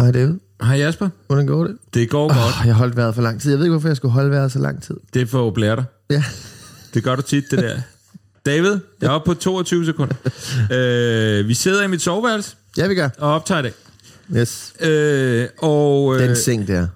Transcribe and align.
Hej 0.00 0.10
David. 0.12 0.34
Hej 0.62 0.76
Jasper. 0.76 1.08
Hvordan 1.26 1.46
går 1.46 1.64
det? 1.64 1.76
Det 1.94 2.10
går 2.10 2.24
oh. 2.24 2.36
godt. 2.36 2.54
Jeg 2.64 2.74
har 2.74 2.78
holdt 2.78 2.96
vejret 2.96 3.14
for 3.14 3.22
lang 3.22 3.40
tid. 3.40 3.50
Jeg 3.50 3.58
ved 3.58 3.66
ikke, 3.66 3.72
hvorfor 3.72 3.88
jeg 3.88 3.96
skulle 3.96 4.12
holde 4.12 4.30
vejret 4.30 4.52
så 4.52 4.58
lang 4.58 4.82
tid. 4.82 4.94
Det 5.14 5.22
er 5.22 5.26
for 5.26 5.48
at 5.48 5.54
blære 5.54 5.76
dig. 5.76 5.84
Ja. 6.10 6.24
Det 6.94 7.04
gør 7.04 7.16
du 7.16 7.22
tit, 7.22 7.44
det 7.50 7.58
der. 7.58 7.80
David, 8.46 8.78
jeg 9.00 9.06
er 9.06 9.10
oppe 9.10 9.26
på 9.26 9.34
22 9.40 9.84
sekunder. 9.84 10.14
øh, 10.72 11.48
vi 11.48 11.54
sidder 11.54 11.82
i 11.82 11.86
mit 11.88 12.02
soveværelse 12.02 12.56
Ja, 12.76 12.86
vi 12.86 12.94
gør. 12.94 13.08
og 13.18 13.32
optager 13.34 13.62
det. 13.62 13.72
Yes. 14.36 14.72
Øh, 14.80 15.48
og 15.58 16.14
øh, 16.16 16.28
Den 16.28 16.36
seng 16.36 16.68
der. 16.68 16.86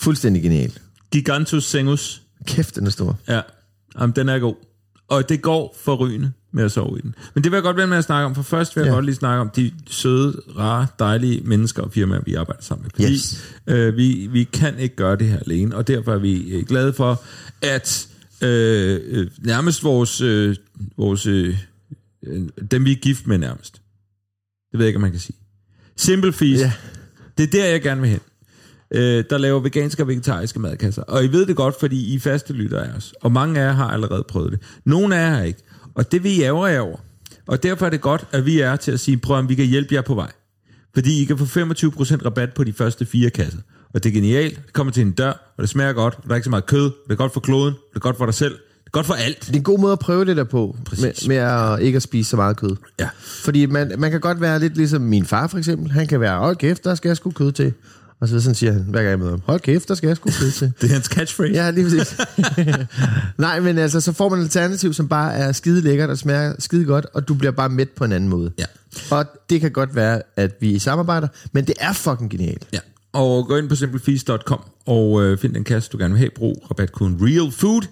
Fuldstændig 0.00 0.42
genial. 0.42 0.72
Gigantus 1.12 1.64
Sengus. 1.64 2.22
Kæft, 2.46 2.76
den 2.76 2.86
er 2.86 2.90
stor. 2.90 3.18
Ja, 3.28 3.40
Jamen, 4.00 4.16
den 4.16 4.28
er 4.28 4.38
god. 4.38 4.54
Og 5.08 5.28
det 5.28 5.42
går 5.42 5.76
forrygende 5.80 6.32
med 6.52 6.64
at 6.64 6.72
sove 6.72 6.98
i 6.98 7.02
den. 7.02 7.14
Men 7.34 7.44
det 7.44 7.52
vil 7.52 7.56
jeg 7.56 7.62
godt 7.62 7.76
være 7.76 7.86
med 7.86 7.96
at 7.96 8.04
snakke 8.04 8.26
om, 8.26 8.34
for 8.34 8.42
først 8.42 8.76
vil 8.76 8.82
jeg 8.82 8.88
Ja. 8.88 8.94
godt 8.94 9.04
lige 9.04 9.14
snakke 9.14 9.40
om 9.40 9.50
de 9.50 9.72
søde, 9.90 10.40
rare, 10.56 10.86
dejlige 10.98 11.40
mennesker 11.44 11.82
og 11.82 11.92
firmaer, 11.92 12.20
vi 12.26 12.34
arbejder 12.34 12.62
sammen 12.62 12.82
med. 12.82 12.90
Fordi 12.90 13.12
Yes. 13.12 13.54
øh, 13.66 13.96
vi, 13.96 14.28
vi 14.32 14.44
kan 14.44 14.78
ikke 14.78 14.96
gøre 14.96 15.16
det 15.16 15.28
her 15.28 15.38
alene, 15.38 15.76
og 15.76 15.88
derfor 15.88 16.14
er 16.14 16.18
vi 16.18 16.50
øh, 16.50 16.64
glade 16.66 16.92
for, 16.92 17.22
at 17.62 18.08
øh, 18.42 19.00
øh, 19.04 19.30
nærmest 19.38 19.84
vores, 19.84 20.20
øh, 20.20 20.56
vores 20.96 21.26
øh, 21.26 21.58
øh, 22.26 22.42
dem 22.70 22.84
vi 22.84 22.92
er 22.92 22.96
gift 22.96 23.26
med 23.26 23.38
nærmest. 23.38 23.72
Det 24.72 24.78
ved 24.78 24.80
jeg 24.80 24.88
ikke, 24.88 24.96
om 24.96 25.02
man 25.02 25.10
kan 25.10 25.20
sige. 25.20 25.36
Simple 25.96 26.32
Feast. 26.32 26.62
Ja. 26.62 26.72
Det 27.38 27.44
er 27.46 27.50
der, 27.50 27.64
jeg 27.66 27.82
gerne 27.82 28.00
vil 28.00 28.10
hen. 28.10 28.20
Øh, 28.94 29.24
der 29.30 29.38
laver 29.38 29.60
veganske 29.60 30.02
og 30.02 30.08
vegetariske 30.08 30.60
madkasser. 30.60 31.02
Og 31.02 31.24
I 31.24 31.26
ved 31.26 31.46
det 31.46 31.56
godt, 31.56 31.74
fordi 31.80 32.14
I 32.14 32.18
faste 32.18 32.52
lytter 32.52 32.80
af 32.80 32.96
os. 32.96 33.14
Og 33.20 33.32
mange 33.32 33.60
af 33.60 33.64
jer 33.64 33.72
har 33.72 33.88
allerede 33.90 34.24
prøvet 34.28 34.52
det. 34.52 34.60
Nogle 34.84 35.16
af 35.16 35.20
jer 35.20 35.34
har 35.34 35.42
ikke. 35.42 35.60
Og 35.94 36.12
det 36.12 36.22
vil 36.24 36.38
I 36.38 36.42
ærger 36.42 36.66
jer 36.66 36.80
over. 36.80 36.96
Og 37.46 37.62
derfor 37.62 37.86
er 37.86 37.90
det 37.90 38.00
godt, 38.00 38.26
at 38.32 38.46
vi 38.46 38.60
er 38.60 38.76
til 38.76 38.92
at 38.92 39.00
sige, 39.00 39.16
prøv 39.16 39.36
om 39.36 39.48
vi 39.48 39.54
kan 39.54 39.66
hjælpe 39.66 39.94
jer 39.94 40.02
på 40.02 40.14
vej. 40.14 40.30
Fordi 40.94 41.22
I 41.22 41.24
kan 41.24 41.38
få 41.38 41.44
25% 41.44 42.24
rabat 42.24 42.54
på 42.54 42.64
de 42.64 42.72
første 42.72 43.06
fire 43.06 43.30
kasser. 43.30 43.58
Og 43.94 44.02
det 44.04 44.10
er 44.10 44.14
genialt. 44.14 44.56
Det 44.66 44.72
kommer 44.72 44.92
til 44.92 45.00
en 45.02 45.12
dør, 45.12 45.52
og 45.56 45.62
det 45.62 45.68
smager 45.68 45.92
godt. 45.92 46.14
Og 46.14 46.22
der 46.24 46.30
er 46.30 46.34
ikke 46.34 46.44
så 46.44 46.50
meget 46.50 46.66
kød. 46.66 46.84
Det 46.84 47.10
er 47.10 47.14
godt 47.14 47.32
for 47.32 47.40
kloden. 47.40 47.74
Det 47.74 47.96
er 47.96 48.00
godt 48.00 48.16
for 48.16 48.24
dig 48.24 48.34
selv. 48.34 48.52
Det 48.54 48.86
er 48.86 48.90
godt 48.90 49.06
for 49.06 49.14
alt. 49.14 49.40
Det 49.40 49.52
er 49.52 49.56
en 49.56 49.62
god 49.62 49.78
måde 49.78 49.92
at 49.92 49.98
prøve 49.98 50.24
det 50.24 50.36
der 50.36 50.44
på, 50.44 50.76
Præcis. 50.84 51.28
med, 51.28 51.36
med 51.36 51.36
at 51.36 51.80
ikke 51.82 51.96
at 51.96 52.02
spise 52.02 52.30
så 52.30 52.36
meget 52.36 52.56
kød. 52.56 52.76
Ja. 53.00 53.08
Fordi 53.20 53.66
man, 53.66 53.92
man 53.98 54.10
kan 54.10 54.20
godt 54.20 54.40
være 54.40 54.58
lidt 54.58 54.76
ligesom 54.76 55.02
min 55.02 55.24
far 55.24 55.46
for 55.46 55.58
eksempel. 55.58 55.90
Han 55.90 56.06
kan 56.06 56.20
være, 56.20 56.38
hold 56.38 56.56
kæft, 56.56 56.84
der 56.84 56.94
skal 56.94 57.08
jeg 57.08 57.16
sgu 57.16 57.30
kød 57.30 57.52
til. 57.52 57.72
Og 58.20 58.28
så 58.28 58.40
sådan 58.40 58.54
siger 58.54 58.72
han, 58.72 58.82
hver 58.82 58.98
gang 58.98 59.10
jeg 59.10 59.18
møder 59.18 59.30
ham, 59.30 59.42
hold 59.44 59.60
kæft, 59.60 59.88
der 59.88 59.94
skal 59.94 60.06
jeg 60.06 60.16
sgu 60.16 60.30
kød 60.30 60.50
til. 60.50 60.72
Det 60.80 60.90
er 60.90 60.92
hans 60.92 61.06
catchphrase. 61.06 61.52
Ja, 61.52 61.70
lige 61.70 61.84
præcis. 61.84 62.16
Nej, 63.38 63.60
men 63.60 63.78
altså, 63.78 64.00
så 64.00 64.12
får 64.12 64.28
man 64.28 64.38
et 64.38 64.42
alternativ, 64.42 64.94
som 64.94 65.08
bare 65.08 65.34
er 65.34 65.52
skide 65.52 65.80
lækkert 65.80 66.10
og 66.10 66.18
smager 66.18 66.54
skide 66.58 66.84
godt, 66.84 67.06
og 67.14 67.28
du 67.28 67.34
bliver 67.34 67.52
bare 67.52 67.68
mæt 67.68 67.88
på 67.90 68.04
en 68.04 68.12
anden 68.12 68.30
måde. 68.30 68.52
Ja. 68.58 68.64
Og 69.10 69.26
det 69.50 69.60
kan 69.60 69.70
godt 69.70 69.94
være, 69.94 70.22
at 70.36 70.56
vi 70.60 70.78
samarbejder, 70.78 71.28
men 71.52 71.64
det 71.64 71.74
er 71.80 71.92
fucking 71.92 72.30
genialt. 72.30 72.68
Ja, 72.72 72.78
og 73.12 73.46
gå 73.46 73.56
ind 73.56 73.68
på 73.68 73.74
simplefeast.com 73.74 74.60
og 74.86 75.22
øh, 75.22 75.38
find 75.38 75.54
den 75.54 75.64
kasse, 75.64 75.90
du 75.90 75.98
gerne 75.98 76.14
vil 76.14 76.18
have. 76.18 76.30
Brug 76.30 76.66
rabatkoden 76.70 77.18
REALFOOD, 77.22 77.82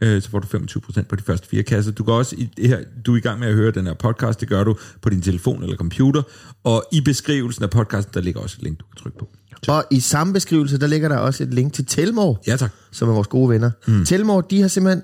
øh, 0.00 0.22
så 0.22 0.30
får 0.30 0.38
du 0.38 0.58
25% 0.58 1.02
på 1.02 1.16
de 1.16 1.22
første 1.22 1.48
fire 1.48 1.62
kasser. 1.62 1.92
Du 1.92 2.04
kan 2.04 2.14
også, 2.14 2.36
i 2.38 2.50
det 2.56 2.68
her, 2.68 2.78
du 3.06 3.12
er 3.12 3.16
i 3.16 3.20
gang 3.20 3.40
med 3.40 3.48
at 3.48 3.54
høre 3.54 3.70
den 3.70 3.86
her 3.86 3.94
podcast, 3.94 4.40
det 4.40 4.48
gør 4.48 4.64
du 4.64 4.76
på 5.02 5.10
din 5.10 5.22
telefon 5.22 5.62
eller 5.62 5.76
computer, 5.76 6.22
og 6.64 6.84
i 6.92 7.00
beskrivelsen 7.00 7.64
af 7.64 7.70
podcasten, 7.70 8.14
der 8.14 8.20
ligger 8.20 8.40
også 8.40 8.56
et 8.58 8.62
link, 8.62 8.80
du 8.80 8.84
kan 8.84 9.02
trykke 9.02 9.18
på. 9.18 9.28
Og 9.68 9.84
i 9.90 10.00
samme 10.00 10.32
beskrivelse, 10.32 10.78
der 10.78 10.86
ligger 10.86 11.08
der 11.08 11.16
også 11.16 11.42
et 11.42 11.54
link 11.54 11.72
til 11.72 11.86
Telmor, 11.86 12.42
Ja, 12.46 12.56
tak. 12.56 12.70
som 12.92 13.08
er 13.08 13.12
vores 13.12 13.28
gode 13.28 13.50
venner. 13.50 13.70
Mm. 13.86 14.04
Telmor, 14.04 14.40
de 14.40 14.60
har 14.60 14.68
simpelthen 14.68 15.02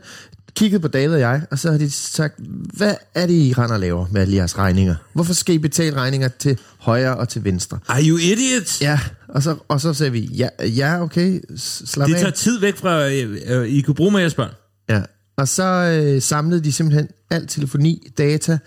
kigget 0.56 0.82
på 0.82 0.88
David 0.88 1.14
og 1.14 1.20
jeg, 1.20 1.42
og 1.50 1.58
så 1.58 1.70
har 1.70 1.78
de 1.78 1.90
sagt, 1.90 2.34
hvad 2.76 2.94
er 3.14 3.26
det, 3.26 3.34
I 3.34 3.52
render 3.58 3.74
og 3.74 3.80
laver 3.80 4.06
med 4.10 4.20
alle 4.20 4.34
jeres 4.36 4.58
regninger? 4.58 4.94
Hvorfor 5.12 5.32
skal 5.34 5.54
I 5.54 5.58
betale 5.58 5.96
regninger 5.96 6.28
til 6.28 6.58
højre 6.78 7.16
og 7.16 7.28
til 7.28 7.44
venstre? 7.44 7.78
Are 7.88 8.02
you 8.02 8.16
idiots? 8.18 8.80
Ja, 8.82 9.00
og 9.28 9.42
så, 9.42 9.56
og 9.68 9.80
så 9.80 9.94
sagde 9.94 10.12
vi, 10.12 10.20
ja, 10.20 10.48
ja 10.60 11.02
okay, 11.02 11.40
slap 11.56 12.08
Det 12.08 12.14
af. 12.14 12.20
tager 12.20 12.32
tid 12.32 12.60
væk 12.60 12.76
fra, 12.76 13.08
øh, 13.10 13.36
øh, 13.46 13.68
I 13.68 13.80
kunne 13.80 13.94
bruge 13.94 14.10
med 14.12 14.20
jeres 14.20 14.34
børn. 14.34 14.50
Ja. 14.88 15.02
Og 15.36 15.48
så 15.48 15.64
øh, 15.64 16.22
samlede 16.22 16.64
de 16.64 16.72
simpelthen 16.72 17.08
al 17.30 17.46
telefoni, 17.46 18.08
data, 18.18 18.58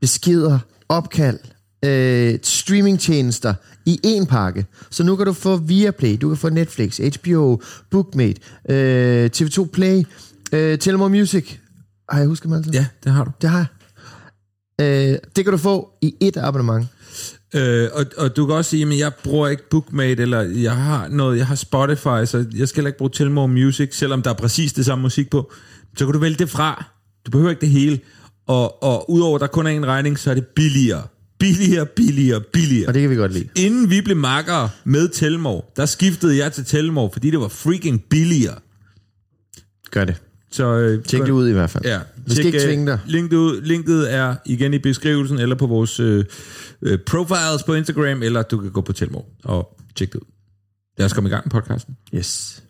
beskeder, 0.00 0.58
opkald, 0.88 1.38
øh, 1.84 2.38
streamingtjenester 2.42 3.54
i 3.86 4.00
én 4.06 4.26
pakke. 4.26 4.66
Så 4.90 5.04
nu 5.04 5.16
kan 5.16 5.26
du 5.26 5.32
få 5.32 5.56
Viaplay, 5.56 6.16
du 6.20 6.28
kan 6.28 6.36
få 6.36 6.48
Netflix, 6.48 6.98
HBO, 6.98 7.60
Bookmate, 7.90 8.40
øh, 8.68 9.30
TV2 9.36 9.70
Play, 9.72 10.02
øh, 10.52 10.78
Telmore 10.78 11.10
Music. 11.10 11.56
Har 12.08 12.18
jeg 12.18 12.28
husket 12.28 12.52
alle 12.52 12.64
sammen? 12.64 12.74
Ja, 12.74 12.86
det 13.04 13.12
har 13.12 13.24
du. 13.24 13.30
Det 13.42 13.50
har 13.50 13.58
jeg. 13.58 13.66
Øh, 14.80 15.18
det 15.36 15.44
kan 15.44 15.52
du 15.52 15.58
få 15.58 15.90
i 16.02 16.14
et 16.20 16.36
abonnement. 16.36 16.86
Øh, 17.54 17.88
og, 17.92 18.04
og 18.18 18.36
du 18.36 18.46
kan 18.46 18.54
også 18.54 18.70
sige, 18.70 18.86
at 18.92 18.98
jeg 18.98 19.12
bruger 19.24 19.48
ikke 19.48 19.68
Bookmate, 19.70 20.22
eller 20.22 20.40
jeg 20.40 20.76
har 20.76 21.08
noget, 21.08 21.38
jeg 21.38 21.46
har 21.46 21.54
Spotify, 21.54 22.24
så 22.24 22.44
jeg 22.54 22.68
skal 22.68 22.76
heller 22.80 22.88
ikke 22.88 22.98
bruge 22.98 23.10
Telmore 23.14 23.48
Music, 23.48 23.96
selvom 23.96 24.22
der 24.22 24.30
er 24.30 24.34
præcis 24.34 24.72
det 24.72 24.84
samme 24.84 25.02
musik 25.02 25.30
på. 25.30 25.52
Så 25.96 26.04
kan 26.04 26.12
du 26.12 26.18
vælge 26.18 26.36
det 26.36 26.50
fra. 26.50 26.84
Du 27.26 27.30
behøver 27.30 27.50
ikke 27.50 27.60
det 27.60 27.70
hele. 27.70 28.00
Og, 28.46 28.82
og 28.82 29.10
udover 29.10 29.34
at 29.34 29.40
der 29.40 29.46
kun 29.46 29.66
er 29.66 29.70
en 29.70 29.86
regning, 29.86 30.18
så 30.18 30.30
er 30.30 30.34
det 30.34 30.46
billigere. 30.46 31.02
Billigere, 31.44 31.86
billigere, 31.86 32.40
billigere. 32.40 32.88
Og 32.88 32.94
det 32.94 33.02
kan 33.02 33.10
vi 33.10 33.16
godt 33.16 33.32
lide. 33.32 33.48
Inden 33.56 33.90
vi 33.90 34.00
blev 34.00 34.16
makkere 34.16 34.70
med 34.84 35.08
Telmore, 35.08 35.62
der 35.76 35.86
skiftede 35.86 36.38
jeg 36.38 36.52
til 36.52 36.64
Telmore, 36.64 37.10
fordi 37.12 37.30
det 37.30 37.40
var 37.40 37.48
freaking 37.48 38.04
billigere. 38.10 38.58
Gør 39.90 40.04
det. 40.04 40.22
Så, 40.50 40.64
øh, 40.64 41.04
Tjek 41.04 41.22
det 41.22 41.30
ud 41.30 41.48
i 41.48 41.52
hvert 41.52 41.70
fald. 41.70 41.84
Ja. 41.84 42.00
Vi 42.26 42.34
skal 42.34 42.46
ikke 42.46 42.58
øh, 42.58 42.64
tvinge 42.64 42.86
dig. 42.86 43.00
Linket, 43.06 43.36
ud, 43.36 43.60
linket 43.62 44.14
er 44.14 44.36
igen 44.46 44.74
i 44.74 44.78
beskrivelsen, 44.78 45.38
eller 45.38 45.56
på 45.56 45.66
vores 45.66 46.00
øh, 46.00 46.24
øh, 46.82 46.98
profiles 47.06 47.62
på 47.66 47.74
Instagram, 47.74 48.22
eller 48.22 48.42
du 48.42 48.58
kan 48.58 48.70
gå 48.70 48.80
på 48.80 48.92
Telmor 48.92 49.26
og 49.44 49.80
tjekke 49.96 50.12
det 50.12 50.18
ud. 50.18 50.26
Lad 50.98 51.06
os 51.06 51.12
komme 51.12 51.28
i 51.28 51.30
gang 51.30 51.44
med 51.46 51.50
podcasten. 51.50 51.96
Yes. 52.14 52.63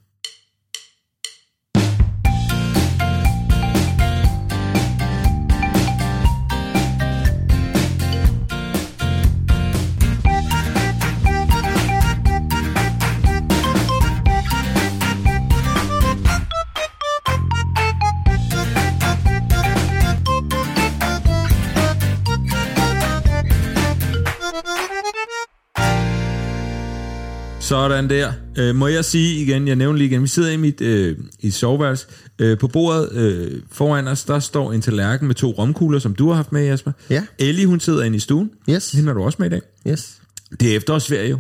Sådan 27.74 28.10
der. 28.10 28.32
Øh, 28.58 28.74
må 28.74 28.86
jeg 28.86 29.04
sige 29.04 29.42
igen, 29.42 29.68
jeg 29.68 29.76
nævner 29.76 29.98
lige 29.98 30.10
igen, 30.10 30.22
vi 30.22 30.28
sidder 30.28 30.50
i 30.50 30.56
mit 30.56 30.80
øh, 30.80 31.16
i 31.40 31.50
soveværelse. 31.50 32.06
Øh, 32.38 32.58
på 32.58 32.68
bordet 32.68 33.12
øh, 33.12 33.60
foran 33.72 34.08
os, 34.08 34.24
der 34.24 34.38
står 34.38 34.72
en 34.72 34.80
tallerken 34.80 35.26
med 35.26 35.34
to 35.34 35.50
romkugler, 35.50 35.98
som 35.98 36.14
du 36.14 36.28
har 36.28 36.34
haft 36.34 36.52
med, 36.52 36.64
Jasper. 36.66 36.92
Ja. 37.10 37.22
Ellie, 37.38 37.66
hun 37.66 37.80
sidder 37.80 38.02
inde 38.02 38.16
i 38.16 38.20
stuen. 38.20 38.50
Yes. 38.70 38.92
Hende 38.92 39.06
har 39.06 39.14
du 39.14 39.22
også 39.22 39.36
med 39.38 39.46
i 39.46 39.50
dag. 39.50 39.60
Yes. 39.88 40.14
Det 40.60 40.72
er 40.72 40.76
efterårsferie 40.76 41.30
jo. 41.30 41.38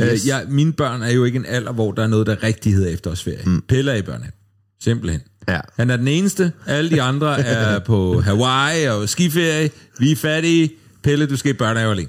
Yes. 0.00 0.24
Øh, 0.24 0.28
jeg, 0.28 0.44
mine 0.48 0.72
børn 0.72 1.02
er 1.02 1.10
jo 1.10 1.24
ikke 1.24 1.36
en 1.36 1.46
alder, 1.46 1.72
hvor 1.72 1.92
der 1.92 2.02
er 2.02 2.06
noget, 2.06 2.26
der 2.26 2.42
rigtig 2.42 2.74
hedder 2.74 2.88
efterårsferie. 2.90 3.42
Mm. 3.46 3.62
Pelle 3.68 3.92
er 3.92 3.96
i 3.96 4.02
børnehave. 4.02 4.32
Simpelthen. 4.82 5.20
Ja. 5.48 5.60
Han 5.76 5.90
er 5.90 5.96
den 5.96 6.08
eneste. 6.08 6.52
Alle 6.66 6.90
de 6.90 7.02
andre 7.02 7.40
er 7.40 7.78
på 7.78 8.20
Hawaii 8.20 8.84
og 8.84 9.08
skiferie. 9.08 9.70
Vi 9.98 10.12
er 10.12 10.16
fattige. 10.16 10.70
Pelle, 11.02 11.26
du 11.26 11.36
skal 11.36 11.50
i 11.50 11.54
børnehave 11.54 11.90
alene. 11.90 12.08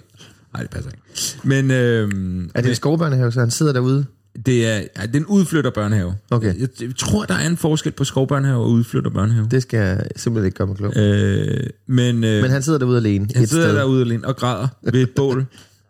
Nej, 0.57 0.61
det 0.63 0.71
passer 0.71 0.91
ikke. 0.91 1.01
Men 1.43 1.71
øh, 1.71 2.09
Er 2.55 2.61
det 2.61 2.69
en 2.69 2.75
skovbørnehave, 2.75 3.31
så 3.31 3.39
han 3.39 3.51
sidder 3.51 3.73
derude? 3.73 4.05
det 4.45 4.65
er, 4.67 4.75
ja, 4.75 5.05
det 5.05 5.15
er 5.15 5.19
en 5.19 5.25
udflytter 5.25 5.71
børnehave. 5.71 6.15
Okay. 6.31 6.59
Jeg, 6.59 6.67
jeg 6.81 6.89
tror, 6.97 7.25
der 7.25 7.33
er 7.33 7.47
en 7.47 7.57
forskel 7.57 7.91
på 7.91 8.03
skovbørnehave 8.03 8.57
og 8.59 8.69
udflytter 8.69 9.09
børnehave. 9.09 9.47
Det 9.51 9.61
skal 9.61 9.77
jeg 9.79 10.03
simpelthen 10.15 10.45
ikke 10.45 10.55
komme 10.55 10.75
klog. 10.75 10.93
Øh, 10.97 11.67
men, 11.87 12.23
øh, 12.23 12.41
Men 12.41 12.51
han 12.51 12.63
sidder 12.63 12.79
derude 12.79 12.97
alene. 12.97 13.27
han 13.35 13.47
sidder 13.47 13.67
sted. 13.67 13.75
derude 13.75 14.01
alene 14.01 14.27
og 14.27 14.35
græder 14.35 14.67
ved 14.83 15.01
et 15.01 15.09
bål, 15.15 15.45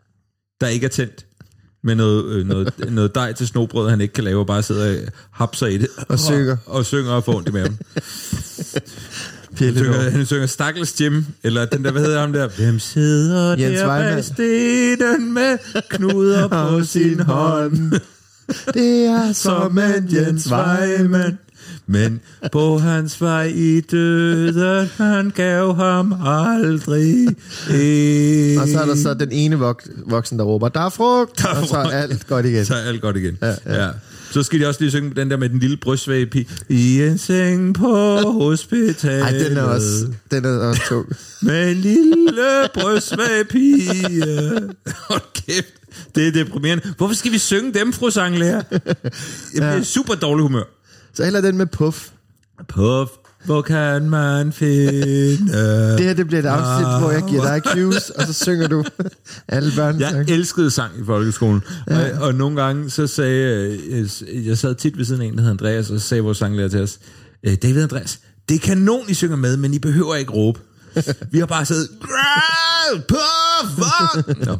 der 0.62 0.68
ikke 0.68 0.86
er 0.86 0.90
tændt. 0.90 1.25
Med 1.84 1.96
noget, 1.96 2.25
øh, 2.25 2.48
noget, 2.48 2.74
noget 2.92 3.16
dej 3.16 3.34
til 3.34 3.48
snobrød, 3.48 3.90
han 3.90 4.02
ikke 4.02 4.14
kan 4.14 4.24
lave, 4.24 4.40
og 4.40 4.48
bare 4.48 4.64
sidder 4.64 5.02
og 5.06 5.12
hapser 5.31 5.68
i 5.68 5.78
det. 5.78 5.88
Og 6.10 6.19
synger. 6.19 6.58
Og, 6.66 6.74
og 6.75 6.86
synger 6.86 7.12
og 7.12 7.24
får 7.24 7.36
ondt 7.36 7.50
i 7.50 7.52
maven. 7.52 7.80
Han 9.59 9.75
synger, 9.75 10.09
han 10.09 10.25
synger 10.25 10.45
Stakkels 10.45 11.01
Jim, 11.01 11.25
eller 11.44 11.65
den 11.65 11.86
der, 11.86 11.92
hvad 11.92 12.01
hedder 12.01 12.19
ham 12.19 12.33
der? 12.33 12.48
Hvem 12.57 12.80
sidder 12.80 13.56
Jens 13.57 13.80
der 13.80 13.88
Weimann. 13.88 14.15
bag 14.15 14.24
stenen 14.24 15.33
med 15.33 15.57
knuder 15.89 16.48
på 16.69 16.83
sin 16.83 17.19
hånd? 17.19 17.92
Det 18.74 19.06
er 19.06 19.33
som 19.33 19.77
en 19.80 20.09
Jens 20.13 20.51
Weimann. 20.51 21.38
Men 21.88 22.19
på 22.51 22.77
hans 22.77 23.21
vej 23.21 23.44
i 23.56 23.81
døden, 23.81 24.88
han 24.98 25.30
gav 25.36 25.75
ham 25.75 26.13
aldrig 26.25 27.24
en. 27.69 28.57
Og 28.59 28.68
så 28.68 28.80
er 28.81 28.86
der 28.86 28.95
så 28.95 29.13
den 29.13 29.31
ene 29.31 29.56
vok- 29.56 29.89
voksen, 30.09 30.39
der 30.39 30.45
råber, 30.45 30.68
der 30.69 30.80
er 30.80 30.89
frugt, 30.89 31.39
Der 31.42 31.48
er 31.50 31.62
og 31.62 31.68
så 31.68 31.75
er 31.75 31.83
frugt. 31.83 31.95
alt 31.95 32.27
godt 32.27 32.45
igen. 32.45 32.65
Så 32.65 32.74
er 32.75 32.77
alt 32.81 33.01
godt 33.01 33.18
igen. 33.18 33.38
Ja, 33.42 33.48
ja. 33.65 33.86
ja. 33.86 33.89
Så 34.32 34.44
skal 34.44 34.60
de 34.60 34.68
også 34.68 34.80
lige 34.82 34.92
synge 34.92 35.16
den 35.16 35.32
der 35.32 35.38
med 35.38 35.50
den 35.50 35.60
lille 35.60 35.78
brystsvage 35.78 36.46
I 36.70 37.02
en 37.02 37.18
seng 37.18 37.76
på 37.76 38.18
hospitalet. 38.32 39.22
Ej, 39.24 39.32
den 39.32 39.58
er 39.58 39.62
også, 39.62 40.08
den 40.32 40.46
er 40.46 40.50
også 40.50 40.82
tung. 40.88 41.08
Med 41.42 41.72
en 41.72 41.78
lille 41.78 42.44
brystsvage 42.74 43.46
pige. 43.46 44.24
Hold 45.10 45.22
kæft. 45.46 45.74
Det 46.16 46.28
er 46.28 46.32
deprimerende. 46.32 46.94
Hvorfor 46.98 47.16
skal 47.16 47.32
vi 47.32 47.38
synge 47.38 47.74
dem, 47.74 47.94
fru 47.94 48.10
sanglærer? 48.10 48.64
Jeg 48.72 48.82
bliver 49.54 49.74
Ja. 49.74 49.84
super 49.84 50.16
dårlig 50.16 50.42
humør. 50.44 50.64
Så 51.14 51.24
heller 51.24 51.42
den 51.42 51.58
med 51.58 51.66
puff. 51.66 52.08
Puff, 52.70 53.12
hvor 53.48 53.62
kan 53.62 54.10
man 54.10 54.52
finde... 54.54 54.92
Det 55.98 56.06
her, 56.06 56.14
det 56.14 56.28
bliver 56.28 56.40
et 56.42 56.46
afsnit, 56.46 57.00
hvor 57.00 57.12
jeg 57.12 57.24
giver 57.30 57.44
dig 57.44 57.62
cues, 57.74 58.10
og 58.10 58.28
så 58.28 58.34
synger 58.34 58.68
du 58.68 58.84
alle 59.48 59.72
børn. 59.76 60.00
Jeg 60.00 60.26
elskede 60.30 60.72
sang 60.72 60.92
i 61.02 61.06
folkeskolen, 61.06 61.62
ja. 61.90 62.18
og, 62.20 62.28
og 62.28 62.36
nogle 62.36 62.62
gange 62.64 62.90
så 62.90 63.08
sagde 63.08 63.78
jeg, 63.92 64.06
jeg 64.46 64.58
sad 64.58 64.76
tit 64.76 64.98
ved 64.98 65.06
siden 65.06 65.22
af 65.22 65.26
en, 65.26 65.36
der 65.36 65.42
hed 65.42 65.50
Andreas, 65.52 65.90
og 65.92 66.00
så 66.00 66.08
sagde 66.08 66.24
vores 66.24 66.38
sanglærer 66.38 66.68
til 66.70 66.82
os, 66.82 67.00
"Øh, 67.44 67.56
David 67.64 67.82
Andreas, 67.82 68.20
det 68.50 68.56
er 68.56 68.60
kanon, 68.60 69.10
I 69.10 69.14
synger 69.14 69.36
med, 69.36 69.58
men 69.58 69.74
I 69.74 69.80
behøver 69.80 70.16
ikke 70.16 70.32
råbe. 70.32 70.60
Vi 71.32 71.40
har 71.40 71.46
bare 71.46 71.66
siddet! 71.66 71.90
Nå. 74.46 74.58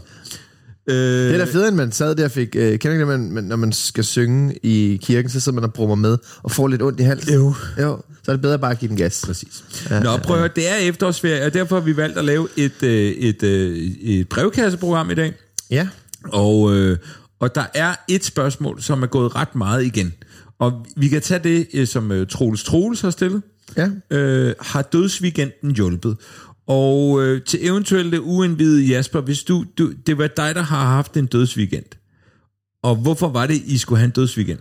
Øh, 0.88 0.96
Det 0.96 1.34
er 1.34 1.38
da 1.38 1.44
fedt, 1.44 1.66
at 1.68 1.74
man 1.74 1.92
sad 1.92 2.16
der 2.16 2.26
og 2.26 2.32
fik... 2.32 2.56
Øh, 2.56 2.80
kender 2.80 2.94
ikke, 2.94 3.06
når 3.06 3.18
man, 3.18 3.32
man, 3.32 3.44
når 3.44 3.56
man 3.56 3.72
skal 3.72 4.04
synge 4.04 4.56
i 4.64 5.00
kirken, 5.04 5.30
så 5.32 5.40
sidder 5.40 5.56
man 5.56 5.64
og 5.64 5.74
brummer 5.74 5.96
med, 5.96 6.18
og 6.44 6.52
får 6.52 6.68
lidt 6.68 6.82
ondt 6.82 7.00
i 7.00 7.04
halsen? 7.04 7.34
Jo. 7.34 7.54
Jo, 7.82 8.02
så 8.24 8.32
er 8.32 8.34
det 8.36 8.42
bedre 8.42 8.60
bare 8.60 8.72
at 8.72 8.80
give 8.80 8.90
den 8.90 8.98
gas. 8.98 9.24
Præcis. 9.26 9.64
Ja, 9.90 10.00
Nå, 10.00 10.18
prøv 10.18 10.36
at 10.36 10.40
høre, 10.40 10.52
det 10.56 10.70
er 10.70 10.76
efterårsferie, 10.76 11.46
og 11.46 11.54
derfor 11.54 11.76
har 11.76 11.84
vi 11.86 11.98
valgt 11.98 12.18
at 12.18 12.26
lave 12.26 12.48
et, 12.58 12.84
øh, 12.84 13.12
et, 13.12 13.44
øh, 13.44 13.78
et 14.02 14.30
brevkasseprogram 14.30 15.12
i 15.12 15.16
dag. 15.16 15.34
Ja. 15.72 15.88
Og, 16.24 16.76
øh, 16.76 16.98
og 17.40 17.56
der 17.56 17.66
er 17.74 17.96
et 18.08 18.26
spørgsmål, 18.26 18.82
som 18.82 19.04
er 19.04 19.08
gået 19.08 19.36
ret 19.36 19.56
meget 19.56 19.86
igen. 19.86 20.14
Og 20.60 20.86
vi 20.98 21.08
kan 21.08 21.22
tage 21.22 21.40
det, 21.44 21.68
øh, 21.74 21.88
som 21.88 22.26
Troels 22.30 22.64
Troels 22.64 23.02
har 23.02 23.10
stillet. 23.10 23.42
Ja. 23.78 23.90
Øh, 24.18 24.54
har 24.60 24.82
dødsweekenden 24.82 25.72
hjulpet? 25.76 26.18
Og 26.68 27.24
øh, 27.24 27.42
til 27.42 27.60
eventuelle 27.68 28.22
uindvidede 28.22 28.86
Jasper, 28.86 29.22
hvis 29.22 29.44
du, 29.44 29.66
du, 29.78 29.92
det 30.08 30.18
var 30.18 30.28
dig, 30.28 30.56
der 30.56 30.62
har 30.62 30.86
haft 30.86 31.18
en 31.18 31.26
dødsweekend. 31.26 31.86
Og 32.84 32.96
hvorfor 32.96 33.30
var 33.30 33.48
det, 33.48 33.62
I 33.66 33.78
skulle 33.78 34.00
have 34.00 34.06
en 34.06 34.12
dødsweekend? 34.12 34.60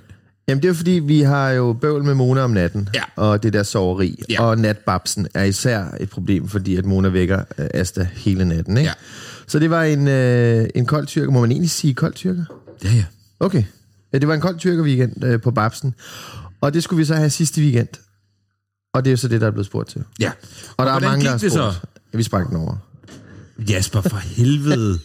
Jamen 0.48 0.62
det 0.62 0.68
er 0.70 0.72
fordi, 0.74 0.90
vi 0.90 1.20
har 1.20 1.50
jo 1.50 1.72
bøvl 1.72 2.04
med 2.04 2.14
Mona 2.14 2.40
om 2.40 2.50
natten, 2.50 2.88
Ja. 2.94 3.02
og 3.16 3.42
det 3.42 3.52
der 3.52 3.62
soveri. 3.62 4.22
Ja. 4.30 4.42
Og 4.42 4.58
natbabsen 4.58 5.26
er 5.34 5.42
især 5.44 5.84
et 6.00 6.10
problem, 6.10 6.48
fordi 6.48 6.76
at 6.76 6.84
Mona 6.84 7.08
vækker 7.08 7.42
øh, 7.58 7.66
Asta 7.74 8.08
hele 8.14 8.44
natten. 8.44 8.76
Ikke? 8.76 8.88
Ja. 8.88 8.94
Så 9.46 9.58
det 9.58 9.70
var 9.70 9.82
en, 9.82 10.08
øh, 10.08 10.68
en 10.74 10.86
kold 10.86 11.06
tyrker. 11.06 11.30
Må 11.32 11.40
man 11.40 11.50
egentlig 11.50 11.70
sige 11.70 11.94
kold 11.94 12.14
tyrker? 12.14 12.44
Ja, 12.84 12.88
ja. 12.92 13.04
Okay. 13.40 13.64
Ja, 14.12 14.18
det 14.18 14.28
var 14.28 14.34
en 14.34 14.40
kold 14.40 14.58
tyrker 14.58 14.82
weekend 14.82 15.24
øh, 15.24 15.40
på 15.40 15.50
Babsen. 15.50 15.94
Og 16.60 16.74
det 16.74 16.82
skulle 16.82 16.98
vi 16.98 17.04
så 17.04 17.14
have 17.14 17.30
sidste 17.30 17.60
weekend. 17.60 17.88
Og 18.94 19.04
det 19.04 19.12
er 19.12 19.16
så 19.16 19.28
det, 19.28 19.40
der 19.40 19.46
er 19.46 19.50
blevet 19.50 19.66
spurgt 19.66 19.88
til. 19.88 20.02
ja. 20.20 20.30
Og, 20.76 20.86
der 20.86 20.92
er 20.92 21.00
mange, 21.00 21.24
der 21.24 21.30
har 21.30 21.38
spurgt. 21.38 21.52
så? 21.52 21.72
Ja, 22.12 22.16
vi 22.16 22.22
sprang 22.22 22.48
den 22.48 22.56
over. 22.56 22.76
Jasper, 23.70 24.00
for 24.00 24.16
helvede. 24.16 24.98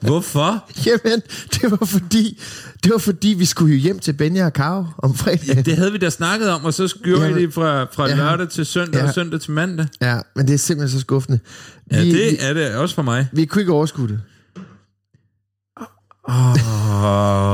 Hvorfor? 0.00 0.64
Jamen, 0.86 1.22
det 1.54 1.70
var 1.70 1.86
fordi, 1.86 2.40
det 2.84 2.92
var 2.92 2.98
fordi 2.98 3.28
vi 3.28 3.44
skulle 3.44 3.74
jo 3.74 3.80
hjem 3.80 3.98
til 3.98 4.12
Benja 4.12 4.46
og 4.46 4.52
Karo 4.52 4.84
om 4.98 5.14
fredagen. 5.14 5.64
Det 5.64 5.76
havde 5.76 5.92
vi 5.92 5.98
da 5.98 6.10
snakket 6.10 6.50
om, 6.50 6.64
og 6.64 6.74
så 6.74 6.96
gjorde 7.04 7.22
Ja, 7.24 7.36
I 7.36 7.42
det 7.42 7.54
fra, 7.54 7.84
fra 7.84 8.08
ja. 8.08 8.14
lørdag 8.16 8.48
til 8.48 8.66
søndag 8.66 9.00
Ja. 9.00 9.08
og 9.08 9.14
søndag 9.14 9.40
til 9.40 9.50
mandag. 9.52 9.86
Ja, 10.00 10.18
men 10.36 10.46
det 10.46 10.54
er 10.54 10.58
simpelthen 10.58 10.98
så 10.98 11.00
skuffende. 11.00 11.38
Ja, 11.92 12.02
vi, 12.02 12.06
vi, 12.06 12.12
det 12.12 12.44
er 12.48 12.52
det 12.54 12.74
også 12.74 12.94
for 12.94 13.02
mig. 13.02 13.26
vi 13.32 13.44
kunne 13.44 13.62
ikke 13.62 13.72
overskue 13.72 14.08
det. 14.08 14.20
Åh, 16.28 16.50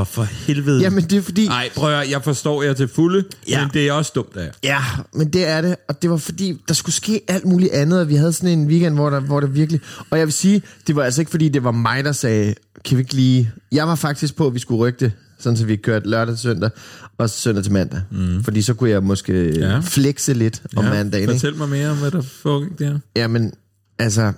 oh, 0.00 0.06
for 0.06 0.22
helvede. 0.22 0.80
Jamen, 0.82 1.04
det 1.04 1.18
er 1.18 1.22
fordi... 1.22 1.46
Nej, 1.48 1.70
prøv 1.76 1.94
at 2.00 2.10
jeg 2.10 2.24
forstår 2.24 2.62
jer 2.62 2.72
til 2.72 2.88
fulde, 2.88 3.24
Ja. 3.48 3.60
men 3.64 3.70
det 3.74 3.88
er 3.88 3.92
også 3.92 4.12
dumt 4.14 4.36
af. 4.36 4.50
Ja, 4.64 4.80
men 5.14 5.32
det 5.32 5.48
er 5.48 5.60
det, 5.60 5.76
og 5.88 6.02
det 6.02 6.10
var 6.10 6.16
fordi, 6.16 6.60
der 6.68 6.74
skulle 6.74 6.94
ske 6.94 7.20
alt 7.28 7.44
muligt 7.44 7.72
andet, 7.72 8.00
og 8.00 8.08
vi 8.08 8.14
havde 8.14 8.32
sådan 8.32 8.58
en 8.58 8.66
weekend, 8.66 8.94
hvor 8.94 9.10
der, 9.10 9.20
hvor 9.20 9.40
der 9.40 9.46
virkelig... 9.46 9.80
Og 10.10 10.18
jeg 10.18 10.26
vil 10.26 10.32
sige, 10.32 10.62
det 10.86 10.96
var 10.96 11.02
altså 11.02 11.20
ikke 11.20 11.30
fordi, 11.30 11.48
det 11.48 11.64
var 11.64 11.70
mig, 11.70 12.04
der 12.04 12.12
sagde, 12.12 12.54
kan 12.84 12.96
vi 12.96 13.02
ikke 13.02 13.14
lige... 13.14 13.50
Jeg 13.72 13.88
var 13.88 13.94
faktisk 13.94 14.36
på, 14.36 14.46
at 14.46 14.54
vi 14.54 14.58
skulle 14.58 14.78
rykke 14.78 15.00
det, 15.00 15.12
sådan 15.38 15.56
så 15.56 15.64
vi 15.66 15.76
kørte 15.76 16.08
lørdag 16.08 16.34
til 16.34 16.42
søndag, 16.42 16.70
og 17.18 17.30
søndag 17.30 17.64
til 17.64 17.72
mandag. 17.72 18.00
Mm. 18.10 18.44
Fordi 18.44 18.62
så 18.62 18.74
kunne 18.74 18.90
jeg 18.90 19.02
måske 19.02 19.58
Ja. 19.58 19.78
flexe 19.78 20.32
lidt 20.34 20.62
om 20.76 20.84
ja, 20.84 20.90
mandagen. 20.90 21.22
Ikke? 21.28 21.40
Fortæl 21.40 21.56
mig 21.56 21.68
mere 21.68 21.90
om, 21.90 21.96
hvad 21.96 22.10
der 22.10 22.22
foregik 22.42 22.78
der. 22.78 22.98
Jamen, 23.16 23.52
altså... 23.98 24.32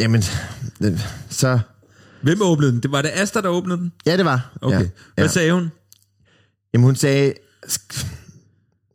Jamen, 0.00 0.22
så... 1.30 1.58
Hvem 2.22 2.42
åbnede 2.42 2.72
den? 2.72 2.80
Det 2.80 2.92
var 2.92 3.02
det 3.02 3.10
Asta, 3.14 3.40
der 3.40 3.48
åbnede 3.48 3.78
den? 3.78 3.92
Ja, 4.06 4.16
det 4.16 4.24
var. 4.24 4.56
Okay. 4.62 4.80
Ja, 4.80 4.88
Hvad 5.14 5.24
ja. 5.24 5.30
sagde 5.30 5.52
hun? 5.52 5.70
Jamen, 6.74 6.84
hun 6.84 6.96
sagde, 6.96 7.32
"Sk- 7.66 8.06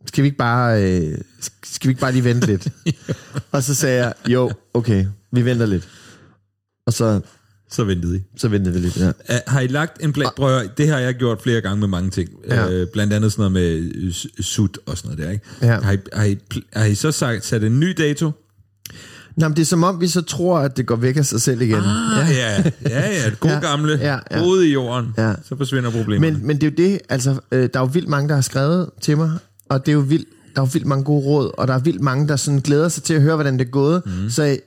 skal 0.06 0.22
vi 0.24 0.28
ikke 0.28 0.38
bare, 0.38 0.84
øh, 0.84 1.18
sk- 1.42 1.60
skal 1.64 1.88
vi 1.88 1.92
ikke 1.92 2.02
bare 2.02 2.12
lige 2.12 2.24
vente 2.24 2.48
lidt? 2.48 2.68
og 3.52 3.64
så 3.64 3.76
sagde 3.76 4.04
jeg, 4.06 4.14
jo, 4.28 4.52
okay, 4.74 5.06
vi 5.32 5.46
venter 5.46 5.66
lidt. 5.66 5.88
Og 6.86 6.94
så, 6.94 7.22
Så 7.72 7.84
ventede 7.84 8.18
I. 8.18 8.22
så 8.38 8.48
ventede 8.48 8.74
vi 8.74 8.80
lidt, 8.80 8.98
ja. 8.98 9.08
Uh, 9.08 9.36
har 9.48 9.60
I 9.62 9.68
lagt 9.68 10.04
en 10.04 10.14
plan? 10.14 10.30
Prøv 10.38 10.58
at 10.58 10.78
det 10.78 10.88
har 10.88 11.00
jeg 11.00 11.16
gjort 11.16 11.42
flere 11.42 11.62
gange 11.62 11.80
med 11.80 11.88
mange 11.88 12.10
ting. 12.10 12.30
Ja. 12.48 12.82
Uh, 12.82 12.88
blandt 12.94 13.14
andet 13.14 13.32
sådan 13.32 13.52
noget 13.52 13.52
med 13.52 14.12
sut 14.44 14.78
og 14.86 14.98
sådan 14.98 15.10
noget 15.18 15.26
der, 15.26 15.32
ikke? 15.32 15.46
Ja. 15.62 15.80
Har, 15.82 15.92
I, 15.92 15.98
har, 16.14 16.24
I, 16.26 16.38
har 16.74 16.86
I 16.86 16.96
så 16.96 17.12
sagt, 17.12 17.46
sat 17.46 17.64
en 17.64 17.80
ny 17.80 17.96
dato? 17.98 18.32
Nå, 19.38 19.48
men 19.48 19.56
det 19.56 19.62
er 19.62 19.66
som 19.66 19.84
om, 19.84 20.02
vi 20.02 20.08
så 20.08 20.22
tror, 20.22 20.60
at 20.60 20.78
det 20.78 20.86
går 20.86 20.96
væk 20.96 21.18
af 21.18 21.26
sig 21.26 21.42
selv 21.42 21.62
igen. 21.62 21.76
Ah, 21.76 22.30
ja, 22.36 22.64
ja, 22.90 23.10
ja. 23.10 23.30
Det 23.30 23.40
gode 23.40 23.54
Ja, 23.54 23.60
gamle. 23.60 23.98
ja, 24.02 24.18
ja. 24.32 24.40
Hovedet 24.40 24.66
i 24.66 24.72
jorden. 24.74 25.14
Ja. 25.18 25.34
Så 25.50 25.58
forsvinder 25.58 25.92
problemet. 25.92 26.34
Men, 26.34 26.48
men 26.48 26.56
det 26.62 26.64
er 26.64 26.84
jo 26.86 26.90
det, 26.92 27.00
altså, 27.10 27.36
øh, 27.52 27.70
der 27.74 27.80
er 27.80 27.84
jo 27.84 27.90
vildt 27.94 28.10
mange, 28.10 28.30
der 28.30 28.36
har 28.36 28.42
skrevet 28.42 28.90
til 29.02 29.18
mig, 29.18 29.32
og 29.70 29.86
det 29.86 29.92
er 29.92 29.96
jo 29.96 30.00
vildt, 30.00 30.28
der 30.56 30.62
er 30.62 30.66
jo 30.66 30.70
vildt 30.74 30.88
mange 30.88 31.04
gode 31.04 31.26
råd, 31.26 31.52
og 31.58 31.68
der 31.68 31.74
er 31.74 31.80
vildt 31.80 32.02
mange, 32.02 32.28
der 32.28 32.36
sådan 32.36 32.60
glæder 32.60 32.90
sig 32.90 33.04
til 33.04 33.14
at 33.14 33.22
høre, 33.22 33.36
hvordan 33.36 33.54
det 33.60 33.66
er 33.68 33.70
gået. 33.72 34.02
Mm. 34.06 34.30
Så 34.30 34.44
jeg, 34.44 34.60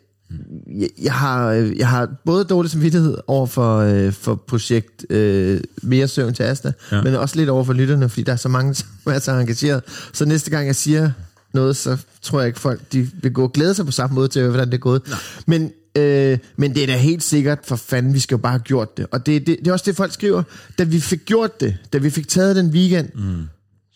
jeg, 1.02 1.12
har, 1.12 1.48
øh, 1.50 1.78
jeg 1.78 1.88
har 1.88 2.08
både 2.26 2.44
dårlig 2.44 2.70
samvittighed 2.70 3.16
over 3.26 3.46
for, 3.46 3.78
øh, 3.78 4.12
for 4.12 4.34
projekt 4.34 5.06
øh, 5.10 5.60
Mere 5.82 6.08
Søvn 6.08 6.34
til 6.34 6.42
Asta, 6.42 6.72
Ja. 6.92 6.96
ja. 6.96 7.02
men 7.02 7.14
også 7.14 7.36
lidt 7.36 7.48
over 7.48 7.64
for 7.64 7.72
lytterne, 7.72 8.08
fordi 8.08 8.22
der 8.22 8.32
er 8.32 8.36
så 8.36 8.48
mange, 8.48 8.74
som 8.74 8.88
er 9.06 9.18
så 9.18 9.32
engageret. 9.32 9.82
Så 10.12 10.24
næste 10.24 10.50
gang 10.50 10.66
jeg 10.66 10.76
siger 10.76 11.10
noget, 11.54 11.76
så 11.76 11.96
tror 12.22 12.40
jeg 12.40 12.46
ikke 12.46 12.60
folk, 12.60 12.80
de 12.92 13.10
vil 13.22 13.32
gå 13.32 13.42
og 13.42 13.52
glæde 13.52 13.74
sig 13.74 13.86
på 13.86 13.92
samme 13.92 14.14
måde 14.14 14.28
til, 14.28 14.48
hvordan 14.48 14.66
det 14.66 14.74
er 14.74 14.78
gået. 14.78 15.02
Nej. 15.08 15.18
Men, 15.46 15.72
øh, 15.96 16.38
men 16.56 16.74
det 16.74 16.82
er 16.82 16.86
da 16.86 16.96
helt 16.96 17.22
sikkert, 17.22 17.58
for 17.64 17.76
fanden, 17.76 18.14
vi 18.14 18.20
skal 18.20 18.34
jo 18.34 18.38
bare 18.38 18.52
have 18.52 18.62
gjort 18.62 18.96
det. 18.96 19.06
Og 19.10 19.26
det, 19.26 19.46
det, 19.46 19.58
det 19.58 19.68
er 19.68 19.72
også 19.72 19.84
det, 19.86 19.96
folk 19.96 20.12
skriver. 20.12 20.42
Da 20.78 20.84
vi 20.84 21.00
fik 21.00 21.24
gjort 21.24 21.60
det, 21.60 21.76
da 21.92 21.98
vi 21.98 22.10
fik 22.10 22.28
taget 22.28 22.56
den 22.56 22.70
weekend, 22.70 23.08
mm. 23.14 23.42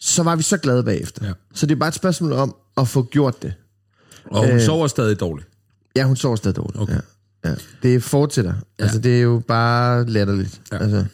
så 0.00 0.22
var 0.22 0.36
vi 0.36 0.42
så 0.42 0.56
glade 0.56 0.84
bagefter. 0.84 1.26
Ja. 1.26 1.32
Så 1.54 1.66
det 1.66 1.74
er 1.74 1.78
bare 1.78 1.88
et 1.88 1.94
spørgsmål 1.94 2.32
om 2.32 2.54
at 2.76 2.88
få 2.88 3.02
gjort 3.02 3.42
det. 3.42 3.54
og 4.24 4.46
hun 4.46 4.54
øh, 4.54 4.60
sover 4.60 4.86
stadig 4.86 5.20
dårligt. 5.20 5.48
Ja, 5.96 6.04
hun 6.04 6.16
sover 6.16 6.36
stadig 6.36 6.56
dårligt. 6.56 6.82
Okay. 6.82 6.94
Ja. 6.94 7.48
Ja. 7.50 7.54
Det 7.82 8.02
fortsætter. 8.02 8.54
Ja. 8.78 8.84
Altså, 8.84 8.98
det 8.98 9.16
er 9.16 9.20
jo 9.20 9.42
bare 9.48 10.06
latterligt. 10.06 10.60
Ja. 10.72 10.78
Altså. 10.78 11.04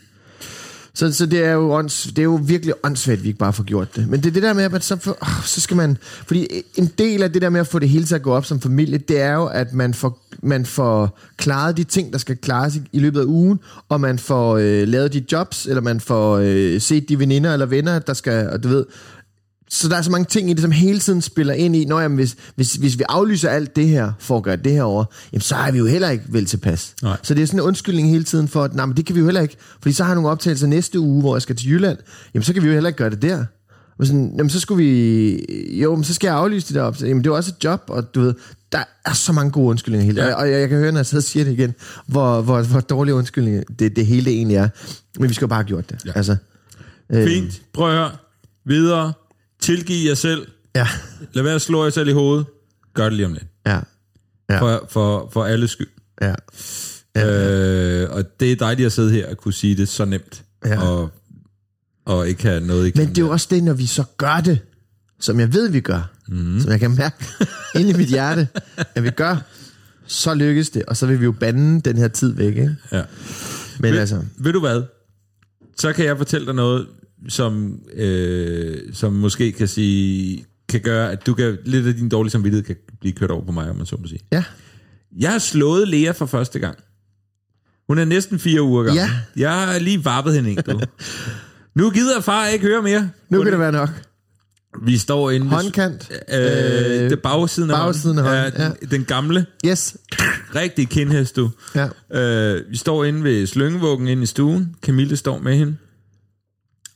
Så, 0.97 1.13
så 1.13 1.27
det, 1.27 1.45
er 1.45 1.53
jo 1.53 1.73
ånds, 1.73 2.03
det 2.03 2.19
er 2.19 2.23
jo 2.23 2.41
virkelig 2.45 2.75
åndssvagt, 2.83 3.19
at 3.19 3.23
vi 3.23 3.29
ikke 3.29 3.39
bare 3.39 3.53
får 3.53 3.65
gjort 3.65 3.97
det. 3.97 4.09
Men 4.09 4.21
det 4.21 4.27
er 4.27 4.33
det 4.33 4.43
der 4.43 4.53
med, 4.53 4.65
at 4.65 4.73
man 4.73 4.81
så, 4.81 4.97
for, 4.97 5.19
oh, 5.21 5.45
så 5.45 5.61
skal 5.61 5.77
man... 5.77 5.99
Fordi 6.27 6.49
en 6.75 6.91
del 6.99 7.23
af 7.23 7.33
det 7.33 7.43
der 7.43 7.51
med 7.51 7.61
at 7.61 7.67
få 7.67 7.79
det 7.79 7.89
hele 7.89 8.05
til 8.05 8.15
at 8.15 8.23
gå 8.23 8.33
op 8.33 8.45
som 8.45 8.61
familie, 8.61 8.99
det 8.99 9.21
er 9.21 9.33
jo, 9.33 9.47
at 9.47 9.73
man 9.73 9.95
får, 9.95 10.19
man 10.43 10.67
får 10.67 11.19
klaret 11.37 11.77
de 11.77 11.85
ting, 11.85 12.13
der 12.13 12.19
skal 12.19 12.37
klares 12.37 12.77
i, 12.77 12.83
i 12.93 12.99
løbet 12.99 13.21
af 13.21 13.25
ugen, 13.25 13.61
og 13.89 14.01
man 14.01 14.19
får 14.19 14.57
øh, 14.57 14.89
lavet 14.89 15.13
de 15.13 15.25
jobs, 15.33 15.67
eller 15.67 15.81
man 15.81 16.01
får 16.01 16.39
øh, 16.43 16.81
set 16.81 17.09
de 17.09 17.19
veninder 17.19 17.53
eller 17.53 17.67
venner, 17.67 17.99
der 17.99 18.15
skal, 18.15 18.49
og 18.49 18.63
du 18.63 18.69
ved, 18.69 18.85
så 19.71 19.89
der 19.89 19.97
er 19.97 20.03
så 20.03 20.11
mange 20.11 20.25
ting 20.25 20.51
i 20.51 20.53
det, 20.53 20.63
som 20.63 20.71
hele 20.71 20.99
tiden 20.99 21.23
spiller 21.23 21.55
ind 21.55 21.77
i, 21.77 21.85
når 21.85 22.01
jamen, 22.01 22.17
hvis, 22.17 22.37
hvis, 22.55 22.75
hvis 22.75 22.99
vi 22.99 23.05
aflyser 23.09 23.51
alt 23.51 23.77
det 23.77 23.89
her, 23.89 24.13
for 24.19 24.37
at 24.37 24.43
gøre 24.43 24.57
det 24.57 24.73
her 24.73 24.83
over, 24.83 25.05
jamen, 25.33 25.41
så 25.41 25.57
er 25.57 25.71
vi 25.71 25.79
jo 25.79 25.87
heller 25.87 26.11
ikke 26.11 26.25
vel 26.29 26.47
tilpas. 26.47 26.95
Nej. 27.03 27.17
Så 27.23 27.35
det 27.35 27.43
er 27.43 27.47
sådan 27.47 27.61
en 27.61 27.67
undskyldning 27.67 28.11
hele 28.11 28.25
tiden 28.25 28.49
for, 28.49 28.65
at 28.65 28.75
nej, 28.75 28.87
men 28.87 28.97
det 28.97 29.07
kan 29.07 29.15
vi 29.15 29.21
jo 29.21 29.27
heller 29.27 29.41
ikke, 29.41 29.57
fordi 29.83 29.93
så 29.93 30.05
har 30.05 30.11
jeg 30.11 30.15
nogle 30.15 30.31
optagelser 30.31 30.67
næste 30.67 31.01
uge, 31.01 31.21
hvor 31.21 31.37
jeg 31.37 31.43
skal 31.43 31.57
til 31.57 31.71
Jylland, 31.71 31.99
jamen 32.35 32.45
så 32.45 32.53
kan 32.53 32.63
vi 32.63 32.67
jo 32.67 32.73
heller 32.73 32.89
ikke 32.89 32.99
gøre 32.99 33.11
det 33.11 33.23
der. 33.23 33.45
Og 33.99 34.07
sådan, 34.07 34.35
jamen 34.37 34.51
så 34.51 34.61
skulle 34.61 34.85
vi, 34.85 35.79
jo, 35.83 35.95
men 35.95 36.05
så 36.05 36.15
skal 36.15 36.29
jeg 36.29 36.37
aflyse 36.37 36.69
det 36.69 36.75
der 36.75 36.83
optagelser. 36.83 37.09
Jamen 37.09 37.25
det 37.25 37.31
er 37.31 37.35
også 37.35 37.53
et 37.59 37.65
job, 37.65 37.83
og 37.89 38.15
du 38.15 38.21
ved, 38.21 38.35
der 38.73 38.85
er 39.05 39.13
så 39.13 39.33
mange 39.33 39.51
gode 39.51 39.67
undskyldninger 39.71 40.07
hele 40.07 40.25
ja. 40.25 40.35
Og 40.35 40.51
jeg, 40.51 40.61
jeg 40.61 40.69
kan 40.69 40.79
høre, 40.79 40.93
når 40.93 40.99
jeg 40.99 41.07
sidder 41.07 41.21
og 41.21 41.25
siger 41.25 41.45
det 41.45 41.53
igen, 41.53 41.75
hvor, 42.07 42.41
hvor, 42.41 42.63
hvor 42.63 42.81
dårlige 42.81 43.15
undskyldninger 43.15 43.63
det, 43.79 43.97
det 43.97 44.07
hele 44.07 44.31
egentlig 44.31 44.57
er. 44.57 44.69
Men 45.19 45.29
vi 45.29 45.35
skal 45.35 45.45
jo 45.45 45.49
bare 45.49 45.59
have 45.59 45.67
gjort 45.67 45.91
det. 45.91 46.05
Ja. 46.07 46.13
Altså, 46.15 46.37
øh, 47.11 47.27
Fint. 47.27 47.63
Prøv 47.73 47.91
at 47.91 47.97
høre. 47.97 48.11
Videre. 48.65 49.13
Tilgiv 49.65 50.07
jer 50.09 50.15
selv. 50.15 50.47
Ja, 50.75 50.89
Lad 51.33 51.43
være 51.43 51.55
at 51.55 51.63
slå 51.63 51.85
jer 51.85 51.91
selv 51.91 52.09
i 52.09 52.13
hovedet. 52.13 52.47
Gør 52.95 53.05
det 53.05 53.13
lige 53.13 53.27
om 53.27 53.33
lidt. 53.33 53.45
ja, 53.67 53.81
Ja. 54.51 54.61
For, 54.61 54.87
for, 54.91 55.29
for 55.33 55.45
alle 55.45 55.69
skyld. 55.69 55.89
ja. 56.23 56.35
Øh, 57.17 58.11
og 58.11 58.41
det 58.41 58.53
er 58.53 58.57
dejligt 58.57 58.87
at 58.87 58.93
sidde 58.93 59.11
her 59.13 59.31
og 59.31 59.37
kunne 59.37 59.55
sige 59.55 59.77
det 59.77 59.89
så 59.89 60.05
nemt. 60.05 60.43
Ja. 60.65 60.83
Og, 60.89 61.11
og 62.05 62.29
ikke 62.29 62.43
have 62.43 62.61
noget 62.61 62.87
igennem. 62.87 63.07
Men 63.07 63.15
det 63.15 63.23
er 63.23 63.27
jo 63.27 63.33
også 63.33 63.47
det, 63.51 63.65
når 63.65 63.73
vi 63.73 63.87
så 63.87 64.05
gør 64.17 64.41
det, 64.45 64.59
som 65.21 65.41
jeg 65.41 65.53
ved, 65.55 65.71
vi 65.71 65.81
gør, 65.81 66.11
mm. 66.29 66.61
som 66.61 66.71
jeg 66.71 66.81
kan 66.81 66.91
mærke 66.97 67.25
inde 67.79 67.91
i 67.91 67.93
mit 67.93 68.09
hjerte, 68.09 68.49
at 68.95 69.03
vi 69.03 69.11
gør, 69.11 69.37
så 70.07 70.35
lykkes 70.35 70.71
det, 70.71 70.85
og 70.85 70.97
så 70.97 71.07
vil 71.07 71.21
vi 71.21 71.25
jo 71.25 71.33
bande 71.33 71.81
den 71.81 71.97
her 71.99 72.09
tid 72.09 72.33
væk. 72.35 72.57
Ikke? 72.57 72.77
Ja. 72.93 73.03
Men 73.79 73.93
ved, 73.93 74.01
altså, 74.01 74.23
ved 74.39 74.53
du 74.53 74.61
hvad? 74.61 74.83
Så 75.79 75.93
kan 75.93 76.05
jeg 76.05 76.17
fortælle 76.17 76.47
dig 76.47 76.55
noget, 76.55 76.87
som, 77.29 77.79
øh, 77.95 78.77
som 78.93 79.13
måske 79.13 79.53
kan 79.53 79.69
sige 79.69 80.45
kan 80.69 80.81
gøre, 80.81 81.13
at 81.13 81.27
du 81.27 81.35
kan, 81.35 81.59
lidt 81.65 81.87
af 81.87 81.95
din 81.95 82.09
dårlige 82.09 82.31
samvittighed 82.31 82.65
kan 82.67 82.77
blive 83.01 83.13
kørt 83.13 83.31
over 83.31 83.45
på 83.45 83.53
mig, 83.53 83.71
om 83.71 83.77
man 83.77 83.87
så 83.87 83.97
må 84.01 84.07
sige. 84.07 84.21
ja, 84.33 84.45
Jeg 85.19 85.33
har 85.33 85.39
slået 85.39 85.89
Lea 85.89 86.11
for 86.11 86.27
første 86.27 86.59
gang. 86.59 86.79
Hun 87.89 87.99
er 87.99 88.05
næsten 88.05 88.39
fire 88.39 88.63
uger 88.63 88.83
gammel. 88.85 89.01
Ja. 89.03 89.11
Jeg 89.37 89.53
har 89.67 89.79
lige 89.79 90.05
vappet 90.05 90.35
hende, 90.35 90.51
ikke 90.51 90.63
du? 90.63 90.81
Nu 91.75 91.91
gider 91.91 92.21
far 92.21 92.47
ikke 92.47 92.67
høre 92.67 92.83
mere. 92.83 93.11
nu 93.29 93.43
kan 93.43 93.53
det 93.53 93.61
være 93.61 93.73
nok. 93.73 93.89
Vi 94.83 94.99
står 94.99 95.31
inde... 95.31 95.47
Håndkant. 95.47 96.11
Øh, 96.33 96.39
Øh, 97.05 97.11
det 97.11 97.23
bagsiden 97.23 97.71
af 97.71 97.77
bagsiden 97.77 98.19
af 98.19 98.25
hånden. 98.25 98.43
hånden, 98.43 98.61
Ja, 98.61 98.69
den, 98.81 98.91
den 98.91 99.05
gamle, 99.05 99.47
Yes. 99.67 99.97
rigtig 100.55 100.89
kindhest, 100.89 101.37
du. 101.37 101.51
Ja. 101.75 101.89
Øh, 102.21 102.71
vi 102.71 102.77
står 102.77 103.05
inde 103.05 103.25
ved 103.25 103.47
slyngevuggen 103.47 104.09
inde 104.09 104.23
i 104.23 104.27
stuen. 104.27 104.75
Camille 104.83 105.17
står 105.17 105.39
med 105.39 105.57
hende. 105.57 105.77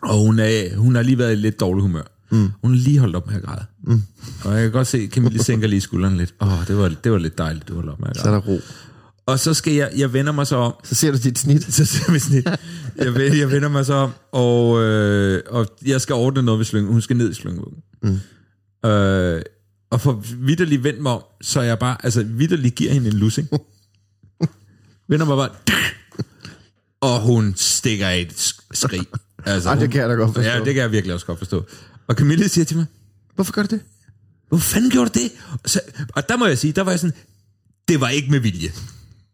Og 0.02 0.18
hun, 0.18 0.38
er, 0.38 0.76
hun 0.76 0.94
har 0.94 1.02
lige 1.02 1.18
været 1.18 1.32
i 1.32 1.36
lidt 1.36 1.60
dårlig 1.60 1.82
humør. 1.82 2.02
Mm. 2.30 2.48
Hun 2.62 2.70
har 2.74 2.78
lige 2.80 2.98
holdt 2.98 3.16
op 3.16 3.26
med 3.26 3.36
at 3.36 3.42
græde. 3.42 3.64
Mm. 3.84 4.02
Og 4.44 4.54
jeg 4.54 4.62
kan 4.62 4.72
godt 4.72 4.86
se, 4.86 5.06
Camille 5.12 5.42
sænker 5.44 5.68
lige 5.68 5.80
skulderen 5.80 6.16
lidt. 6.16 6.34
Åh, 6.40 6.60
oh, 6.60 6.66
det, 6.66 6.76
var, 6.76 6.88
det 7.04 7.12
var 7.12 7.18
lidt 7.18 7.38
dejligt, 7.38 7.68
du 7.68 7.74
holdt 7.74 7.90
op 7.90 8.00
med 8.00 8.08
at 8.08 8.16
Så 8.16 8.22
er 8.22 8.26
græde. 8.26 8.42
der 8.42 8.48
ro. 8.48 8.60
Og 9.26 9.38
så 9.38 9.54
skal 9.54 9.72
jeg, 9.72 9.90
jeg 9.96 10.12
vender 10.12 10.32
mig 10.32 10.46
så 10.46 10.56
om. 10.56 10.74
Så 10.84 10.94
ser 10.94 11.10
du 11.12 11.18
dit 11.18 11.38
snit. 11.38 11.62
Så 11.74 11.84
ser 11.84 12.18
sådan 12.18 12.38
et, 12.38 12.58
jeg, 12.96 13.14
ve- 13.14 13.38
jeg 13.38 13.50
vender 13.50 13.68
mig 13.68 13.86
så 13.86 13.94
om, 13.94 14.10
og, 14.32 14.82
øh, 14.82 15.42
og 15.50 15.66
jeg 15.86 16.00
skal 16.00 16.14
ordne 16.14 16.42
noget 16.42 16.58
ved 16.58 16.64
slyngen. 16.64 16.92
Hun 16.92 17.00
skal 17.00 17.16
ned 17.16 17.30
i 17.30 17.34
slyngevuggen. 17.34 17.82
Mm. 18.02 18.88
Øh, 18.90 19.42
og 19.90 20.00
for 20.00 20.24
vidderligt 20.38 20.84
vendt 20.84 21.00
mig 21.02 21.12
om, 21.12 21.22
så 21.42 21.60
jeg 21.60 21.78
bare, 21.78 21.96
altså 22.04 22.22
vidderligt 22.22 22.74
giver 22.74 22.92
hende 22.92 23.06
en 23.08 23.12
lussing. 23.14 23.48
vender 25.08 25.26
mig 25.26 25.36
bare, 25.36 25.50
og 27.00 27.20
hun 27.20 27.54
stikker 27.56 28.08
et 28.08 28.32
sk- 28.32 28.66
skrig. 28.72 29.06
Altså, 29.46 29.68
Ej, 29.68 29.74
det 29.74 29.90
kan 29.90 30.00
jeg 30.00 30.08
da 30.08 30.14
godt 30.14 30.34
forstå. 30.34 30.50
Ja, 30.50 30.56
det 30.58 30.74
kan 30.74 30.76
jeg 30.76 30.92
virkelig 30.92 31.14
også 31.14 31.26
godt 31.26 31.38
forstå. 31.38 31.64
Og 32.06 32.14
Camille 32.14 32.48
siger 32.48 32.64
til 32.64 32.76
mig, 32.76 32.86
Hvorfor 33.34 33.52
gør 33.52 33.62
du 33.62 33.68
det? 33.74 33.80
hvor 34.48 34.58
fanden 34.58 34.90
gjorde 34.90 35.10
du 35.10 35.20
det? 35.20 35.30
Og, 35.64 35.70
så, 35.70 35.80
og 36.14 36.28
der 36.28 36.36
må 36.36 36.46
jeg 36.46 36.58
sige, 36.58 36.72
der 36.72 36.82
var 36.82 36.90
jeg 36.92 37.00
sådan, 37.00 37.16
det 37.88 38.00
var 38.00 38.08
ikke 38.08 38.30
med 38.30 38.40
vilje. 38.40 38.68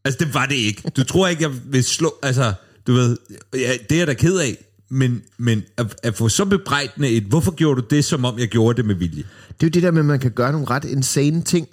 Altså, 0.04 0.24
det 0.24 0.34
var 0.34 0.46
det 0.46 0.54
ikke. 0.54 0.82
Du 0.96 1.04
tror 1.04 1.28
ikke, 1.28 1.42
jeg 1.42 1.50
vil 1.64 1.84
slå, 1.84 2.14
altså, 2.22 2.52
du 2.86 2.92
ved, 2.92 3.16
ja, 3.54 3.72
det 3.90 3.94
er 3.94 3.98
jeg 3.98 4.06
da 4.06 4.14
ked 4.14 4.38
af, 4.38 4.64
men, 4.90 5.22
men 5.38 5.62
at, 5.76 5.94
at 6.02 6.14
få 6.16 6.28
så 6.28 6.44
bebrejdende 6.44 7.08
et, 7.08 7.22
hvorfor 7.22 7.50
gjorde 7.54 7.80
du 7.82 7.86
det, 7.90 8.04
som 8.04 8.24
om 8.24 8.38
jeg 8.38 8.48
gjorde 8.48 8.76
det 8.76 8.84
med 8.84 8.94
vilje? 8.94 9.22
Det 9.48 9.62
er 9.62 9.66
jo 9.66 9.68
det 9.68 9.82
der 9.82 9.90
med, 9.90 10.00
at 10.00 10.06
man 10.06 10.20
kan 10.20 10.30
gøre 10.30 10.52
nogle 10.52 10.66
ret 10.70 10.84
insane 10.84 11.42
ting, 11.42 11.68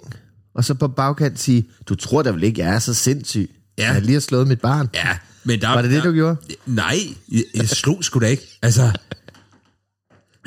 og 0.54 0.64
så 0.64 0.74
på 0.74 0.88
bagkant 0.88 1.40
sige, 1.40 1.68
du 1.88 1.94
tror 1.94 2.22
da 2.22 2.30
vel 2.30 2.42
ikke, 2.42 2.60
jeg 2.60 2.74
er 2.74 2.78
så 2.78 2.94
sindssyg. 2.94 3.50
Ja. 3.78 3.92
Jeg 3.92 4.02
lige 4.02 4.12
har 4.12 4.20
slået 4.20 4.48
mit 4.48 4.60
barn. 4.60 4.88
Ja, 4.94 5.16
men 5.44 5.60
der, 5.60 5.68
Var 5.68 5.82
det 5.82 5.90
det, 5.90 6.04
du 6.04 6.12
gjorde? 6.12 6.36
Nej, 6.66 6.96
jeg, 7.32 7.44
jeg 7.54 7.68
slog 7.68 8.04
sgu 8.04 8.20
da 8.20 8.26
ikke. 8.26 8.58
Altså, 8.62 8.90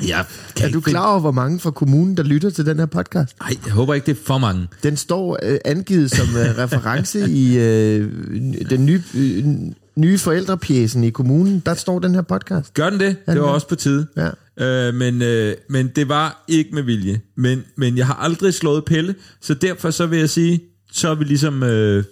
jeg 0.06 0.24
kan 0.56 0.68
Er 0.68 0.72
du 0.72 0.80
klar 0.80 1.10
over, 1.10 1.20
hvor 1.20 1.30
mange 1.30 1.60
fra 1.60 1.70
kommunen, 1.70 2.16
der 2.16 2.22
lytter 2.22 2.50
til 2.50 2.66
den 2.66 2.78
her 2.78 2.86
podcast? 2.86 3.36
Nej, 3.40 3.56
jeg 3.64 3.72
håber 3.72 3.94
ikke, 3.94 4.06
det 4.06 4.12
er 4.12 4.22
for 4.24 4.38
mange. 4.38 4.68
Den 4.82 4.96
står 4.96 5.38
øh, 5.42 5.58
angivet 5.64 6.10
som 6.10 6.26
øh, 6.36 6.58
reference 6.62 7.30
i 7.30 7.58
øh, 7.58 8.12
den 8.70 8.86
nye, 8.86 9.02
øh, 9.14 9.44
nye 9.96 10.18
forældrepjæsen 10.18 11.04
i 11.04 11.10
kommunen. 11.10 11.62
Der 11.66 11.74
står 11.74 11.98
den 11.98 12.14
her 12.14 12.22
podcast. 12.22 12.74
Gør 12.74 12.90
den 12.90 13.00
det? 13.00 13.16
Det 13.26 13.40
var 13.40 13.46
også 13.46 13.68
på 13.68 13.74
tide. 13.74 14.06
Ja. 14.16 14.30
Øh, 14.88 14.94
men, 14.94 15.22
øh, 15.22 15.54
men 15.68 15.88
det 15.96 16.08
var 16.08 16.44
ikke 16.48 16.74
med 16.74 16.82
vilje. 16.82 17.20
Men, 17.36 17.62
men 17.76 17.98
jeg 17.98 18.06
har 18.06 18.14
aldrig 18.14 18.54
slået 18.54 18.84
Pelle, 18.84 19.14
så 19.40 19.54
derfor 19.54 19.90
så 19.90 20.06
vil 20.06 20.18
jeg 20.18 20.30
sige, 20.30 20.60
så 20.96 21.08
er 21.08 21.14
vi 21.14 21.24
ligesom, 21.24 21.62
øh, 21.62 22.04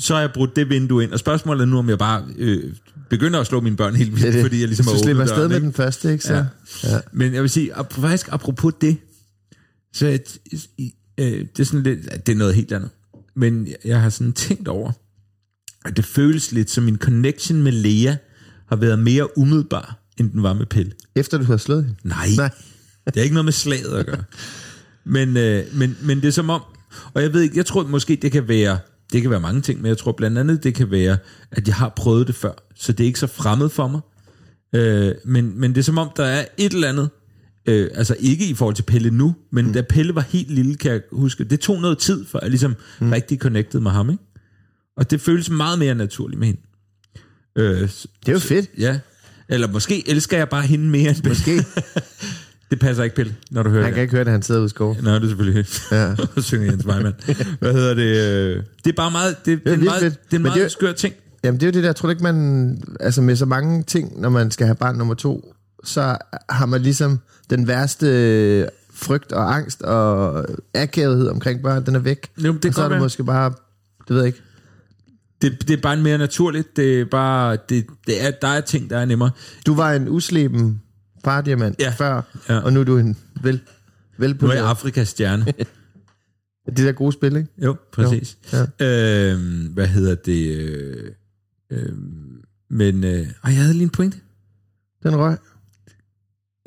så 0.00 0.14
har 0.14 0.20
jeg 0.20 0.30
brudt 0.32 0.56
det 0.56 0.68
vindue 0.70 1.04
ind. 1.04 1.12
Og 1.12 1.18
spørgsmålet 1.18 1.62
er 1.62 1.66
nu, 1.66 1.78
om 1.78 1.88
jeg 1.88 1.98
bare 1.98 2.24
øh, 2.38 2.72
begynder 3.10 3.40
at 3.40 3.46
slå 3.46 3.60
mine 3.60 3.76
børn 3.76 3.96
helt 3.96 4.10
vildt, 4.12 4.22
Det 4.26 4.34
det. 4.34 4.42
fordi 4.42 4.58
jeg 4.60 4.68
ligesom 4.68 4.86
har 4.86 4.92
du 4.92 4.98
slipper 5.02 5.22
åbnet 5.22 5.32
afsted 5.32 5.48
med 5.48 5.60
den 5.60 5.72
første, 5.72 6.12
ikke 6.12 6.24
så? 6.24 6.34
Ja. 6.34 6.44
Ja. 6.84 7.00
Men 7.12 7.34
jeg 7.34 7.42
vil 7.42 7.50
sige, 7.50 7.74
ap- 7.78 8.00
faktisk 8.00 8.28
apropos 8.32 8.72
det, 8.80 8.96
så 9.94 10.06
det, 10.06 10.40
øh, 11.18 11.26
det 11.56 11.60
er 11.60 11.64
sådan 11.64 11.82
lidt, 11.82 12.26
det 12.26 12.32
er 12.32 12.36
noget 12.36 12.54
helt 12.54 12.72
andet. 12.72 12.90
Men 13.36 13.66
jeg- 13.66 13.76
jeg 13.84 14.00
har 14.00 14.10
sådan 14.10 14.32
tænkt 14.32 14.68
over, 14.68 14.92
at 15.84 15.96
det 15.96 16.04
føles 16.04 16.52
lidt 16.52 16.70
som 16.70 16.84
min 16.84 16.96
connection 16.98 17.62
med 17.62 17.72
Lea 17.72 18.14
har 18.68 18.76
været 18.76 18.98
mere 18.98 19.38
umiddelbar, 19.38 19.98
end 20.20 20.30
den 20.30 20.42
var 20.42 20.52
med 20.54 20.66
Pelle. 20.66 20.92
Efter 21.16 21.38
du 21.38 21.44
har 21.44 21.56
slået 21.56 21.84
hende? 21.84 21.98
Nej, 22.08 22.28
Nej. 22.36 22.50
det 23.06 23.16
er 23.16 23.22
ikke 23.22 23.34
noget 23.34 23.44
med 23.44 23.52
slaget 23.52 23.96
at 23.98 24.06
gøre. 24.06 24.24
Men, 25.04 25.36
øh, 25.36 25.64
men, 25.72 25.96
men 26.02 26.20
det 26.20 26.28
er 26.28 26.32
som 26.32 26.50
om, 26.50 26.62
og 27.14 27.22
jeg 27.22 27.32
ved 27.32 27.40
ikke, 27.42 27.56
jeg 27.56 27.66
tror 27.66 27.86
måske 27.86 28.18
det 28.22 28.32
kan 28.32 28.48
være, 28.48 28.78
det 29.12 29.22
kan 29.22 29.30
være 29.30 29.40
mange 29.40 29.60
ting, 29.60 29.80
men 29.80 29.88
jeg 29.88 29.98
tror 29.98 30.12
blandt 30.12 30.38
andet 30.38 30.64
det 30.64 30.74
kan 30.74 30.90
være, 30.90 31.16
at 31.50 31.68
jeg 31.68 31.74
har 31.74 31.92
prøvet 31.96 32.26
det 32.26 32.34
før, 32.34 32.52
så 32.74 32.92
det 32.92 33.04
er 33.04 33.06
ikke 33.06 33.18
så 33.18 33.26
fremmed 33.26 33.68
for 33.68 33.88
mig. 33.88 34.00
Øh, 34.74 35.14
men, 35.24 35.60
men 35.60 35.70
det 35.70 35.78
er 35.78 35.82
som 35.82 35.98
om, 35.98 36.10
der 36.16 36.24
er 36.24 36.44
et 36.58 36.72
eller 36.72 36.88
andet, 36.88 37.10
øh, 37.66 37.90
altså 37.94 38.16
ikke 38.20 38.46
i 38.46 38.54
forhold 38.54 38.74
til 38.76 38.82
Pelle 38.82 39.10
nu, 39.10 39.34
men 39.52 39.66
mm. 39.66 39.72
da 39.72 39.82
Pelle 39.82 40.14
var 40.14 40.20
helt 40.20 40.50
lille, 40.50 40.74
kan 40.76 40.92
jeg 40.92 41.00
huske, 41.12 41.44
det 41.44 41.60
tog 41.60 41.80
noget 41.80 41.98
tid, 41.98 42.26
for 42.26 42.38
jeg 42.42 42.50
ligesom 42.50 42.76
mm. 43.00 43.10
rigtig 43.10 43.38
connected 43.38 43.80
med 43.80 43.90
ham, 43.90 44.10
ikke? 44.10 44.22
Og 44.96 45.10
det 45.10 45.20
føles 45.20 45.50
meget 45.50 45.78
mere 45.78 45.94
naturligt 45.94 46.38
med 46.38 46.46
hende. 46.46 46.60
Øh, 47.56 47.80
Det 47.80 48.28
er 48.28 48.32
jo 48.32 48.38
fedt. 48.38 48.70
Ja. 48.78 48.98
Eller 49.48 49.68
måske 49.68 50.08
elsker 50.08 50.36
jeg 50.36 50.48
bare 50.48 50.62
hende 50.62 50.84
mere 50.84 51.08
end 51.10 51.22
Pelle. 51.22 51.28
Måske. 51.28 51.64
Det 52.72 52.80
passer 52.80 53.04
ikke, 53.04 53.16
Pelle, 53.16 53.34
når 53.50 53.62
du 53.62 53.70
hører 53.70 53.82
Han 53.82 53.90
det. 53.90 53.94
kan 53.94 54.02
ikke 54.02 54.10
høre, 54.12 54.20
at 54.20 54.30
han 54.30 54.42
sidder 54.42 54.60
ude 54.60 54.66
i 54.66 54.68
skoven. 54.68 54.96
Nå, 55.02 55.14
det 55.14 55.22
er 55.22 55.26
selvfølgelig 55.28 55.66
Ja. 55.92 56.10
Og 56.36 56.42
synger 56.42 56.66
Jens 56.70 56.86
Weimann. 56.86 57.14
Hvad 57.58 57.72
hedder 57.72 57.94
det? 57.94 58.64
Det 58.84 58.90
er 58.90 58.96
bare 58.96 59.10
meget, 59.10 59.36
det, 59.46 59.64
det 59.64 59.70
er 59.72 59.74
en 59.76 59.84
meget, 59.84 60.00
det 60.02 60.06
er 60.06 60.10
en 60.10 60.16
Men 60.30 60.32
det 60.32 60.42
meget 60.42 60.64
er- 60.64 60.68
skør 60.68 60.92
ting. 60.92 61.14
Jamen 61.44 61.60
det 61.60 61.66
er 61.66 61.70
jo 61.70 61.72
det 61.72 61.82
der, 61.82 61.88
jeg 61.88 61.96
tror 61.96 62.10
ikke 62.10 62.22
man, 62.22 62.82
altså 63.00 63.22
med 63.22 63.36
så 63.36 63.46
mange 63.46 63.82
ting, 63.82 64.20
når 64.20 64.28
man 64.28 64.50
skal 64.50 64.66
have 64.66 64.74
barn 64.76 64.96
nummer 64.96 65.14
to, 65.14 65.54
så 65.84 66.16
har 66.48 66.66
man 66.66 66.80
ligesom 66.82 67.18
den 67.50 67.68
værste 67.68 68.06
øh, 68.06 68.66
frygt 68.94 69.32
og 69.32 69.54
angst 69.54 69.82
og 69.82 70.44
akavethed 70.74 71.28
omkring 71.28 71.62
børn, 71.62 71.86
den 71.86 71.94
er 71.94 71.98
væk. 71.98 72.28
Jo, 72.38 72.52
det 72.52 72.64
og 72.64 72.74
så 72.74 72.82
er 72.82 72.88
være. 72.88 72.98
måske 73.00 73.24
bare, 73.24 73.52
det 74.08 74.10
ved 74.16 74.16
jeg 74.18 74.26
ikke. 74.26 74.40
Det, 75.42 75.68
det 75.68 75.78
er 75.78 75.82
bare 75.82 75.96
mere 75.96 76.18
naturligt. 76.18 76.76
Det 76.76 77.00
er 77.00 77.04
bare, 77.04 77.56
det, 77.68 77.86
det 78.06 78.26
er, 78.26 78.30
der 78.30 78.48
er 78.48 78.60
ting, 78.60 78.90
der 78.90 78.98
er 78.98 79.04
nemmere. 79.04 79.30
Du 79.66 79.74
var 79.74 79.92
en 79.92 80.08
usleben 80.08 80.80
fardiamant 81.24 81.76
Ja. 81.80 81.90
før, 81.98 82.22
Ja. 82.48 82.58
og 82.58 82.72
nu 82.72 82.80
er 82.80 82.84
du 82.84 82.98
en 82.98 83.16
vel, 83.42 83.60
Nu 84.18 84.48
er 84.48 84.52
jeg. 84.54 84.64
Afrikas 84.66 85.08
stjerne. 85.08 85.44
Det 86.66 86.76
der 86.78 86.92
gode 86.92 87.12
spil, 87.12 87.36
ikke? 87.36 87.48
Jo, 87.64 87.76
præcis. 87.92 88.36
Jo, 88.52 88.58
Ja. 88.80 89.32
Øhm, 89.32 89.66
hvad 89.74 89.86
hedder 89.86 90.14
det? 90.14 90.56
Øh, 90.58 91.10
øh, 91.70 91.92
men, 92.70 93.04
øh, 93.04 93.20
ej, 93.20 93.26
jeg 93.44 93.54
havde 93.54 93.72
lige 93.72 93.82
en 93.82 93.90
pointe. 93.90 94.18
Den 95.02 95.16
røg. 95.16 95.36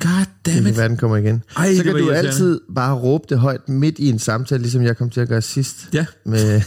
God 0.02 0.24
Det 0.44 0.54
kan 0.54 0.66
it. 0.66 0.76
være, 0.76 0.88
den 0.88 0.96
kommer 0.96 1.16
igen. 1.16 1.42
Ej, 1.56 1.74
så 1.74 1.82
kan 1.84 1.94
du 1.96 2.10
altid 2.10 2.60
bare 2.74 2.94
råbe 2.94 3.24
det 3.28 3.38
højt 3.38 3.68
midt 3.68 3.98
i 3.98 4.08
en 4.08 4.18
samtale, 4.18 4.62
ligesom 4.62 4.82
jeg 4.82 4.96
kom 4.96 5.10
til 5.10 5.20
at 5.20 5.28
gøre 5.28 5.42
sidst. 5.42 5.88
Ja. 5.92 6.06
Med, 6.24 6.40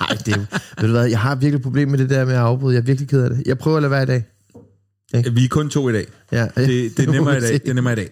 ej, 0.00 0.16
det 0.26 0.34
er, 0.34 0.38
ved 0.80 0.88
du 0.88 0.90
hvad, 0.90 1.06
jeg 1.06 1.20
har 1.20 1.34
virkelig 1.34 1.62
problem 1.62 1.88
med 1.88 1.98
det 1.98 2.10
der 2.10 2.24
med 2.24 2.34
at 2.34 2.40
afbryde. 2.40 2.74
Jeg 2.74 2.80
er 2.80 2.84
virkelig 2.86 3.08
ked 3.08 3.22
af 3.22 3.30
det. 3.30 3.42
Jeg 3.46 3.58
prøver 3.58 3.76
at 3.76 3.82
lade 3.82 3.90
være 3.90 4.02
i 4.02 4.06
dag. 4.06 4.24
Vi 5.12 5.44
er 5.44 5.48
kun 5.50 5.70
to 5.70 5.88
i 5.88 5.92
dag. 5.92 6.06
Ja, 6.32 6.46
Det, 6.56 6.96
det 6.96 7.08
er 7.08 7.12
nemmere 7.12 7.38
i 7.38 7.40
dag. 7.40 7.52
Det 7.52 7.68
er 7.68 7.74
nemmere 7.74 7.92
i 7.92 7.96
dag. 7.96 8.10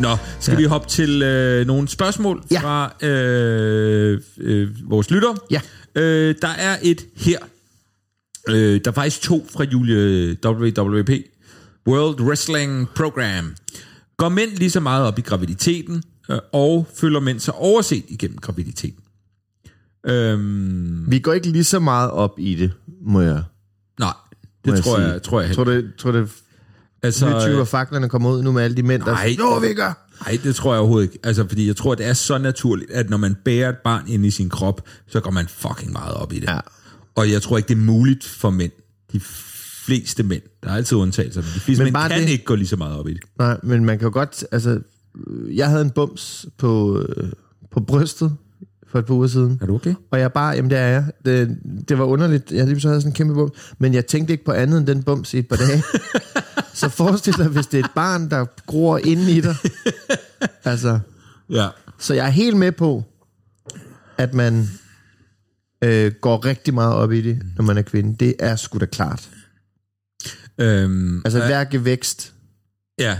Nå, 0.00 0.16
skal 0.40 0.52
ja. 0.52 0.58
vi 0.58 0.64
hoppe 0.64 0.88
til 0.88 1.22
øh, 1.22 1.66
nogle 1.66 1.88
spørgsmål 1.88 2.42
Ja. 2.50 2.60
fra 2.60 3.06
øh, 3.06 4.20
øh, 4.38 4.68
vores 4.90 5.10
lytter? 5.10 5.34
Ja. 5.50 5.60
Øh, 5.94 6.34
der 6.42 6.48
er 6.48 6.76
et 6.82 7.06
her. 7.16 7.38
Øh, 8.48 8.80
der 8.84 8.90
er 8.90 8.94
faktisk 8.94 9.22
to 9.22 9.46
fra 9.52 9.64
Julie 9.64 10.36
WWP. 10.44 11.10
World 11.88 12.20
Wrestling 12.20 12.88
Program. 12.96 13.54
Går 14.16 14.28
mænd 14.28 14.50
lige 14.50 14.70
så 14.70 14.80
meget 14.80 15.06
op 15.06 15.18
i 15.18 15.22
graviditeten, 15.22 16.02
øh, 16.30 16.38
og 16.52 16.86
føler 16.96 17.20
mænd 17.20 17.40
sig 17.40 17.54
overset 17.54 18.04
igennem 18.08 18.38
graviditeten? 18.38 18.98
Øhm, 20.06 21.10
Vi 21.10 21.18
går 21.18 21.32
ikke 21.32 21.48
lige 21.48 21.64
så 21.64 21.78
meget 21.78 22.10
op 22.10 22.34
i 22.38 22.54
det, 22.54 22.72
må 23.02 23.20
jeg, 23.20 23.42
nej, 24.00 24.12
må 24.66 24.74
det 24.74 24.84
tror 24.84 24.96
sige. 24.96 25.08
jeg, 25.08 25.22
tror 25.22 25.40
jeg 25.40 25.54
Tror 25.54 25.64
heller. 25.64 25.80
det, 25.82 25.92
tror 25.98 26.12
det 26.12 26.28
Altså, 27.02 27.26
nye 27.28 27.40
20 27.54 27.66
faklerne 27.66 28.08
kommer 28.08 28.30
ud 28.30 28.42
nu 28.42 28.52
med 28.52 28.62
alle 28.62 28.76
de 28.76 28.82
mænd, 28.82 29.02
der 29.02 29.12
Nej. 29.12 29.36
Jo, 29.38 29.56
vi 29.58 29.74
gør! 29.74 30.06
Nej, 30.26 30.38
det 30.44 30.54
tror 30.54 30.72
jeg 30.72 30.80
overhovedet 30.80 31.12
ikke. 31.12 31.18
Altså, 31.26 31.48
fordi 31.48 31.66
jeg 31.66 31.76
tror, 31.76 31.94
det 31.94 32.06
er 32.06 32.12
så 32.12 32.38
naturligt, 32.38 32.90
at 32.90 33.10
når 33.10 33.16
man 33.16 33.36
bærer 33.44 33.68
et 33.68 33.76
barn 33.84 34.08
ind 34.08 34.26
i 34.26 34.30
sin 34.30 34.48
krop, 34.48 34.82
så 35.06 35.20
går 35.20 35.30
man 35.30 35.46
fucking 35.48 35.92
meget 35.92 36.14
op 36.14 36.32
i 36.32 36.38
det. 36.38 36.48
Ja. 36.48 36.60
Og 37.14 37.30
jeg 37.30 37.42
tror 37.42 37.56
ikke, 37.56 37.68
det 37.68 37.74
er 37.74 37.78
muligt 37.78 38.24
for 38.24 38.50
mænd. 38.50 38.72
De 39.12 39.20
fleste 39.86 40.22
mænd. 40.22 40.42
Der 40.62 40.70
er 40.70 40.74
altid 40.74 40.96
undtagelser, 40.96 41.40
men 41.40 41.50
de 41.54 41.60
fleste 41.60 41.80
Men 41.80 41.84
mænd 41.86 41.94
bare 41.94 42.08
kan 42.08 42.22
det- 42.22 42.28
ikke 42.28 42.44
gå 42.44 42.54
lige 42.54 42.68
så 42.68 42.76
meget 42.76 42.96
op 42.98 43.08
i 43.08 43.12
det. 43.12 43.20
Nej, 43.38 43.58
men 43.62 43.84
man 43.84 43.98
kan 43.98 44.06
jo 44.06 44.12
godt, 44.12 44.44
altså, 44.52 44.80
øh, 45.26 45.56
jeg 45.56 45.68
havde 45.68 45.82
en 45.82 45.90
bums 45.90 46.46
på, 46.58 46.98
øh, 47.00 47.32
på 47.72 47.80
brystet 47.80 48.36
for 48.90 48.98
et 48.98 49.06
par 49.06 49.14
uger 49.14 49.26
siden. 49.26 49.58
Er 49.62 49.66
du 49.66 49.74
okay? 49.74 49.94
Og 50.10 50.20
jeg 50.20 50.32
bare, 50.32 50.54
jamen 50.54 50.70
det 50.70 50.78
er 50.78 50.86
jeg. 50.86 51.04
Det, 51.24 51.58
det 51.88 51.98
var 51.98 52.04
underligt. 52.04 52.52
Jeg 52.52 52.66
lige 52.66 52.80
så 52.80 52.88
havde 52.88 53.00
sådan 53.00 53.10
en 53.10 53.14
kæmpe 53.14 53.34
bums. 53.34 53.52
Men 53.78 53.94
jeg 53.94 54.06
tænkte 54.06 54.32
ikke 54.32 54.44
på 54.44 54.52
andet 54.52 54.78
end 54.78 54.86
den 54.86 55.02
bums 55.02 55.34
i 55.34 55.38
et 55.38 55.48
par 55.48 55.56
dage. 55.56 55.82
så 56.74 56.88
forestil 56.88 57.32
dig, 57.36 57.48
hvis 57.48 57.66
det 57.66 57.80
er 57.80 57.84
et 57.84 57.90
barn, 57.94 58.30
der 58.30 58.46
gror 58.66 58.98
inde 58.98 59.32
i 59.32 59.40
dig. 59.40 59.56
altså, 60.64 60.98
Ja. 61.50 61.68
så 61.98 62.14
jeg 62.14 62.26
er 62.26 62.30
helt 62.30 62.56
med 62.56 62.72
på, 62.72 63.04
at 64.18 64.34
man 64.34 64.68
øh, 65.84 66.12
går 66.20 66.44
rigtig 66.44 66.74
meget 66.74 66.94
op 66.94 67.12
i 67.12 67.20
det, 67.22 67.42
når 67.56 67.64
man 67.64 67.78
er 67.78 67.82
kvinde. 67.82 68.16
Det 68.24 68.34
er 68.38 68.56
sgu 68.56 68.78
da 68.78 68.86
klart. 68.86 69.28
Øhm, 70.58 71.22
Altså 71.24 71.38
hver 71.38 71.64
gevækst. 71.64 72.32
ja, 72.98 73.18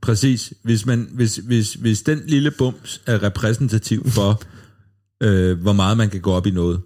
præcis. 0.00 0.52
Hvis, 0.62 0.86
man, 0.86 1.08
hvis, 1.12 1.36
hvis, 1.36 1.74
hvis 1.74 2.02
den 2.02 2.22
lille 2.26 2.50
bums 2.50 3.00
er 3.06 3.22
repræsentativ 3.22 4.10
for, 4.10 4.42
øh, 5.22 5.60
hvor 5.60 5.72
meget 5.72 5.96
man 5.96 6.10
kan 6.10 6.20
gå 6.20 6.32
op 6.32 6.46
i 6.46 6.50
noget, 6.50 6.80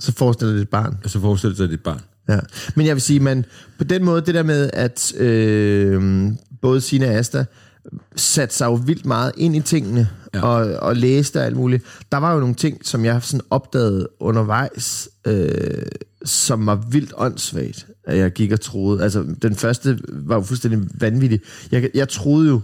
Så 0.00 0.12
forestiller 0.12 0.54
det 0.54 0.62
et 0.62 0.68
barn. 0.68 0.98
så 1.06 1.20
forestil 1.20 1.56
dig, 1.56 1.64
at 1.64 1.70
det 1.70 1.74
et 1.74 1.82
barn. 1.82 2.00
Ja. 2.28 2.38
Men 2.76 2.86
jeg 2.86 2.94
vil 2.96 3.02
sige, 3.02 3.20
man 3.20 3.44
på 3.78 3.84
den 3.84 4.04
måde, 4.04 4.20
det 4.20 4.34
der 4.34 4.42
med, 4.42 4.70
at 4.72 5.14
øh, 5.20 6.28
både 6.62 6.80
Sina 6.80 7.06
og 7.08 7.14
Asta 7.14 7.44
satte 8.16 8.54
sig 8.54 8.66
jo 8.66 8.74
vildt 8.74 9.06
meget 9.06 9.32
ind 9.36 9.56
i 9.56 9.60
tingene, 9.60 10.08
Ja. 10.34 10.42
og, 10.42 10.76
og 10.76 10.96
læste 10.96 11.40
og 11.40 11.44
alt 11.46 11.56
muligt. 11.56 11.84
Der 12.12 12.18
var 12.18 12.34
jo 12.34 12.40
nogle 12.40 12.54
ting, 12.54 12.86
som 12.86 13.04
jeg 13.04 13.22
sådan 13.22 13.40
opdagede 13.50 14.08
undervejs, 14.20 15.08
øh, 15.26 15.82
som 16.24 16.66
var 16.66 16.84
vildt 16.90 17.12
åndssvagt, 17.16 17.86
at 18.04 18.18
jeg 18.18 18.30
gik 18.32 18.52
og 18.52 18.60
troede. 18.60 19.02
Altså, 19.02 19.24
den 19.42 19.54
første 19.54 19.98
var 20.08 20.34
jo 20.34 20.40
fuldstændig 20.42 20.80
vanvittig. 21.00 21.40
Jeg, 21.72 21.90
jeg 21.94 22.08
troede 22.08 22.48
jo, 22.48 22.60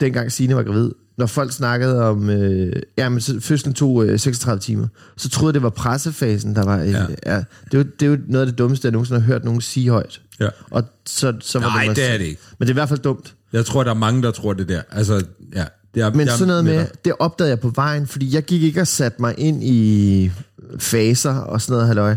dengang 0.00 0.32
Signe 0.32 0.56
var 0.56 0.62
gravid, 0.62 0.90
når 1.18 1.26
folk 1.26 1.52
snakkede 1.52 2.02
om, 2.04 2.30
øh, 2.30 2.72
ja, 2.98 3.08
men 3.08 3.20
så, 3.20 3.40
fødslen 3.40 3.74
tog 3.74 4.04
øh, 4.06 4.18
36 4.18 4.60
timer, 4.60 4.88
så 5.16 5.28
troede 5.28 5.50
jeg, 5.50 5.54
det 5.54 5.62
var 5.62 5.70
pressefasen, 5.70 6.56
der 6.56 6.64
var... 6.64 6.78
Øh, 6.82 6.88
Ja. 6.90 7.06
ja. 7.26 7.42
Det, 7.72 7.80
er 7.80 7.84
det 8.00 8.02
er 8.02 8.10
jo 8.10 8.18
noget 8.28 8.46
af 8.46 8.52
det 8.52 8.58
dummeste, 8.58 8.86
jeg 8.86 8.92
nogensinde 8.92 9.20
har 9.20 9.26
hørt 9.26 9.44
nogen 9.44 9.60
sige 9.60 9.90
højt. 9.90 10.20
Ja. 10.40 10.48
Og 10.70 10.82
så, 11.06 11.32
så 11.40 11.58
var 11.58 11.66
Nej, 11.66 11.86
mig 11.86 11.96
det 11.96 12.10
er 12.10 12.18
det 12.18 12.24
ikke. 12.24 12.40
Men 12.58 12.66
det 12.66 12.70
er 12.70 12.74
i 12.74 12.80
hvert 12.80 12.88
fald 12.88 13.00
dumt. 13.00 13.34
Jeg 13.52 13.66
tror, 13.66 13.84
der 13.84 13.90
er 13.90 13.94
mange, 13.94 14.22
der 14.22 14.30
tror 14.30 14.52
det 14.52 14.68
der. 14.68 14.82
Altså, 14.90 15.24
ja. 15.54 15.64
Det 15.94 16.02
er, 16.02 16.10
Men 16.10 16.20
jeg 16.26 16.30
sådan 16.30 16.48
noget 16.48 16.64
med, 16.64 16.78
dig. 16.78 16.88
det 17.04 17.12
opdagede 17.18 17.50
jeg 17.50 17.60
på 17.60 17.72
vejen, 17.74 18.06
fordi 18.06 18.34
jeg 18.34 18.42
gik 18.42 18.62
ikke 18.62 18.80
og 18.80 18.86
satte 18.86 19.20
mig 19.22 19.34
ind 19.38 19.64
i 19.64 20.30
faser 20.78 21.34
og 21.34 21.60
sådan 21.60 21.72
noget, 21.72 21.86
halløj. 21.86 22.16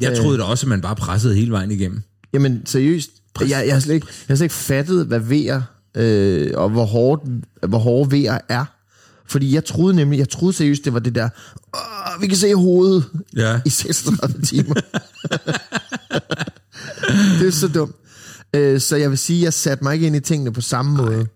Jeg 0.00 0.16
troede 0.18 0.38
da 0.38 0.42
også, 0.42 0.66
at 0.66 0.68
man 0.68 0.80
bare 0.80 0.96
pressede 0.96 1.34
hele 1.34 1.50
vejen 1.50 1.70
igennem. 1.70 2.02
Jamen 2.32 2.62
seriøst, 2.66 3.10
jeg, 3.40 3.64
jeg, 3.66 3.74
har 3.74 3.80
slet 3.80 3.94
ikke, 3.94 4.06
jeg 4.06 4.34
har 4.34 4.36
slet 4.36 4.44
ikke 4.44 4.54
fattet, 4.54 5.06
hvad 5.06 5.20
vejer, 5.20 5.62
øh, 5.96 6.50
og 6.54 6.70
hvor, 6.70 6.84
hårdt, 6.84 7.22
hvor 7.68 7.78
hårde 7.78 8.12
vejer 8.12 8.38
er. 8.48 8.64
Fordi 9.28 9.54
jeg 9.54 9.64
troede 9.64 9.96
nemlig, 9.96 10.18
jeg 10.18 10.28
troede 10.28 10.52
seriøst, 10.52 10.84
det 10.84 10.92
var 10.92 10.98
det 10.98 11.14
der, 11.14 11.28
Åh, 11.74 12.22
vi 12.22 12.26
kan 12.26 12.36
se 12.36 12.54
hovedet 12.54 13.04
Ja. 13.36 13.60
i 13.66 13.70
36 13.70 14.42
timer. 14.42 14.74
det 17.40 17.46
er 17.46 17.50
så 17.52 17.68
dumt. 17.68 17.94
Øh, 18.54 18.80
så 18.80 18.96
jeg 18.96 19.10
vil 19.10 19.18
sige, 19.18 19.42
jeg 19.42 19.52
satte 19.52 19.84
mig 19.84 19.94
ikke 19.94 20.06
ind 20.06 20.16
i 20.16 20.20
tingene 20.20 20.52
på 20.52 20.60
samme 20.60 20.96
måde. 20.96 21.26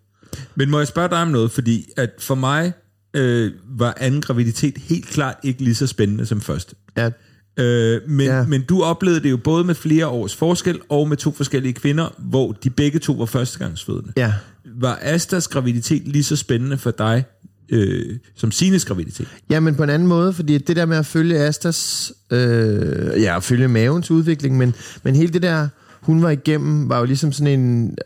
Men 0.54 0.70
må 0.70 0.78
jeg 0.78 0.88
spørge 0.88 1.08
dig 1.08 1.22
om 1.22 1.28
noget? 1.28 1.52
Fordi 1.52 1.86
at 1.96 2.10
for 2.18 2.34
mig 2.34 2.72
øh, 3.14 3.52
var 3.78 3.94
anden 4.00 4.20
graviditet 4.20 4.78
helt 4.78 5.06
klart 5.06 5.36
ikke 5.42 5.64
lige 5.64 5.74
så 5.74 5.86
spændende 5.86 6.26
som 6.26 6.40
første. 6.40 6.74
Ja, 6.96 7.10
Øh, 7.56 8.00
men, 8.08 8.26
ja. 8.26 8.46
Men 8.46 8.62
du 8.62 8.82
oplevede 8.82 9.22
det 9.22 9.30
jo 9.30 9.36
både 9.36 9.64
med 9.64 9.74
flere 9.74 10.06
års 10.06 10.36
forskel 10.36 10.80
og 10.88 11.08
med 11.08 11.16
to 11.16 11.32
forskellige 11.32 11.72
kvinder, 11.72 12.08
hvor 12.18 12.52
de 12.52 12.70
begge 12.70 12.98
to 12.98 13.12
var 13.12 13.26
førstegangsfødende. 13.26 14.12
ja. 14.16 14.32
Var 14.74 14.98
Astas 15.02 15.48
graviditet 15.48 16.08
lige 16.08 16.24
så 16.24 16.36
spændende 16.36 16.78
for 16.78 16.90
dig 16.90 17.24
øh, 17.70 18.18
som 18.36 18.50
Sines 18.50 18.84
graviditet? 18.84 19.28
Ja, 19.50 19.60
men 19.60 19.74
på 19.74 19.82
en 19.82 19.90
anden 19.90 20.08
måde, 20.08 20.32
fordi 20.32 20.58
det 20.58 20.76
der 20.76 20.86
med 20.86 20.96
at 20.96 21.06
følge 21.06 21.38
Astas, 21.38 22.12
øh, 22.30 23.22
ja, 23.22 23.36
at 23.36 23.42
følge 23.42 23.68
mavens 23.68 24.10
udvikling, 24.10 24.58
men, 24.58 24.74
men 25.02 25.16
hele 25.16 25.32
det 25.32 25.42
der, 25.42 25.68
hun 26.00 26.22
var 26.22 26.30
igennem, 26.30 26.88
var 26.88 26.98
jo 26.98 27.04
ligesom 27.04 27.32
sådan 27.32 27.60
en, 27.60 27.96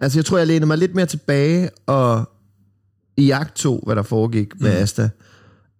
altså 0.00 0.18
jeg 0.18 0.24
tror, 0.24 0.38
jeg 0.38 0.46
lænede 0.46 0.66
mig 0.66 0.78
lidt 0.78 0.94
mere 0.94 1.06
tilbage 1.06 1.70
og 1.86 2.30
i 3.16 3.30
akt 3.30 3.56
to, 3.56 3.82
hvad 3.86 3.96
der 3.96 4.02
foregik 4.02 4.60
med 4.60 4.70
mm. 4.70 4.82
Asta. 4.82 5.08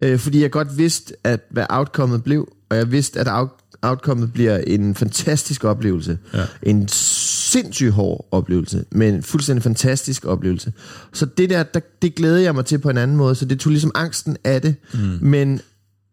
Øh, 0.01 0.19
fordi 0.19 0.41
jeg 0.41 0.51
godt 0.51 0.77
vidste, 0.77 1.13
at 1.23 1.39
hvad 1.51 1.65
outcomeet 1.69 2.23
blev, 2.23 2.47
og 2.71 2.77
jeg 2.77 2.91
vidste, 2.91 3.19
at 3.19 3.27
out, 3.27 3.49
outcomeet 3.81 4.33
bliver 4.33 4.57
en 4.57 4.95
fantastisk 4.95 5.63
oplevelse. 5.63 6.17
Ja. 6.33 6.45
En 6.63 6.87
sindssygt 6.87 7.91
hård 7.91 8.27
oplevelse, 8.31 8.85
men 8.91 9.13
en 9.13 9.23
fuldstændig 9.23 9.63
fantastisk 9.63 10.25
oplevelse. 10.25 10.73
Så 11.13 11.25
det 11.25 11.49
der, 11.49 11.63
der, 11.63 11.79
det 12.01 12.15
glæder 12.15 12.39
jeg 12.39 12.55
mig 12.55 12.65
til 12.65 12.79
på 12.79 12.89
en 12.89 12.97
anden 12.97 13.17
måde, 13.17 13.35
så 13.35 13.45
det 13.45 13.59
tog 13.59 13.71
ligesom 13.71 13.91
angsten 13.95 14.37
af 14.43 14.61
det. 14.61 14.75
Mm. 14.93 14.99
Men 15.21 15.61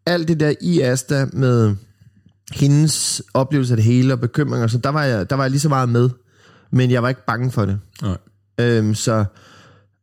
alt 0.07 0.29
det 0.29 0.41
der 0.41 0.53
i 0.61 0.81
Asta 0.81 1.27
med 1.33 1.75
hendes 2.53 3.23
oplevelse 3.35 3.73
af 3.73 3.77
det 3.77 3.85
hele 3.85 4.13
og 4.13 4.21
bekymringer, 4.21 4.67
så 4.67 4.79
der 4.79 4.91
var 4.91 5.05
jeg, 5.05 5.31
der 5.31 5.37
var 5.37 5.45
jeg 5.45 5.51
lige 5.51 5.61
så 5.61 5.69
meget 5.69 5.89
med, 5.89 6.11
men 6.71 6.91
jeg 6.91 7.03
var 7.03 7.09
ikke 7.09 7.27
bange 7.27 7.51
for 7.51 7.65
det. 7.65 7.79
Nej. 8.03 8.17
Øhm, 8.61 8.95
så, 8.95 9.25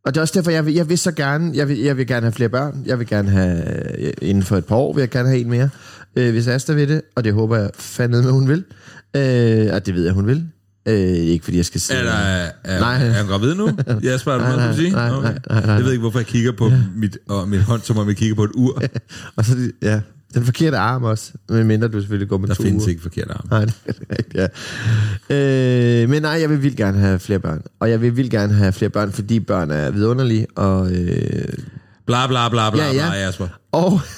og 0.06 0.14
det 0.14 0.18
er 0.18 0.22
også 0.22 0.34
derfor, 0.36 0.52
jeg 0.52 0.66
vil, 0.66 0.74
jeg 0.74 0.90
vil 0.90 0.98
så 0.98 1.12
gerne, 1.12 1.52
jeg 1.54 1.68
vil, 1.68 1.78
jeg 1.80 1.98
vil 1.98 2.08
gerne 2.08 2.22
have 2.26 2.32
flere 2.32 2.50
børn. 2.50 2.84
Jeg 2.86 3.00
vil 3.00 3.08
gerne 3.08 3.30
have, 3.30 3.64
øh, 4.00 4.14
inden 4.22 4.44
for 4.44 4.58
et 4.58 4.66
par 4.66 4.76
år, 4.76 4.94
vil 4.94 5.02
jeg 5.02 5.10
gerne 5.10 5.30
have 5.30 5.42
en 5.42 5.50
mere. 5.50 5.70
Øh, 6.16 6.32
hvis 6.32 6.48
Asta 6.48 6.74
vil 6.74 6.90
det, 6.90 7.02
og 7.16 7.24
det 7.24 7.34
håber 7.34 7.58
jeg 7.58 7.70
fandme 7.76 8.32
hun 8.32 8.48
vil. 8.50 8.64
Øh, 9.16 9.74
og 9.74 9.86
det 9.86 9.96
ved 9.96 10.04
jeg, 10.06 10.14
hun 10.14 10.28
vil. 10.28 10.46
Øh, 10.88 10.96
ikke 10.98 11.44
fordi 11.44 11.58
jeg 11.58 11.66
skal 11.66 11.82
sige... 11.82 11.98
Er, 12.00 12.04
der, 12.04 12.12
er, 12.64 12.80
Nej. 12.80 12.94
er 12.94 13.12
han 13.12 13.26
gravid 13.28 13.56
nu? 13.56 13.70
Jasper, 14.04 14.32
er 14.32 14.38
du 14.38 14.44
Nej, 14.44 14.52
noget, 14.56 14.62
du 14.62 14.66
nej, 14.68 14.76
sige? 14.76 14.92
nej, 14.92 15.10
Okay. 15.10 15.28
nej, 15.28 15.38
nej, 15.50 15.66
nej. 15.66 15.76
Jeg 15.76 15.84
ved 15.84 15.92
ikke, 15.92 16.02
hvorfor 16.02 16.20
jeg 16.20 16.26
kigger 16.26 16.52
på 16.52 16.72
mit, 16.96 17.18
og 17.30 17.50
min 17.50 17.60
hånd, 17.60 17.82
som 17.82 17.98
om 17.98 18.08
jeg 18.08 18.16
kigger 18.16 18.36
på 18.36 18.44
et 18.44 18.52
ur. 18.56 18.82
Og 19.36 19.46
så, 19.46 19.54
ja, 19.82 20.02
den 20.36 20.46
forkerte 20.46 20.78
arm 20.78 21.04
også. 21.04 21.32
Men 21.50 21.68
mindre 21.68 21.88
du 21.88 22.00
selvfølgelig 22.00 22.30
går 22.30 22.38
med 22.38 22.48
Der 22.48 22.54
to 22.56 22.64
findes 22.64 22.82
uger. 22.82 22.90
ikke 22.90 23.02
forkert 23.02 23.32
arm. 23.32 23.48
Nej, 23.52 23.66
det 23.88 23.96
er 24.10 24.18
rigtigt, 24.18 24.52
ja. 25.30 26.04
Øh, 26.04 26.10
men 26.10 26.22
nej, 26.22 26.32
jeg 26.32 26.50
vil 26.50 26.64
vildt 26.64 26.78
gerne 26.78 27.00
have 27.00 27.20
flere 27.20 27.40
børn. 27.40 27.62
Og 27.80 27.90
jeg 27.90 28.02
vil 28.02 28.18
vildt 28.18 28.32
gerne 28.32 28.54
have 28.54 28.74
flere 28.74 28.90
børn, 28.90 29.12
fordi 29.12 29.40
børn 29.40 29.72
er 29.72 29.92
vidunderlige. 29.92 30.48
Og, 30.56 30.92
øh, 30.92 31.48
Bla, 32.06 32.28
bla, 32.28 32.50
bla, 32.50 32.70
bla, 32.70 32.84
Ja, 32.84 32.92
ja. 32.94 33.10
bla, 33.10 33.20
Jasper. 33.20 33.48
og, 33.72 34.02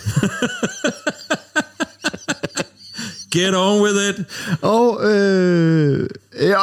Get 3.32 3.56
on 3.56 3.82
with 3.84 3.96
it. 4.10 4.26
og 4.62 5.00
øh, 5.12 6.10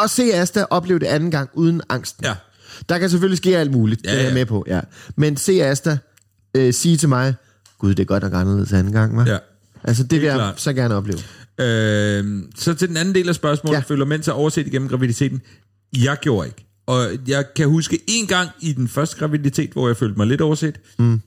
også 0.02 0.16
se 0.16 0.34
Asta 0.34 0.64
opleve 0.70 0.98
det 0.98 1.06
anden 1.06 1.30
gang 1.30 1.50
uden 1.54 1.80
angsten. 1.88 2.24
Ja. 2.24 2.34
Der 2.88 2.98
kan 2.98 3.10
selvfølgelig 3.10 3.38
ske 3.38 3.56
alt 3.58 3.70
muligt, 3.72 4.00
ja, 4.04 4.10
det 4.10 4.18
er 4.18 4.22
jeg 4.22 4.28
ja. 4.28 4.34
med 4.34 4.46
på. 4.46 4.64
Ja. 4.66 4.80
Men 5.16 5.36
se 5.36 5.64
Asta 5.64 5.98
øh, 6.54 6.72
sige 6.74 6.96
til 6.96 7.08
mig, 7.08 7.34
Gud, 7.78 7.90
det 7.90 8.00
er 8.00 8.04
godt 8.04 8.22
nok 8.22 8.32
anderledes 8.34 8.72
anden 8.72 8.92
gang, 8.92 9.22
hva'? 9.22 9.30
Ja. 9.30 9.38
Altså, 9.84 10.02
det 10.04 10.20
vil 10.20 10.26
jeg 10.26 10.34
klart. 10.34 10.60
så 10.60 10.72
gerne 10.72 10.94
opleve. 10.94 11.18
Øh, 11.60 12.42
så 12.56 12.74
til 12.74 12.88
den 12.88 12.96
anden 12.96 13.14
del 13.14 13.28
af 13.28 13.34
spørgsmålet, 13.34 13.76
ja. 13.78 13.82
Føler 13.82 14.04
mænd 14.04 14.22
sig 14.22 14.34
overset 14.34 14.66
igennem 14.66 14.88
graviditeten? 14.88 15.40
Jeg 15.96 16.16
gjorde 16.20 16.46
ikke. 16.48 16.66
Og 16.86 17.06
jeg 17.28 17.44
kan 17.56 17.68
huske 17.68 17.98
en 18.06 18.26
gang 18.26 18.48
i 18.60 18.72
den 18.72 18.88
første 18.88 19.16
graviditet, 19.18 19.70
hvor 19.72 19.86
jeg 19.88 19.96
følte 19.96 20.16
mig 20.16 20.26
lidt 20.26 20.40
overset. 20.40 20.80
Mm. 20.98 21.20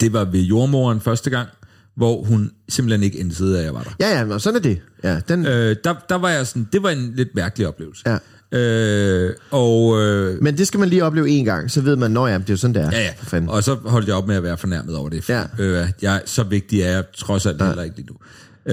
Det 0.00 0.12
var 0.12 0.24
ved 0.24 0.40
jordmoren 0.40 1.00
første 1.00 1.30
gang, 1.30 1.48
hvor 1.96 2.22
hun 2.24 2.50
simpelthen 2.68 3.02
ikke 3.02 3.18
indsede, 3.18 3.58
at 3.58 3.64
jeg 3.64 3.74
var 3.74 3.82
der. 3.82 3.90
Ja, 4.00 4.18
ja, 4.18 4.24
men 4.24 4.40
sådan 4.40 4.56
er 4.56 4.62
det. 4.62 4.80
Ja, 5.04 5.20
den, 5.28 5.46
Øh, 5.46 5.76
der, 5.84 5.94
der 6.08 6.14
var 6.14 6.28
jeg 6.28 6.46
sådan, 6.46 6.68
det 6.72 6.82
var 6.82 6.90
en 6.90 7.12
lidt 7.14 7.28
mærkelig 7.34 7.68
oplevelse. 7.68 8.02
ja. 8.10 8.18
Øh, 8.52 9.30
og 9.50 10.02
øh, 10.02 10.42
Men 10.42 10.58
det 10.58 10.66
skal 10.66 10.80
man 10.80 10.88
lige 10.88 11.04
opleve 11.04 11.28
en 11.28 11.44
gang, 11.44 11.70
så 11.70 11.80
ved 11.80 11.96
man, 11.96 12.10
når 12.10 12.26
ja, 12.28 12.34
det 12.34 12.40
er 12.40 12.52
jo 12.52 12.56
sådan, 12.56 12.74
det 12.74 12.82
er. 12.82 12.90
ja, 13.00 13.10
For 13.18 13.24
fanden. 13.26 13.50
ja. 13.50 13.54
Og 13.56 13.64
så 13.64 13.74
holdt 13.84 14.08
jeg 14.08 14.14
op 14.16 14.26
med 14.28 14.36
at 14.36 14.42
være 14.42 14.56
fornærmet 14.58 14.96
over 14.96 15.08
det. 15.08 15.28
Ja. 15.28 15.42
Øh, 15.58 15.86
jeg, 16.02 16.22
så 16.26 16.42
vigtig 16.42 16.80
er 16.82 16.90
jeg 16.90 17.04
trods 17.18 17.46
alt 17.46 17.62
heller 17.62 17.82
ikke 17.82 17.96
lige 17.96 18.06
nu. 18.06 18.16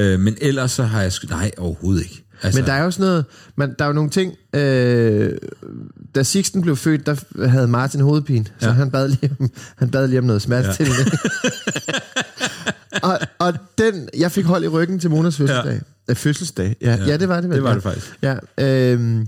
Øh, 0.01 0.19
men 0.19 0.37
ellers 0.41 0.71
så 0.71 0.83
har 0.83 1.01
jeg 1.01 1.11
sgu, 1.11 1.27
nej, 1.27 1.51
overhovedet 1.57 2.01
ikke. 2.03 2.23
Altså, 2.43 2.59
Men 2.59 2.67
der 2.67 2.73
er 2.73 2.83
jo 2.83 2.91
sådan 2.91 3.05
noget, 3.09 3.25
man, 3.55 3.75
der 3.79 3.85
er 3.85 3.89
jo 3.89 3.93
nogle 3.93 4.09
ting, 4.09 4.33
øh, 4.55 5.31
da 6.15 6.23
Sixten 6.23 6.61
blev 6.61 6.75
født, 6.75 7.05
der 7.05 7.45
havde 7.47 7.67
Martin 7.67 8.01
hovedpine, 8.01 8.45
så 8.59 8.67
Ja. 8.67 8.71
han 8.71 8.91
bad 8.91 9.07
lige 9.07 9.35
om, 9.39 9.49
han 9.75 9.89
bad 9.91 10.07
lige 10.07 10.19
om 10.19 10.25
noget 10.25 10.41
smertestillende. 10.41 10.99
og, 13.03 13.19
og 13.39 13.53
den, 13.77 14.09
jeg 14.17 14.31
fik 14.31 14.45
hold 14.45 14.63
i 14.63 14.67
ryggen 14.67 14.99
til 14.99 15.09
Monas 15.09 15.37
fødselsdag. 15.37 15.73
Ja. 15.73 15.79
Øh, 16.09 16.15
fødselsdag, 16.15 16.75
ja, 16.81 16.95
ja. 16.95 17.05
ja, 17.05 17.17
det 17.17 17.29
var 17.29 17.41
det 17.41 17.49
vel. 17.49 17.55
det 17.55 17.63
var 17.63 17.69
ja. 17.69 17.75
det 17.75 17.83
faktisk. 17.83 18.07
Ja, 18.21 18.35
øh, 18.57 19.25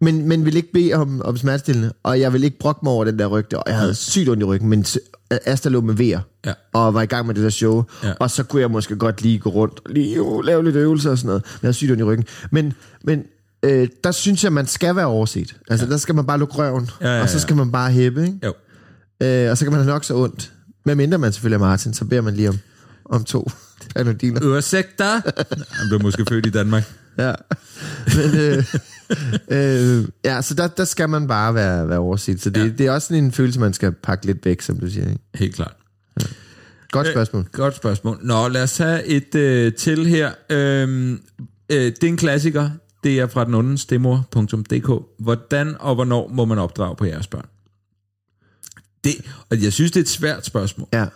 men, 0.00 0.28
men 0.28 0.44
vil 0.44 0.56
ikke 0.56 0.72
bede 0.72 0.92
om, 0.92 1.22
om 1.24 1.36
smertestillende, 1.36 1.92
og 2.02 2.20
jeg 2.20 2.32
vil 2.32 2.44
ikke 2.44 2.58
brokke 2.58 2.80
mig 2.82 2.92
over 2.92 3.04
den 3.04 3.18
der 3.18 3.26
rygte, 3.26 3.58
og 3.58 3.64
jeg 3.66 3.78
havde 3.78 3.94
sygt 3.94 4.28
ondt 4.28 4.42
i 4.42 4.44
ryggen, 4.44 4.68
men 4.68 4.84
Asta 5.46 5.68
lå 5.68 5.80
med 5.80 5.94
vejer, 5.94 6.20
Ja. 6.46 6.52
og 6.72 6.94
var 6.94 7.02
i 7.02 7.06
gang 7.06 7.26
med 7.26 7.34
det 7.34 7.42
der 7.44 7.50
show, 7.50 7.84
Ja. 8.04 8.12
og 8.20 8.30
så 8.30 8.42
kunne 8.42 8.62
jeg 8.62 8.70
måske 8.70 8.96
godt 8.96 9.22
lige 9.22 9.38
gå 9.38 9.50
rundt, 9.50 9.80
og 9.84 9.90
lige 9.90 10.22
uh, 10.22 10.44
lave 10.44 10.64
lidt 10.64 10.76
øvelser 10.76 11.10
og 11.10 11.18
sådan 11.18 11.26
noget, 11.26 11.42
men 11.44 11.58
jeg 11.62 11.66
havde 11.66 11.74
sygt 11.74 11.90
ondt 11.90 12.00
i 12.00 12.04
ryggen. 12.04 12.26
Men, 12.50 12.72
men 13.04 13.22
øh, 13.62 13.88
der 14.04 14.10
synes 14.12 14.44
jeg, 14.44 14.52
man 14.52 14.66
skal 14.66 14.96
være 14.96 15.06
overset. 15.06 15.56
Altså, 15.70 15.86
ja. 15.86 15.92
der 15.92 15.98
skal 15.98 16.14
man 16.14 16.26
bare 16.26 16.38
lukke 16.38 16.54
røven, 16.54 16.90
Ja, 17.00 17.16
ja, 17.16 17.22
og 17.22 17.28
så 17.28 17.34
ja. 17.36 17.40
skal 17.40 17.56
man 17.56 17.72
bare 17.72 17.90
hæppe, 17.90 18.22
ikke? 18.26 18.38
Jo. 18.44 18.52
Øh, 19.26 19.50
og 19.50 19.58
så 19.58 19.64
kan 19.64 19.72
man 19.72 19.80
have 19.82 19.92
nok 19.92 20.04
så 20.04 20.14
ondt. 20.16 20.52
Men 20.84 20.96
mindre 20.96 21.18
man 21.18 21.32
selvfølgelig 21.32 21.54
er 21.54 21.58
Martin, 21.68 21.94
så 21.94 22.04
beder 22.04 22.20
man 22.22 22.34
lige 22.34 22.48
om, 22.48 22.58
om 23.04 23.24
to 23.24 23.48
panodiner. 23.96 24.40
Ursäkta. 24.40 25.04
Han 25.70 25.88
blev 25.88 26.02
måske 26.02 26.24
født 26.28 26.46
i 26.46 26.50
Danmark. 26.50 26.84
Ja. 27.18 27.32
Men, 28.16 28.40
øh, 28.40 28.64
øh, 30.00 30.08
ja, 30.24 30.42
så 30.42 30.54
der, 30.54 30.66
der 30.68 30.84
skal 30.84 31.08
man 31.08 31.26
bare 31.28 31.54
være, 31.54 31.88
være 31.88 31.98
overset. 31.98 32.40
Så 32.42 32.50
det, 32.50 32.60
Ja. 32.60 32.64
ja. 32.66 32.72
det 32.72 32.86
er 32.86 32.90
også 32.90 33.08
sådan 33.08 33.24
en 33.24 33.32
følelse, 33.32 33.60
man 33.60 33.72
skal 33.72 33.92
pakke 33.92 34.26
lidt 34.26 34.44
væk, 34.46 34.60
som 34.62 34.78
du 34.80 34.90
siger. 34.90 35.08
Ikke? 35.08 35.22
Helt 35.34 35.54
klart. 35.54 35.74
Godt 36.92 37.06
spørgsmål. 37.06 37.42
Øh, 37.42 37.46
godt 37.52 37.76
spørgsmål. 37.76 38.18
Nå, 38.22 38.48
lad 38.48 38.62
os 38.62 38.78
have 38.78 39.04
et 39.04 39.34
øh, 39.34 39.72
til 39.74 40.06
her. 40.06 40.30
Øhm, 40.50 41.12
øh, 41.70 41.78
det 41.78 42.04
er 42.04 42.08
en 42.08 42.16
klassiker. 42.16 42.70
Det 43.04 43.18
er 43.18 43.26
fra 43.26 43.44
den 43.44 43.54
onde 43.54 43.78
stemor.dk. 43.78 45.04
Hvordan 45.18 45.76
og 45.80 45.94
hvornår 45.94 46.28
må 46.28 46.44
man 46.44 46.58
opdrage 46.58 46.96
på 46.96 47.04
jeres 47.04 47.26
børn? 47.26 47.46
Det, 49.04 49.14
og 49.50 49.62
jeg 49.62 49.72
synes, 49.72 49.90
det 49.90 50.00
er 50.00 50.04
et 50.04 50.08
svært 50.08 50.46
spørgsmål. 50.46 50.88
Ja. 50.92 51.06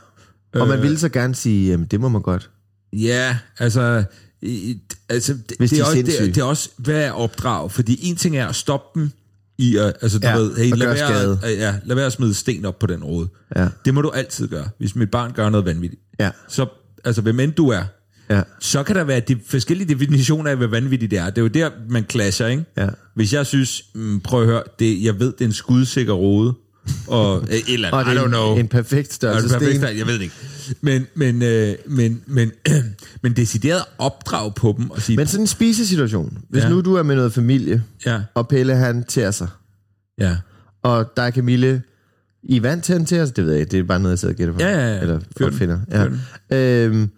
Og 0.55 0.69
man 0.69 0.77
Øh. 0.77 0.83
ville 0.83 0.99
så 0.99 1.09
gerne 1.09 1.35
sige, 1.35 1.71
jamen 1.71 1.87
det 1.87 2.01
må 2.01 2.09
man 2.09 2.23
godt. 2.23 2.51
Ja, 2.93 3.39
altså... 3.59 4.05
i- 4.43 4.77
altså 5.09 5.33
det, 5.49 5.57
Hvis 5.59 5.71
det, 5.71 5.77
de 5.77 5.81
er 5.81 5.85
er 5.85 5.89
også, 5.89 6.03
det, 6.03 6.35
det 6.35 6.39
er 6.41 6.45
også, 6.45 6.69
hvad 6.77 6.95
er 7.03 7.11
opdrag? 7.11 7.71
Fordi 7.71 7.99
en 8.03 8.17
ting 8.17 8.37
er 8.37 8.47
at 8.47 8.55
stoppe 8.55 9.01
dem 9.01 9.11
i 9.59 9.77
at, 9.77 9.93
altså 10.03 10.19
du 10.19 10.27
Ja, 10.29 10.37
ved, 10.37 10.57
hey, 10.57 10.71
lad 10.77 10.87
være, 10.87 10.97
skade. 10.97 11.41
øh, 11.47 11.59
ja, 11.59 11.75
lad 11.85 11.97
være 11.97 12.07
at 12.07 12.13
smide 12.13 12.35
sten 12.35 12.65
op 12.65 12.79
på 12.79 12.87
den 12.87 13.05
rode. 13.05 13.29
Ja. 13.57 13.69
Det 13.85 13.95
må 13.95 14.03
du 14.03 14.11
altid 14.11 14.49
gøre, 14.49 14.69
hvis 14.79 14.97
mit 14.97 15.11
barn 15.11 15.33
gør 15.33 15.51
noget 15.51 15.67
vanvittigt. 15.67 16.03
Ja. 16.21 16.31
Så, 16.49 16.67
altså, 17.05 17.23
hvem 17.23 17.41
end 17.41 17.53
du 17.53 17.69
er, 17.69 17.83
Ja. 18.31 18.43
så 18.61 18.83
kan 18.83 18.97
der 18.97 19.05
være 19.05 19.21
de 19.21 19.39
forskellige 19.47 19.89
definitioner 19.95 20.51
af, 20.51 20.57
hvad 20.57 20.67
vanvittigt 20.69 21.11
det 21.11 21.19
er. 21.19 21.31
Det 21.31 21.39
er 21.39 21.43
jo 21.43 21.49
der, 21.49 21.71
man 21.89 22.05
clasher, 22.11 22.47
ikke? 22.47 22.65
Ja. 22.77 22.89
Hvis 23.15 23.33
jeg 23.33 23.47
synes, 23.47 23.83
mm, 23.95 24.21
prøv 24.21 24.41
at 24.41 24.47
høre, 24.49 24.63
det, 24.79 25.03
jeg 25.03 25.19
ved, 25.21 25.33
det 25.33 25.41
er 25.41 25.45
en 25.45 25.53
skudsikker 25.53 26.13
rode, 26.13 26.55
og 27.07 27.45
eller 27.69 27.91
Og 27.91 28.05
det 28.05 28.13
I 28.13 28.17
er 28.17 28.23
don't 28.25 28.29
know. 28.29 28.53
en, 28.53 28.59
en 28.61 28.69
perfekt 28.69 29.07
det 29.09 29.15
størrelse 29.15 29.55
er 29.55 29.59
perfekt, 29.59 29.83
sten. 29.85 29.99
jeg 29.99 30.07
ved 30.07 30.15
det 30.15 30.23
ikke. 30.23 30.35
Men, 30.81 31.07
men, 31.15 31.43
øh, 31.43 31.75
men, 31.87 32.23
men, 32.27 32.53
men 33.23 33.33
decideret 33.37 33.83
opdrag 33.99 34.55
på 34.55 34.75
dem 34.79 34.91
og 34.91 35.03
sige, 35.03 35.17
Men 35.17 35.27
sådan 35.27 35.43
en 35.43 35.47
spisesituation. 35.47 36.39
Hvis 36.49 36.63
Ja. 36.65 36.69
nu 36.69 36.81
du 36.81 36.95
er 36.95 37.03
med 37.03 37.17
noget 37.17 37.33
familie, 37.33 37.83
ja, 38.07 38.21
og 38.35 38.49
Pelle 38.49 38.75
han 38.75 39.05
tærer 39.05 39.31
sig, 39.31 39.49
ja, 40.19 40.37
og 40.83 41.13
der 41.17 41.23
er 41.23 41.31
Camille 41.31 41.83
i 42.43 42.57
er 42.57 42.61
vant 42.61 42.85
til 42.85 42.93
at 42.93 43.07
tære 43.07 43.27
sig, 43.27 43.37
det 43.37 43.45
ved 43.45 43.53
jeg 43.53 43.61
ikke, 43.61 43.71
det 43.71 43.79
er 43.79 43.85
bare 43.85 44.01
noget, 44.01 44.11
jeg 44.13 44.19
sidder 44.19 44.35
og 44.35 44.37
gætter 44.37 44.55
på. 44.55 44.61
Ja, 44.61 44.71
ja, 44.71 44.95
ja. 44.95 45.01
Eller 45.01 45.21
opfinder. 45.41 45.79
Ja. 46.51 46.57
Øhm, 46.87 47.11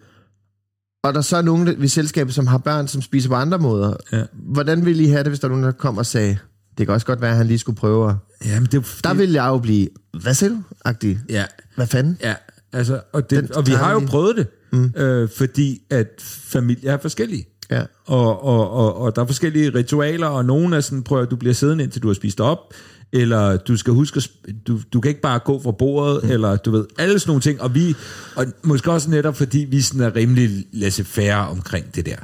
og 1.03 1.13
der 1.13 1.21
så 1.21 1.37
er 1.37 1.41
nogen 1.41 1.67
ved 1.81 1.87
selskabet, 1.87 2.33
som 2.33 2.47
har 2.47 2.57
børn, 2.57 2.87
som 2.87 3.01
spiser 3.01 3.29
på 3.29 3.35
andre 3.35 3.59
måder. 3.59 3.93
Ja. 4.11 4.23
Hvordan 4.33 4.85
ville 4.85 5.03
I 5.03 5.07
have 5.07 5.19
det, 5.23 5.27
hvis 5.31 5.39
der 5.39 5.47
var 5.47 5.55
nogen, 5.55 5.65
der 5.65 5.71
kom 5.71 5.97
og 5.97 6.05
sagde, 6.05 6.37
det 6.77 6.87
kan 6.87 6.93
også 6.93 7.05
godt 7.05 7.21
være, 7.21 7.31
at 7.31 7.37
han 7.37 7.47
lige 7.47 7.59
skulle 7.59 7.75
prøve 7.75 8.09
at... 8.09 8.15
ja, 8.45 8.59
men 8.59 8.65
det, 8.65 8.73
jo- 8.73 8.83
Der 9.03 9.09
det, 9.09 9.17
ville 9.19 9.43
jeg 9.43 9.47
jo 9.49 9.57
blive, 9.57 9.87
hvad 10.21 10.33
siger 10.33 10.49
du? 10.49 10.61
Agtig. 10.85 11.19
ja, 11.29 11.45
Hvad 11.75 11.87
fanden? 11.87 12.17
ja, 12.21 12.33
altså, 12.75 13.01
og, 13.13 13.29
det, 13.29 13.43
Den 13.43 13.55
og 13.55 13.67
vi 13.67 13.71
har 13.71 13.91
jo 13.91 13.99
prøvet 14.07 14.35
det, 14.35 14.47
mm. 14.71 14.93
øh, 14.97 15.29
fordi 15.37 15.81
at 15.89 16.07
familier 16.47 16.93
er 16.93 16.97
forskellige. 16.97 17.45
Ja. 17.71 17.81
Og, 18.05 18.43
og, 18.43 18.71
og, 18.71 18.97
og 18.97 19.15
der 19.15 19.21
er 19.21 19.25
forskellige 19.25 19.69
ritualer, 19.69 20.27
og 20.27 20.45
nogle 20.45 20.75
er 20.75 20.81
sådan, 20.81 21.03
prøv 21.03 21.21
at 21.21 21.31
du 21.31 21.35
bliver 21.35 21.53
siddende 21.53 21.83
indtil 21.83 22.01
du 22.01 22.07
har 22.07 22.13
spist 22.13 22.41
op, 22.41 22.73
eller 23.13 23.57
du 23.57 23.77
skal 23.77 23.93
huske, 23.93 24.21
du, 24.67 24.79
du 24.93 25.01
kan 25.01 25.09
ikke 25.09 25.21
bare 25.21 25.39
gå 25.39 25.61
fra 25.61 25.71
bordet, 25.71 26.23
mm. 26.23 26.31
eller 26.31 26.55
du 26.57 26.71
ved, 26.71 26.85
alle 26.97 27.19
sådan 27.19 27.29
nogle 27.29 27.41
ting, 27.41 27.61
og 27.61 27.75
vi, 27.75 27.95
og 28.35 28.45
måske 28.63 28.91
også 28.91 29.09
netop 29.09 29.37
fordi 29.37 29.59
vi 29.59 29.81
sådan 29.81 30.01
er 30.01 30.15
rimelig 30.15 30.65
laissez-faire 30.73 31.51
omkring 31.51 31.95
det 31.95 32.05
der, 32.05 32.17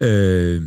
øh, 0.00 0.62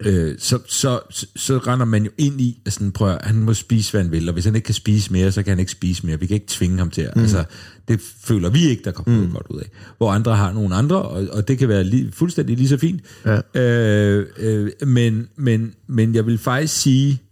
øh, 0.00 0.34
så, 0.38 0.58
så, 0.68 1.00
så, 1.10 1.26
så 1.36 1.58
render 1.58 1.86
man 1.86 2.04
jo 2.04 2.10
ind 2.18 2.40
i, 2.40 2.62
at 2.66 2.72
sådan, 2.72 2.92
prøv 2.92 3.10
at, 3.10 3.24
han 3.24 3.36
må 3.36 3.54
spise, 3.54 3.90
hvad 3.90 4.02
han 4.02 4.12
vil, 4.12 4.28
og 4.28 4.32
hvis 4.32 4.44
han 4.44 4.54
ikke 4.54 4.66
kan 4.66 4.74
spise 4.74 5.12
mere, 5.12 5.32
så 5.32 5.42
kan 5.42 5.50
han 5.50 5.58
ikke 5.58 5.72
spise 5.72 6.06
mere. 6.06 6.20
Vi 6.20 6.26
kan 6.26 6.34
ikke 6.34 6.46
tvinge 6.48 6.78
ham 6.78 6.90
til 6.90 7.08
mm. 7.16 7.20
altså, 7.20 7.44
det 7.88 8.00
føler 8.24 8.50
vi 8.50 8.64
ikke, 8.64 8.82
der 8.84 8.92
kommer 8.92 9.26
mm. 9.26 9.32
godt 9.32 9.46
ud 9.50 9.60
af. 9.60 9.70
Hvor 9.98 10.12
andre 10.12 10.36
har 10.36 10.52
nogle 10.52 10.74
andre, 10.74 11.02
og, 11.02 11.26
og 11.32 11.48
det 11.48 11.58
kan 11.58 11.68
være 11.68 11.84
lige, 11.84 12.12
fuldstændig 12.12 12.56
lige 12.56 12.68
så 12.68 12.76
fint. 12.76 13.02
Ja. 13.24 13.60
Øh, 13.60 14.26
øh, 14.36 14.70
men, 14.88 15.28
men, 15.36 15.74
men 15.86 16.14
jeg 16.14 16.26
vil 16.26 16.38
faktisk 16.38 16.76
sige, 16.80 17.22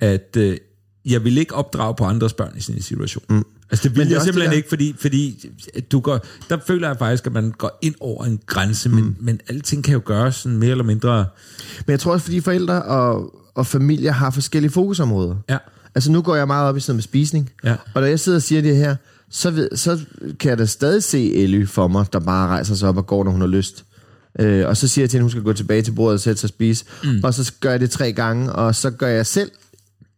at 0.00 0.36
øh, 0.36 0.56
jeg 1.04 1.24
vil 1.24 1.38
ikke 1.38 1.54
opdrage 1.54 1.94
på 1.94 2.04
andres 2.04 2.32
børn 2.32 2.56
i 2.56 2.60
sådan 2.60 2.78
en 2.78 2.82
situation. 2.82 3.24
Mm. 3.30 3.44
Altså 3.70 3.82
det 3.88 3.90
vil 3.96 3.98
Men 3.98 4.06
det 4.06 4.12
er 4.12 4.16
jeg 4.16 4.22
simpelthen 4.24 4.50
det 4.50 4.50
der- 4.50 4.56
ikke, 4.56 4.68
fordi, 4.68 4.94
fordi 4.98 5.50
du 5.92 6.00
går, 6.00 6.20
der 6.48 6.58
føler 6.66 6.88
jeg 6.88 6.96
faktisk, 6.98 7.26
at 7.26 7.32
man 7.32 7.50
går 7.58 7.78
ind 7.82 7.94
over 8.00 8.24
en 8.24 8.40
grænse, 8.46 8.88
men, 8.88 9.04
mm. 9.04 9.16
men 9.20 9.40
alting 9.48 9.84
kan 9.84 9.92
jo 9.94 10.00
gøres 10.04 10.34
sådan 10.34 10.58
mere 10.58 10.70
eller 10.70 10.84
mindre... 10.84 11.16
Men 11.86 11.90
jeg 11.90 12.00
tror 12.00 12.12
også, 12.12 12.24
fordi 12.24 12.40
forældre 12.40 12.82
og, 12.82 13.34
og 13.54 13.66
familier 13.66 14.12
har 14.12 14.30
forskellige 14.30 14.72
fokusområder. 14.72 15.36
Ja. 15.48 15.58
Altså 15.94 16.12
nu 16.12 16.22
går 16.22 16.36
jeg 16.36 16.46
meget 16.46 16.68
op 16.68 16.76
i 16.76 16.80
sådan 16.80 16.90
noget 16.92 16.96
med 16.96 17.02
spisning. 17.02 17.50
Ja. 17.64 17.76
Og 17.94 18.02
da 18.02 18.08
jeg 18.08 18.20
sidder 18.20 18.36
og 18.38 18.42
siger 18.42 18.62
det 18.62 18.76
her, 18.76 18.96
så, 19.30 19.50
ved, 19.50 19.68
så 19.76 19.98
kan 20.40 20.48
jeg 20.50 20.58
da 20.58 20.66
stadig 20.66 21.02
se 21.02 21.34
Elly 21.34 21.66
for 21.66 21.88
mig, 21.88 22.06
der 22.12 22.18
bare 22.20 22.48
rejser 22.48 22.74
sig 22.74 22.88
op 22.88 22.96
og 22.96 23.06
går, 23.06 23.24
når 23.24 23.30
hun 23.30 23.40
har 23.40 23.48
lyst. 23.48 23.84
Øh, 24.40 24.68
og 24.68 24.76
så 24.76 24.88
siger 24.88 25.02
jeg 25.02 25.10
til 25.10 25.16
hende, 25.18 25.24
hun 25.24 25.30
skal 25.30 25.42
gå 25.42 25.52
tilbage 25.52 25.82
til 25.82 25.92
bordet 25.92 26.14
og 26.14 26.20
sætte 26.20 26.40
sig 26.40 26.46
og 26.46 26.48
spise. 26.48 26.84
Mm. 27.04 27.20
Og 27.24 27.34
så 27.34 27.52
gør 27.60 27.70
jeg 27.70 27.80
det 27.80 27.90
tre 27.90 28.12
gange, 28.12 28.52
og 28.52 28.74
så 28.74 28.90
gør 28.90 29.06
jeg 29.08 29.26
selv 29.26 29.50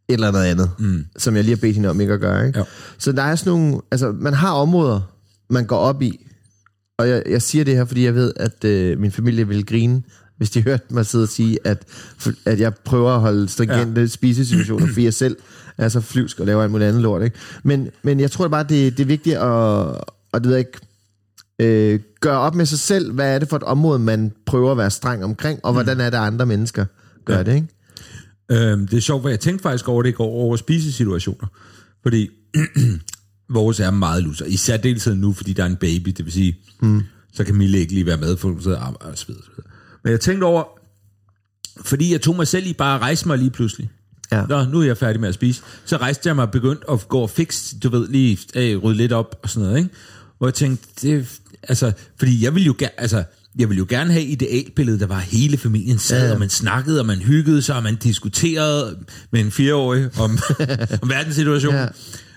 eller 0.09 0.29
andet 0.29 0.45
andet, 0.45 0.71
mm. 0.79 1.05
som 1.17 1.37
jeg 1.37 1.45
lige 1.45 1.55
har 1.55 1.61
bedt 1.61 1.75
hende 1.75 1.89
om 1.89 2.01
ikke 2.01 2.13
at 2.13 2.21
gøre. 2.21 2.47
Ikke? 2.47 2.59
Jo. 2.59 2.65
Så 2.99 3.13
der 3.13 3.23
er 3.23 3.37
sådan 3.37 3.53
nogle, 3.53 3.81
altså 3.91 4.13
man 4.13 4.35
har 4.35 4.53
områder, 4.53 5.01
man 5.51 5.67
går 5.67 5.77
op 5.77 6.03
i. 6.03 6.27
Og 6.99 7.09
jeg, 7.09 7.23
jeg 7.29 7.43
siger 7.43 7.65
det 7.65 7.77
her, 7.77 7.85
fordi 7.85 8.05
jeg 8.05 8.15
ved, 8.15 8.33
at 8.37 8.65
øh, 8.65 9.01
min 9.01 9.13
familie 9.13 9.49
vil 9.49 9.67
grine, 9.67 10.03
hvis 10.37 10.51
de 10.51 10.63
hørte 10.69 10.85
mig 10.91 11.07
sidde 11.07 11.23
og 11.23 11.29
sige, 11.29 11.59
at, 11.65 11.83
at 12.45 12.61
jeg 12.61 12.75
prøver 12.75 13.11
at 13.11 13.21
holde 13.21 13.49
stringente 13.49 14.01
ja. 14.01 14.07
spisesituationer, 14.07 14.87
fordi 14.87 15.05
jeg 15.05 15.15
selv 15.15 15.37
er 15.79 15.89
så 15.89 16.01
flyvsk 16.01 16.41
og 16.41 16.47
laver 16.47 16.63
alt 16.63 16.73
muligt 16.73 16.89
andet 16.89 17.03
lort. 17.03 17.23
Ikke? 17.23 17.37
Men, 17.63 17.89
men 18.03 18.21
jeg 18.21 18.31
tror 18.31 18.49
bare, 18.49 18.63
det, 18.63 18.97
det 18.97 19.01
er 19.01 19.07
vigtigt 19.07 19.37
at, 19.37 19.89
at 20.35 20.43
det 20.43 20.49
ved 20.49 20.57
jeg 20.57 20.59
ikke, 20.59 20.79
øh, 21.59 22.01
gøre 22.21 22.39
op 22.39 22.55
med 22.55 22.67
sig 22.67 22.79
selv, 22.79 23.13
hvad 23.13 23.35
er 23.35 23.39
det 23.39 23.49
for 23.49 23.57
et 23.57 23.63
område, 23.63 23.99
man 23.99 24.33
prøver 24.47 24.71
at 24.73 24.79
være 24.79 24.91
streng 24.91 25.25
omkring, 25.25 25.61
og 25.63 25.73
hvordan 25.73 26.01
er 26.01 26.11
det, 26.11 26.17
andre 26.17 26.47
mennesker 26.47 26.85
gør 27.25 27.37
ja. 27.37 27.43
det, 27.43 27.55
ikke? 27.55 27.69
Øhm, 28.51 28.87
det 28.87 28.97
er 28.97 29.01
sjovt, 29.01 29.23
for 29.23 29.29
jeg 29.29 29.41
tænkte 29.41 29.63
faktisk 29.63 29.89
over 29.89 30.03
det 30.03 30.09
i 30.09 30.13
går 30.13 30.27
over 30.27 30.57
spisesituationer. 30.57 31.47
Fordi 32.03 32.31
vores 33.51 33.81
er 33.81 33.91
meget 33.91 34.23
luser. 34.23 34.45
I 34.45 34.57
særdeleshed 34.57 35.15
nu, 35.15 35.33
fordi 35.33 35.53
der 35.53 35.63
er 35.63 35.67
en 35.67 35.77
baby, 35.77 36.11
det 36.11 36.25
vil 36.25 36.33
sige, 36.33 36.59
mm. 36.81 37.03
så 37.33 37.45
kan 37.45 37.55
Mille 37.55 37.79
ikke 37.79 37.93
lige 37.93 38.07
være 38.07 38.17
med, 38.17 38.37
for 38.37 38.49
hun 38.49 38.63
sidder 38.63 38.79
og 38.79 38.87
arbejder 38.87 39.13
og 39.13 39.19
så 39.19 39.27
videre, 39.27 39.43
så 39.45 39.51
videre. 39.57 39.71
Men 40.05 40.11
jeg 40.11 40.21
tænkte 40.21 40.45
over, 40.45 40.65
fordi 41.85 42.13
jeg 42.13 42.21
tog 42.21 42.37
mig 42.37 42.47
selv 42.47 42.67
i 42.67 42.73
bare 42.73 42.95
at 42.95 43.01
rejse 43.01 43.29
mig 43.29 43.39
lige 43.39 43.51
pludselig. 43.51 43.91
Ja. 44.33 44.47
Nå, 44.47 44.65
nu 44.65 44.81
er 44.81 44.85
jeg 44.85 44.97
færdig 44.97 45.21
med 45.21 45.29
at 45.29 45.35
spise. 45.35 45.63
Så 45.85 45.97
rejste 45.97 46.29
jeg 46.29 46.37
mig 46.37 46.45
og 46.45 46.51
begyndte 46.51 46.91
at 46.91 47.09
gå 47.09 47.19
og 47.19 47.31
fikse, 47.31 47.79
du 47.79 47.89
ved, 47.89 48.09
lige 48.09 48.39
øh, 48.55 48.79
rydde 48.79 48.97
lidt 48.97 49.13
op 49.13 49.39
og 49.43 49.51
sådan 49.51 49.67
noget, 49.67 49.79
ikke? 49.79 49.91
Hvor 50.39 50.47
jeg 50.47 50.55
tænkte, 50.55 50.87
det, 51.03 51.41
altså, 51.63 51.93
fordi 52.19 52.45
jeg 52.45 52.55
ville 52.55 52.67
jo 52.67 52.75
gerne, 52.79 53.01
altså, 53.01 53.25
jeg 53.59 53.69
ville 53.69 53.79
jo 53.79 53.87
gerne 53.89 54.13
have 54.13 54.25
idealbilledet, 54.25 55.01
der 55.01 55.07
var 55.07 55.19
hele 55.19 55.59
familien 55.59 55.99
sad, 55.99 56.27
ja, 56.27 56.33
og 56.33 56.39
man 56.39 56.51
snakkede, 56.51 57.01
og 57.01 57.07
man 57.07 57.19
hyggede 57.19 57.63
sig, 57.63 57.77
og 57.77 57.83
man 57.83 57.97
diskuterede 57.97 58.99
med 59.33 59.41
en 59.41 59.51
fireårig 59.51 60.11
om, 60.19 60.39
om 61.03 61.09
verdenssituationen. 61.09 61.81
Ja. 61.81 61.89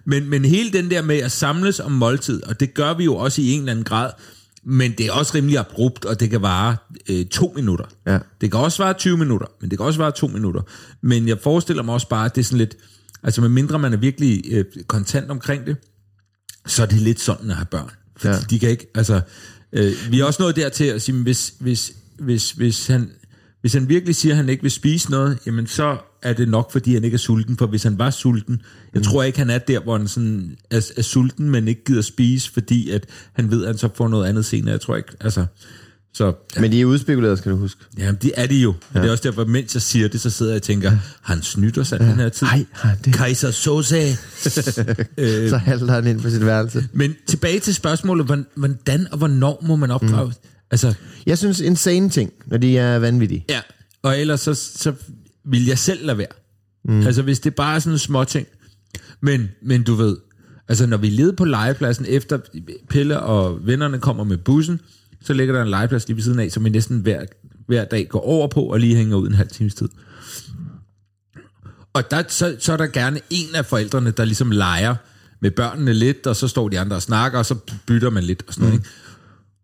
Men, 0.06 0.30
men 0.30 0.45
hele 0.45 0.71
den 0.71 0.91
der 0.91 1.02
med 1.02 1.17
at 1.17 1.32
samles 1.32 1.80
om 1.80 1.91
måltid, 1.91 2.43
og 2.43 2.60
det 2.60 2.74
gør 2.74 2.93
vi 2.93 3.04
jo 3.04 3.15
også 3.15 3.41
i 3.41 3.52
en 3.52 3.60
eller 3.60 3.71
anden 3.71 3.86
grad, 3.86 4.12
men 4.63 4.91
det 4.91 5.06
er 5.06 5.12
også 5.12 5.36
rimelig 5.36 5.58
abrupt, 5.58 6.06
og 6.06 6.19
det 6.19 6.30
kan 6.30 6.41
vare 6.41 6.76
øh, 7.10 7.26
to 7.26 7.54
minutter. 7.56 7.86
Ja. 8.08 8.19
Det 8.41 8.52
kan 8.52 8.60
også 8.60 8.84
vare 8.84 8.93
20 8.93 9.17
minutter, 9.17 9.47
men 9.62 9.69
det 9.69 9.80
kan 9.80 9.86
også 9.86 10.00
vare 10.00 10.12
to 10.12 10.28
minutter. 10.28 10.62
Men 11.02 11.28
jeg 11.28 11.38
forestiller 11.43 11.84
mig 11.84 11.93
også 11.93 12.10
bare, 12.10 12.26
at 12.26 12.36
det 12.36 12.41
er 12.41 12.45
sådan 12.45 12.58
lidt, 12.58 12.76
altså 13.24 13.41
med 13.41 13.50
mindre 13.50 13.80
man 13.80 13.93
er 13.93 13.97
virkelig 13.97 14.43
øh, 14.52 14.65
kontant 14.88 15.32
omkring 15.32 15.65
det, 15.65 15.76
så 16.67 16.82
er 16.82 16.86
det 16.86 17.02
lidt 17.02 17.19
sådan 17.19 17.50
at 17.50 17.56
have 17.56 17.65
børn. 17.65 17.89
Fordi. 18.17 18.34
Ja. 18.34 18.39
de 18.50 18.60
kan 18.60 18.69
ikke, 18.69 18.91
altså, 18.95 19.21
øh, 19.73 19.91
vi 20.10 20.19
er 20.19 20.25
også 20.25 20.41
nået 20.43 20.55
dertil 20.55 20.86
at 20.86 21.01
sige, 21.01 21.21
hvis, 21.21 21.53
hvis, 21.60 21.93
hvis, 22.19 22.51
hvis, 22.51 22.88
han, 22.88 23.12
hvis 23.62 23.73
han 23.73 23.89
virkelig 23.89 24.15
siger, 24.15 24.34
at 24.34 24.38
han 24.38 24.49
ikke 24.49 24.62
vil 24.62 24.71
spise 24.71 25.12
noget, 25.12 25.38
jamen 25.45 25.67
så 25.67 25.97
er 26.21 26.34
det 26.34 26.49
nok, 26.49 26.71
fordi 26.71 26.93
han 26.93 27.03
ikke 27.03 27.15
er 27.15 27.19
sulten. 27.19 27.57
For 27.57 27.67
hvis 27.67 27.84
han 27.84 27.97
var 27.99 28.10
sulten, 28.10 28.62
jeg 28.93 28.99
Mm. 28.99 29.03
tror 29.03 29.23
ikke, 29.23 29.38
han 29.39 29.49
er 29.49 29.57
der, 29.57 29.79
hvor 29.79 29.97
han 29.97 30.07
sådan 30.07 30.55
er, 30.71 30.91
er 30.97 31.01
sulten, 31.01 31.49
men 31.49 31.67
ikke 31.67 31.84
gider 31.84 32.01
spise, 32.01 32.51
fordi 32.51 32.89
at 32.89 33.05
han 33.34 33.51
ved, 33.51 33.62
at 33.63 33.67
han 33.67 33.77
så 33.77 33.89
får 33.95 34.07
noget 34.07 34.27
andet 34.27 34.45
senere. 34.45 34.71
Jeg 34.71 34.81
tror 34.81 34.95
ikke, 34.95 35.10
altså... 35.19 35.45
Så 36.13 36.34
Men 36.60 36.71
de 36.71 36.82
er 36.82 36.86
udspekuleret, 36.86 37.38
skal 37.38 37.52
du 37.52 37.58
huske. 37.58 37.82
Ja, 37.97 38.12
det 38.12 38.32
er 38.36 38.45
de 38.47 38.56
jo. 38.62 38.74
Ja. 38.93 39.00
Det 39.02 39.08
er 39.08 39.12
også 39.12 39.24
derfor, 39.24 39.45
mens 39.45 39.74
jeg 39.76 39.82
siger 39.82 40.08
det, 40.08 40.21
så 40.21 40.30
sidder 40.30 40.52
jeg 40.52 40.56
og 40.56 40.62
tænker, 40.62 40.89
har 40.89 41.34
han 41.34 41.41
snydt 41.41 41.78
os 41.78 41.93
af 41.93 42.00
den 42.00 42.08
her 42.15 42.30
tid? 42.30 42.47
Ej, 42.47 42.65
har 42.71 42.89
han 42.89 42.97
det? 43.06 43.13
Kaiser 43.13 43.52
Soze. 43.52 43.95
øh, 45.17 45.50
Så 45.50 45.58
halter 45.58 45.91
han 45.93 46.08
ind 46.08 46.21
på 46.21 46.30
sit 46.30 46.45
værelse. 46.45 46.88
men 46.93 47.15
tilbage 47.28 47.60
til 47.60 47.76
spørgsmålet, 47.76 48.26
hvordan- 48.26 49.08
og 49.12 49.17
hvornår 49.17 49.63
må 49.67 49.76
man 49.76 49.91
opdrage? 49.91 50.28
Mm. 50.28 50.34
Altså, 50.71 50.93
Jeg 51.26 51.38
synes 51.38 51.60
insane 51.60 52.10
ting, 52.10 52.34
når 52.45 52.58
de 52.58 52.78
er 52.78 53.00
vanvittige. 53.00 53.45
ja. 53.50 53.60
Og 54.04 54.19
ellers 54.19 54.41
så, 54.41 54.54
så 54.54 54.93
vil 55.45 55.65
jeg 55.65 55.78
selv 55.78 56.06
lade 56.06 56.17
være. 56.17 56.28
Mm. 56.86 57.02
Altså 57.06 57.21
hvis 57.21 57.39
det 57.39 57.56
bare 57.56 57.76
er 57.76 57.80
sådan 57.80 58.00
små 58.00 58.24
ting. 58.24 58.47
Men, 59.21 59.50
men 59.63 59.84
du 59.84 59.93
ved, 59.95 60.17
altså 60.67 60.86
når 60.86 60.97
vi 60.97 61.10
leder 61.10 61.32
på 61.36 61.45
legepladsen, 61.45 62.06
efter 62.10 62.39
Pelle 62.89 63.19
og 63.19 63.60
vennerne 63.67 64.00
kommer 64.00 64.24
med 64.24 64.38
bussen, 64.38 64.80
så 65.21 65.34
ligger 65.34 65.55
der 65.55 65.62
en 65.62 65.69
legeplads 65.69 66.07
lige 66.07 66.15
ved 66.15 66.23
siden 66.23 66.39
af, 66.39 66.51
som 66.51 66.63
vi 66.63 66.69
næsten 66.69 66.99
hver, 66.99 67.25
hver 67.67 67.86
dag 67.86 68.07
går 68.07 68.19
over 68.19 68.47
på, 68.47 68.63
og 68.63 68.79
lige 68.79 68.95
hænger 68.95 69.17
ud 69.17 69.27
en 69.27 69.34
halv 69.34 69.49
times 69.49 69.75
tid. 69.75 69.89
Og 71.93 72.12
der, 72.12 72.23
så, 72.27 72.55
så 72.60 72.73
er 72.73 72.77
der 72.77 72.88
gerne 72.88 73.19
en 73.29 73.55
af 73.55 73.65
forældrene, 73.65 74.12
der 74.12 74.25
ligesom 74.25 74.51
leger 74.51 74.95
med 75.41 75.51
børnene 75.51 75.93
lidt, 75.93 76.27
og 76.27 76.36
så 76.36 76.47
står 76.47 76.69
de 76.69 76.79
andre 76.79 76.95
og 76.95 77.01
snakker, 77.01 77.39
og 77.39 77.45
så 77.45 77.55
bytter 77.86 78.10
man 78.10 78.23
lidt 78.23 78.43
og 78.47 78.53
sådan 78.53 78.67
noget. 78.67 78.79
Ikke? 78.79 78.89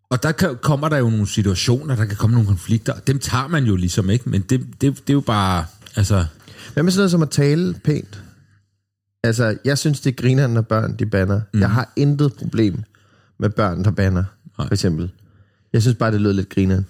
Og 0.10 0.24
der 0.24 0.32
kan, 0.32 0.58
kommer 0.62 0.89
der 0.89 0.98
jo 0.98 1.10
nogle 1.10 1.28
situationer, 1.28 1.96
der 1.96 2.06
kan 2.06 2.17
komme 2.17 2.34
nogle 2.34 2.48
konflikter, 2.48 2.93
og 2.93 3.08
dem 3.08 3.20
tager 3.20 3.48
man 3.48 3.63
jo 3.65 3.76
ligesom 3.76 4.10
ikke, 4.10 4.30
men 4.30 4.41
det, 4.41 4.60
det, 4.82 4.82
det 4.82 5.10
er 5.10 5.13
jo 5.13 5.22
bare, 5.22 5.65
altså... 5.96 6.26
Hvad 6.74 6.84
med 6.84 6.91
sådan 6.91 7.00
noget 7.00 7.12
som 7.12 7.22
at 7.22 7.30
tale 7.30 7.74
pænt? 7.84 8.24
Altså, 9.24 9.58
jeg 9.65 9.78
synes, 9.78 10.00
det 10.00 10.15
griner, 10.15 10.48
når 10.48 10.62
børn 10.62 10.96
de 11.00 11.06
banner. 11.06 11.41
Mm. 11.54 11.60
Jeg 11.60 11.70
har 11.70 11.93
intet 11.96 12.34
problem 12.34 12.84
med 13.39 13.50
børn, 13.50 13.84
der 13.84 13.91
banner, 13.91 14.24
for 14.56 14.74
eksempel. 14.74 15.12
Jeg 15.73 15.82
synes 15.82 15.97
bare, 15.97 16.12
det 16.12 16.21
lød 16.21 16.34
lidt 16.34 16.49
griner. 16.49 16.82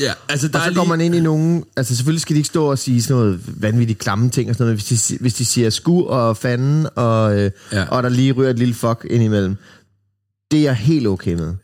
Ja, 0.00 0.12
altså 0.28 0.48
der 0.48 0.58
Og 0.58 0.64
så 0.64 0.70
lige, 0.70 0.88
man 0.88 1.00
ind 1.00 1.14
i 1.14 1.20
nogen... 1.20 1.64
Altså, 1.76 1.96
selvfølgelig 1.96 2.20
skal 2.22 2.34
de 2.34 2.38
ikke 2.38 2.46
stå 2.46 2.64
og 2.66 2.78
sige 2.78 3.02
sådan 3.02 3.22
noget 3.22 3.40
vanvittigt 3.62 3.98
klamme 3.98 4.30
ting 4.30 4.50
og 4.50 4.54
sådan 4.56 4.64
noget. 4.72 4.84
Hvis 4.88 5.08
de, 5.08 5.18
hvis 5.20 5.34
de 5.34 5.44
siger 5.44 5.70
sku 5.70 6.02
og 6.04 6.36
fanden, 6.36 6.86
og, 6.94 7.32
øh, 7.38 7.50
Ja. 7.72 7.78
ja. 7.80 7.84
og 7.84 8.02
der 8.02 8.08
lige 8.08 8.32
ryger 8.32 8.50
et 8.50 8.58
lille 8.58 8.74
fuck 8.74 9.06
ind 9.10 9.22
imellem. 9.22 9.56
Det 10.50 10.58
er 10.58 10.62
jeg 10.62 10.74
helt 10.74 11.06
okay 11.06 11.34
med. 11.34 11.54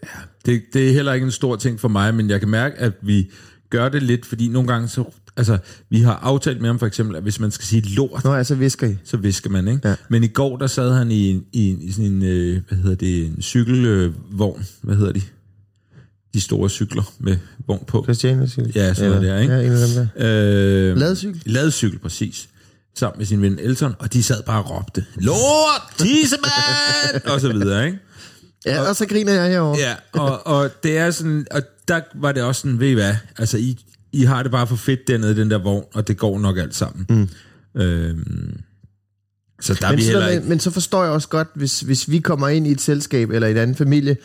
det, 0.46 0.62
det 0.72 0.88
er 0.88 0.92
heller 0.92 1.12
ikke 1.12 1.24
en 1.24 1.30
stor 1.30 1.56
ting 1.56 1.80
for 1.80 1.88
mig, 1.88 2.14
men 2.14 2.30
jeg 2.30 2.40
kan 2.40 2.48
mærke, 2.48 2.76
at 2.78 2.92
vi 3.02 3.30
gør 3.70 3.88
det 3.88 4.02
lidt, 4.02 4.26
fordi 4.26 4.48
nogle 4.48 4.68
gange 4.72 4.88
så... 4.88 5.04
Altså, 5.36 5.58
vi 5.90 6.00
har 6.00 6.14
aftalt 6.14 6.60
med 6.60 6.68
ham 6.68 6.78
for 6.78 6.86
eksempel, 6.86 7.16
at 7.16 7.22
hvis 7.22 7.40
man 7.40 7.50
skal 7.50 7.66
sige 7.66 7.82
lort, 7.94 8.24
Nå, 8.24 8.32
altså 8.34 8.54
visker 8.54 8.86
I. 8.86 8.96
så 9.04 9.16
visker 9.16 9.50
man, 9.50 9.68
ikke? 9.68 9.88
Ja. 9.88 9.94
Men 10.08 10.24
i 10.24 10.26
går, 10.26 10.56
der 10.56 10.66
sad 10.66 10.92
han 10.94 11.10
i, 11.10 11.30
en- 11.30 11.44
i, 11.52 11.68
en- 11.70 11.82
i 11.82 11.92
sådan 11.92 12.10
en, 12.10 12.22
øh, 12.22 12.60
hvad 12.68 12.78
hedder 12.78 12.96
det, 12.96 13.26
en 13.26 13.42
cykelvogn, 13.42 14.66
hvad 14.82 14.96
hedder 14.96 15.12
de? 15.12 15.20
De 16.34 16.40
store 16.40 16.68
cykler 16.70 17.12
med 17.18 17.36
vogn 17.66 17.84
på. 17.86 18.02
Christiane 18.02 18.48
cykel. 18.48 18.72
Ja, 18.74 18.94
sådan 18.94 19.10
noget 19.10 19.26
der, 19.26 19.38
ikke? 19.38 19.54
Ja, 19.54 19.60
en 19.60 19.72
af 19.72 19.88
dem 19.88 20.08
der. 20.16 20.90
Øh, 20.90 20.96
Ladecykel? 20.96 21.42
Ladecykel, 21.46 21.98
præcis. 21.98 22.48
Sammen 22.98 23.18
med 23.18 23.26
sin 23.26 23.42
ven 23.42 23.58
Elton, 23.58 23.94
og 23.98 24.12
de 24.12 24.22
sad 24.22 24.42
bare 24.42 24.62
og 24.62 24.70
råbte, 24.70 25.04
lort, 25.16 25.82
tissemand, 25.98 27.24
og 27.32 27.40
så 27.40 27.52
videre, 27.52 27.86
ikke? 27.86 27.98
Ja, 28.66 28.88
og 28.88 28.96
så 28.96 29.06
griner 29.06 29.32
jeg 29.32 29.50
herovre. 29.50 29.78
Ja, 29.78 29.94
og, 30.12 30.46
og 30.46 30.70
det 30.82 30.98
er 30.98 31.10
sådan, 31.10 31.46
og 31.50 31.62
der 31.88 32.00
var 32.14 32.32
det 32.32 32.42
også 32.42 32.60
sådan, 32.60 32.80
ved 32.80 32.88
I 32.88 32.92
hvad, 32.92 33.14
altså 33.38 33.58
I, 33.58 33.78
I 34.12 34.22
har 34.24 34.42
det 34.42 34.52
bare 34.52 34.66
for 34.66 34.76
fedt 34.76 35.08
dernede 35.08 35.32
i 35.32 35.34
den 35.34 35.50
der 35.50 35.58
vogn, 35.58 35.84
og 35.94 36.08
det 36.08 36.16
går 36.16 36.38
nok 36.38 36.58
alt 36.58 36.74
sammen. 36.74 37.06
Mm. 37.08 37.28
Øhm, 37.80 38.60
så 39.60 39.74
der 39.74 39.86
er 39.86 39.90
Men, 39.90 39.98
vi 39.98 40.04
heller 40.04 40.26
så, 40.26 40.30
ikke... 40.30 40.48
men 40.48 40.60
så 40.60 40.70
forstår 40.70 41.02
jeg 41.02 41.12
også 41.12 41.28
godt, 41.28 41.48
hvis, 41.54 41.80
hvis 41.80 42.10
vi 42.10 42.18
kommer 42.18 42.48
ind 42.48 42.66
i 42.66 42.70
et 42.70 42.80
selskab 42.80 43.30
eller 43.30 43.48
i 43.48 43.50
en 43.50 43.56
anden 43.56 43.76
familie, 43.76 44.16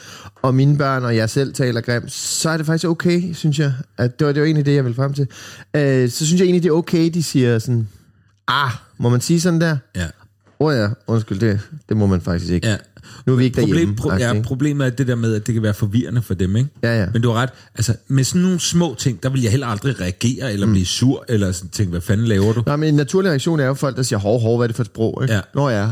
og 0.41 0.55
mine 0.55 0.77
børn 0.77 1.03
og 1.03 1.15
jeg 1.15 1.29
selv 1.29 1.53
taler 1.53 1.81
grimt, 1.81 2.11
så 2.11 2.49
er 2.49 2.57
det 2.57 2.65
faktisk 2.65 2.87
okay, 2.87 3.33
synes 3.33 3.59
jeg. 3.59 3.73
At 3.97 4.19
det, 4.19 4.27
var, 4.27 4.33
det 4.33 4.41
var 4.41 4.45
egentlig 4.45 4.65
det, 4.65 4.75
jeg 4.75 4.83
ville 4.83 4.95
frem 4.95 5.13
til. 5.13 5.27
Øh, 5.73 6.09
så 6.09 6.25
synes 6.25 6.39
jeg 6.39 6.45
egentlig, 6.45 6.63
det 6.63 6.69
er 6.69 6.73
okay, 6.73 7.09
de 7.13 7.23
siger 7.23 7.59
sådan, 7.59 7.87
ah, 8.47 8.71
må 8.97 9.09
man 9.09 9.21
sige 9.21 9.41
sådan 9.41 9.61
der? 9.61 9.77
Ja. 9.95 10.07
Åh 10.59 10.67
oh 10.67 10.75
ja, 10.75 10.89
undskyld, 11.07 11.39
det, 11.39 11.59
det 11.89 11.97
må 11.97 12.05
man 12.05 12.21
faktisk 12.21 12.51
ikke. 12.51 12.67
Ja. 12.67 12.77
Nu 13.25 13.33
er 13.33 13.37
vi 13.37 13.43
ikke 13.43 13.61
derhjemme. 13.61 13.95
Problem, 13.95 14.19
pro, 14.19 14.25
ja, 14.25 14.41
problemet 14.41 14.85
er 14.87 14.89
det 14.89 15.07
der 15.07 15.15
med, 15.15 15.35
at 15.35 15.47
det 15.47 15.53
kan 15.53 15.63
være 15.63 15.73
forvirrende 15.73 16.21
for 16.21 16.33
dem, 16.33 16.55
ikke? 16.55 16.69
Ja, 16.83 16.99
ja. 16.99 17.07
Men 17.13 17.21
du 17.21 17.31
har 17.31 17.41
ret. 17.41 17.49
Altså, 17.75 17.95
med 18.07 18.23
sådan 18.23 18.41
nogle 18.41 18.59
små 18.59 18.95
ting, 18.99 19.23
der 19.23 19.29
vil 19.29 19.41
jeg 19.41 19.51
heller 19.51 19.67
aldrig 19.67 20.01
reagere, 20.01 20.53
eller 20.53 20.67
blive 20.67 20.85
sur, 20.85 21.25
eller 21.29 21.51
sådan 21.51 21.69
tænke, 21.69 21.91
hvad 21.91 22.01
fanden 22.01 22.27
laver 22.27 22.53
du? 22.53 22.63
Nej, 22.65 22.75
men 22.75 22.89
en 22.89 22.95
naturlig 22.95 23.29
reaktion 23.29 23.59
er 23.59 23.65
jo 23.65 23.73
folk, 23.73 23.97
der 23.97 24.03
siger, 24.03 24.19
hov, 24.19 24.41
hov, 24.41 24.57
hvad 24.57 24.65
er 24.65 24.67
det 24.67 24.75
for 24.75 24.83
et 24.83 24.87
sprog? 24.87 25.19
Ikke? 25.23 25.33
Ja. 25.33 25.41
Nå 25.55 25.69
ja, 25.69 25.89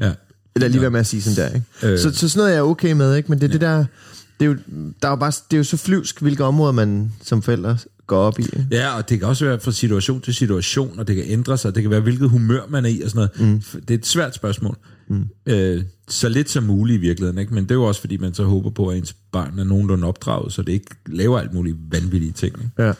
Ja. 0.00 0.12
Eller 0.54 0.68
lige 0.68 0.80
være 0.80 0.90
med 0.90 1.00
at 1.00 1.06
sige 1.06 1.22
sådan 1.22 1.50
der, 1.50 1.54
ikke? 1.54 1.92
Øh. 1.92 1.98
Så, 1.98 2.14
så 2.14 2.28
sådan 2.28 2.38
noget 2.38 2.50
er 2.50 2.54
jeg 2.54 2.62
okay 2.62 2.92
med, 2.92 3.16
ikke? 3.16 3.28
Men 3.28 3.40
det 3.40 3.44
er 3.44 3.48
ja. 3.48 3.52
det 3.52 3.60
der... 3.60 3.84
Det 4.40 4.46
er, 4.48 4.50
jo, 4.50 4.56
der 5.02 5.08
er 5.08 5.12
jo 5.12 5.16
bare, 5.16 5.32
det 5.50 5.56
er 5.56 5.58
jo 5.58 5.64
så 5.64 5.76
flyvsk, 5.76 6.20
hvilke 6.20 6.44
områder 6.44 6.72
man 6.72 7.12
som 7.22 7.42
forældre 7.42 7.78
går 8.12 8.18
op 8.18 8.38
i. 8.40 8.44
Ja, 8.70 8.96
og 8.96 9.08
det 9.08 9.18
kan 9.18 9.28
også 9.28 9.44
være 9.44 9.60
fra 9.60 9.72
situation 9.72 10.20
til 10.20 10.34
situation, 10.34 10.98
og 10.98 11.08
det 11.08 11.16
kan 11.16 11.24
ændre 11.28 11.58
sig. 11.58 11.74
Det 11.74 11.82
kan 11.82 11.90
være, 11.90 12.00
hvilket 12.00 12.30
humør 12.30 12.60
man 12.68 12.84
er 12.84 12.88
i, 12.88 13.00
og 13.00 13.10
sådan 13.10 13.28
noget. 13.38 13.52
Mm. 13.74 13.80
Det 13.80 13.90
er 13.94 13.98
et 13.98 14.06
svært 14.06 14.34
spørgsmål. 14.34 14.76
Mm. 15.08 15.24
Øh, 15.46 15.82
så 16.08 16.28
lidt 16.28 16.50
som 16.50 16.62
muligt 16.64 16.98
i 16.98 17.00
virkeligheden, 17.00 17.38
ikke? 17.38 17.54
Men 17.54 17.64
det 17.64 17.70
er 17.70 17.74
jo 17.74 17.84
også, 17.84 18.00
fordi 18.00 18.16
man 18.16 18.34
så 18.34 18.44
håber 18.44 18.70
på, 18.70 18.88
at 18.88 18.98
ens 18.98 19.12
barn 19.32 19.58
er 19.58 19.64
nogenlunde 19.64 20.06
opdraget, 20.06 20.52
så 20.52 20.62
det 20.62 20.72
ikke 20.72 20.86
laver 21.06 21.38
alt 21.40 21.54
muligt 21.54 21.76
vanvittige 21.90 22.32
ting. 22.32 22.54
Ikke? 22.62 22.82
Ja. 22.82 22.92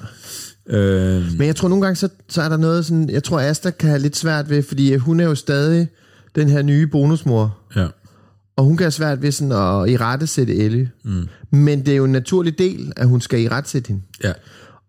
Øh, 0.78 1.38
Men 1.38 1.46
jeg 1.46 1.56
tror 1.56 1.68
nogle 1.68 1.82
gange, 1.84 1.96
så, 1.96 2.08
så 2.28 2.42
er 2.42 2.48
der 2.48 2.56
noget 2.56 2.86
sådan... 2.86 3.10
Jeg 3.10 3.24
tror, 3.24 3.40
Asta 3.40 3.70
kan 3.70 3.88
have 3.88 4.00
lidt 4.02 4.16
svært 4.16 4.50
ved, 4.50 4.62
fordi 4.62 4.94
hun 4.96 5.20
er 5.20 5.24
jo 5.24 5.34
stadig 5.34 5.88
den 6.34 6.48
her 6.48 6.62
nye 6.62 6.86
bonusmor. 6.86 7.58
ja. 7.76 7.86
Og 8.56 8.64
hun 8.64 8.76
kan 8.76 8.84
have 8.84 8.90
svært 8.90 9.22
ved 9.22 9.32
sådan 9.32 9.52
at 9.52 9.90
i 9.90 9.96
rette 9.96 10.26
sætte 10.26 10.54
Ellie. 10.56 10.90
Mm. 11.04 11.28
Men 11.50 11.86
det 11.86 11.92
er 11.92 11.96
jo 11.96 12.04
en 12.04 12.12
naturlig 12.12 12.58
del, 12.58 12.92
at 12.96 13.08
hun 13.08 13.20
skal 13.20 13.40
i 13.40 13.48
rette 13.48 13.70
sætte 13.70 13.88
hende. 13.88 14.02
ja. 14.24 14.32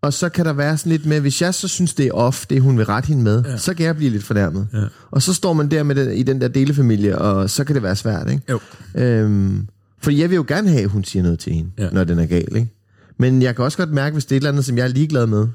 Og 0.04 0.14
så 0.14 0.30
kan 0.30 0.46
der 0.46 0.54
være 0.54 0.78
sådan 0.78 0.92
lidt 0.92 1.06
med, 1.06 1.20
hvis 1.22 1.42
jeg 1.42 1.54
så 1.54 1.68
synes, 1.68 1.94
det 1.94 2.08
er 2.08 2.12
off, 2.12 2.46
det 2.46 2.62
hun 2.62 2.78
vil 2.78 2.86
rette 2.86 3.08
hende 3.08 3.24
med, 3.24 3.44
ja. 3.46 3.58
så 3.58 3.74
kan 3.74 3.86
jeg 3.86 3.96
blive 3.96 4.12
lidt 4.12 4.24
fornærmet. 4.24 4.68
Ja. 4.74 4.84
Og 5.12 5.22
så 5.22 5.34
står 5.34 5.54
man 5.54 5.72
der 5.72 5.84
med 5.84 5.96
den, 5.96 6.12
i 6.12 6.24
den 6.24 6.42
der 6.42 6.48
delefamilie, 6.48 7.18
og 7.20 7.50
så 7.50 7.64
kan 7.64 7.76
det 7.76 7.84
være 7.84 7.96
svært, 7.96 8.30
ikke? 8.32 8.44
Jo. 8.50 8.60
Øhm, 8.96 9.68
fordi 10.02 10.22
jeg 10.22 10.30
vil 10.30 10.36
jo 10.36 10.46
gerne 10.48 10.70
have, 10.70 10.84
at 10.84 10.90
hun 10.90 11.04
siger 11.04 11.24
noget 11.24 11.40
til 11.40 11.54
hende, 11.54 11.70
Ja. 11.78 11.90
når 11.90 12.04
den 12.04 12.20
er 12.20 12.26
gal, 12.26 12.56
ikke? 12.56 12.72
Men 13.20 13.42
jeg 13.42 13.56
kan 13.56 13.66
også 13.66 13.78
godt 13.78 13.92
mærke, 13.92 14.14
hvis 14.14 14.26
det 14.26 14.32
er 14.32 14.38
et 14.38 14.40
eller 14.42 14.50
andet, 14.50 14.66
som 14.66 14.78
jeg 14.78 14.84
er 14.84 14.88
ligeglad 14.88 15.28
med, 15.28 15.48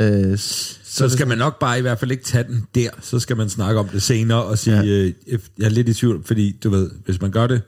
øh, 0.00 0.38
så, 0.38 0.74
Så 0.84 1.08
skal 1.08 1.28
man 1.28 1.38
nok 1.38 1.58
bare 1.58 1.78
i 1.78 1.82
hvert 1.82 1.98
fald 1.98 2.10
ikke 2.10 2.24
tage 2.24 2.44
den 2.44 2.64
der. 2.74 2.90
Så 3.00 3.18
skal 3.18 3.36
man 3.36 3.48
snakke 3.48 3.80
om 3.80 3.88
det 3.88 4.02
senere 4.02 4.44
og 4.44 4.58
sige, 4.58 4.76
ja. 4.76 4.84
øh, 4.84 5.12
jeg 5.58 5.64
er 5.64 5.68
lidt 5.68 5.88
i 5.88 5.94
tvivl, 5.94 6.24
fordi 6.24 6.56
du 6.64 6.70
ved, 6.70 6.90
hvis 7.04 7.20
man 7.20 7.30
gør 7.30 7.46
det 7.46 7.62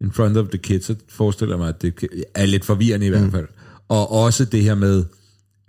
in 0.00 0.12
front 0.12 0.36
of 0.36 0.46
the 0.48 0.58
kids, 0.58 0.84
så 0.84 0.94
forestiller 1.08 1.54
jeg 1.54 1.58
mig, 1.58 1.68
at 1.68 1.82
det 1.82 1.94
er 2.34 2.46
lidt 2.46 2.64
forvirrende 2.64 3.06
i 3.06 3.08
hvert 3.08 3.30
fald. 3.32 3.46
Og 3.88 4.12
også 4.12 4.44
det 4.44 4.62
her 4.62 4.74
med, 4.74 5.04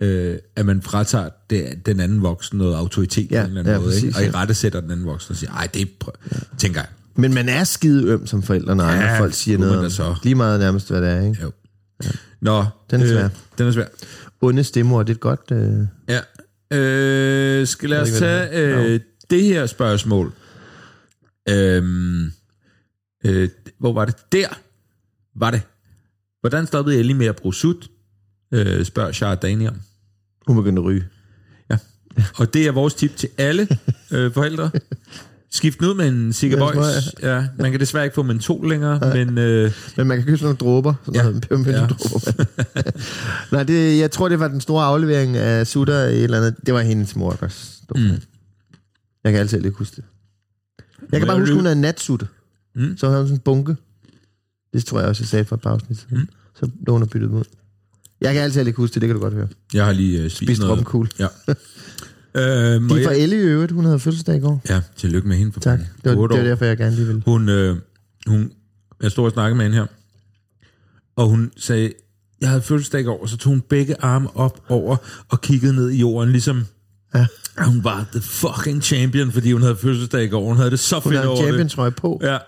øh, 0.04 0.38
at 0.56 0.66
man 0.66 0.82
fratager 0.82 1.28
det, 1.50 1.86
den 1.86 2.00
anden 2.00 2.22
voksen 2.22 2.58
noget 2.58 2.76
autoritet 2.76 3.30
Ja, 3.30 3.40
på 3.40 3.44
en 3.44 3.48
eller 3.48 3.60
anden 3.60 3.72
ja, 3.74 3.78
måde, 3.80 3.88
præcis, 3.90 4.04
ikke? 4.04 4.18
og 4.18 4.22
i 4.22 4.26
ja. 4.26 4.34
rette 4.34 4.54
sætter 4.54 4.80
den 4.80 4.90
anden 4.90 5.06
voksen 5.06 5.32
og 5.32 5.36
siger, 5.36 5.50
ej, 5.52 5.68
det 5.74 5.82
er, 5.82 5.86
ja. 6.32 6.36
tænker 6.58 6.80
jeg. 6.80 6.88
Men 7.16 7.34
man 7.34 7.48
er 7.48 7.64
skide 7.64 8.06
øm 8.12 8.26
som 8.26 8.42
forældre, 8.42 8.76
når 8.76 8.84
Ja, 8.84 9.20
folk 9.20 9.34
siger 9.34 9.58
noget. 9.58 9.92
så. 9.92 10.14
Lige 10.22 10.34
meget 10.34 10.60
nærmest, 10.60 10.90
hvad 10.90 11.02
det 11.02 11.10
er, 11.10 11.20
ikke? 11.20 11.42
Jo. 11.42 11.52
Nå, 12.40 12.64
Den 12.90 13.00
er 13.02 13.06
svær. 13.06 13.24
Øh, 13.24 13.30
den 13.58 13.66
er 13.66 13.72
svær. 13.72 13.86
Onde 14.40 14.64
stemmer, 14.64 15.02
det 15.02 15.14
er 15.14 15.18
godt... 15.18 15.40
Øh, 15.52 15.86
Ja. 16.08 16.20
Øh, 16.78 17.66
skal 17.66 17.90
lad 17.90 18.00
os 18.00 18.10
Jeg 18.10 18.18
tage 18.18 18.48
øh, 18.92 19.00
det 19.30 19.42
her 19.42 19.66
spørgsmål. 19.66 20.32
Øhm, 21.48 22.32
øh, 23.24 23.48
hvor 23.78 23.92
var 23.92 24.04
det? 24.04 24.16
Der 24.32 24.46
var 25.36 25.50
det. 25.50 25.62
Hvordan 26.40 26.66
stoppede 26.66 26.98
Ellie 26.98 27.14
med 27.14 27.26
at 27.26 27.36
bruge 27.36 27.54
sut? 27.54 27.88
Øh, 28.52 28.84
spørger 28.84 29.12
Shara 29.12 29.34
Dani 29.34 29.68
om. 29.68 29.76
Hun 30.46 30.56
begyndte 30.56 30.80
at 30.80 30.84
ryge. 30.86 31.04
Ja. 31.70 31.76
Og 32.36 32.54
det 32.54 32.66
er 32.66 32.72
vores 32.72 32.94
tip 32.94 33.16
til 33.16 33.28
alle 33.38 33.68
øh, 34.10 34.32
forældre. 34.32 34.70
Skift 35.50 35.82
ud 35.82 35.94
med 35.94 36.08
en 36.08 36.32
cigaboys. 36.32 36.76
Med 36.76 37.02
Ja, 37.22 37.46
man 37.58 37.70
kan 37.70 37.80
desværre 37.80 38.04
ikke 38.04 38.14
få 38.14 38.22
mentol 38.22 38.68
længere, 38.68 39.14
men 39.14 39.38
øh, 39.38 39.72
Men 39.96 40.06
man 40.06 40.16
kan 40.18 40.26
købe 40.26 40.38
sådan 40.38 40.44
nogle 40.44 40.56
dråber. 40.56 40.94
Sådan 41.04 41.14
Ja. 41.14 41.20
ja. 41.20 41.30
noget 41.30 41.42
peppermint-dråber. 41.42 42.44
Nej, 43.54 43.62
det, 43.62 43.98
jeg 43.98 44.10
tror, 44.10 44.28
det 44.28 44.40
var 44.40 44.48
den 44.48 44.60
store 44.60 44.84
aflevering 44.84 45.36
af 45.36 45.66
sutter 45.66 46.04
i 46.04 46.14
et 46.16 46.24
eller 46.24 46.36
andet. 46.38 46.54
Det 46.66 46.74
var 46.74 46.80
hendes 46.80 47.16
mor, 47.16 47.48
stod 47.48 48.00
mm. 48.00 48.20
Jeg 49.24 49.32
kan 49.32 49.40
altid 49.40 49.64
ikke 49.64 49.78
huske 49.78 49.96
det. 49.96 50.04
Jeg 51.12 51.20
kan 51.20 51.26
bare 51.26 51.40
huske, 51.40 51.54
hun 51.54 51.66
er 51.66 51.72
en 51.72 51.80
natsutte. 51.80 52.26
Mm. 52.74 52.82
Mm. 52.82 52.96
Så 52.96 53.06
havde 53.08 53.20
hun 53.20 53.28
sådan 53.28 53.36
en 53.36 53.42
bunke. 53.44 53.76
Det 54.72 54.84
tror 54.84 55.00
jeg 55.00 55.08
også, 55.08 55.22
jeg 55.22 55.28
sagde 55.28 55.44
for 55.44 55.56
et 55.56 55.62
par 55.62 55.70
afsnit. 55.70 56.06
Mm. 56.10 56.28
Så 56.54 56.70
blev 56.84 56.92
hun 56.92 57.02
og 57.02 57.10
byttet 57.10 57.30
dem 57.30 57.38
ud. 57.38 57.44
Jeg 58.24 58.34
kan 58.34 58.42
altid 58.42 58.66
ikke 58.66 58.76
huske 58.76 58.94
det, 58.94 59.02
det 59.02 59.08
kan 59.08 59.14
du 59.16 59.22
godt 59.22 59.34
høre. 59.34 59.48
jeg 59.74 59.84
har 59.84 59.92
lige 59.92 60.18
øh, 60.22 60.30
spist, 60.30 60.36
Spist 60.36 60.60
noget. 60.60 60.76
romkugle. 60.78 61.08
Ja. 61.18 61.24
øh, 62.34 62.82
må 62.82 62.94
Det 62.94 63.02
er 63.02 63.06
fra 63.08 63.14
Elle 63.14 63.36
i 63.36 63.38
øvrigt. 63.38 63.72
Hun 63.72 63.84
havde 63.84 63.98
fødselsdag 63.98 64.36
i 64.36 64.40
går. 64.40 64.62
ja, 64.68 64.80
tillykke 64.96 65.28
med 65.28 65.36
hende. 65.36 65.52
For 65.52 65.60
Tak. 65.60 65.78
Det 65.78 65.86
var, 66.18 66.26
det 66.26 66.38
var 66.38 66.44
derfor, 66.44 66.64
jeg 66.64 66.76
gerne 66.76 66.96
lige 66.96 67.06
ville. 67.06 67.22
Hun, 67.26 67.48
øh, 67.48 67.76
hun, 68.26 68.52
jeg 69.02 69.10
stod 69.10 69.24
og 69.24 69.32
snakkede 69.32 69.56
med 69.56 69.64
hende 69.64 69.76
her, 69.76 69.86
og 71.16 71.28
hun 71.28 71.52
sagde, 71.56 71.92
jeg 72.40 72.48
havde 72.48 72.62
fødselsdag 72.62 73.00
i 73.00 73.04
går, 73.04 73.22
og 73.22 73.28
så 73.28 73.36
tog 73.36 73.50
hun 73.52 73.60
begge 73.60 73.96
arme 74.00 74.36
op 74.36 74.60
over 74.68 74.96
og 75.28 75.40
kiggede 75.40 75.74
ned 75.74 75.90
i 75.90 75.96
jorden, 76.00 76.30
ligesom 76.32 76.64
Ja. 77.14 77.26
hun 77.58 77.84
var 77.84 78.06
the 78.12 78.20
fucking 78.20 78.82
champion, 78.82 79.32
fordi 79.32 79.52
hun 79.52 79.62
havde 79.62 79.76
fødselsdag 79.76 80.24
i 80.24 80.28
går. 80.28 80.44
Hun 80.48 80.56
havde 80.56 80.70
det 80.70 80.78
så 80.80 80.94
Hun 80.96 81.02
fedt 81.02 81.14
havde 81.16 81.28
over 81.28 81.36
en 81.38 81.42
det. 81.44 81.48
championtrøje 81.48 81.90
på. 81.90 82.20
Ja, 82.22 82.38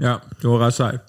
ja, 0.00 0.16
det 0.42 0.50
var 0.50 0.58
ret 0.58 0.74
sejt. 0.74 1.00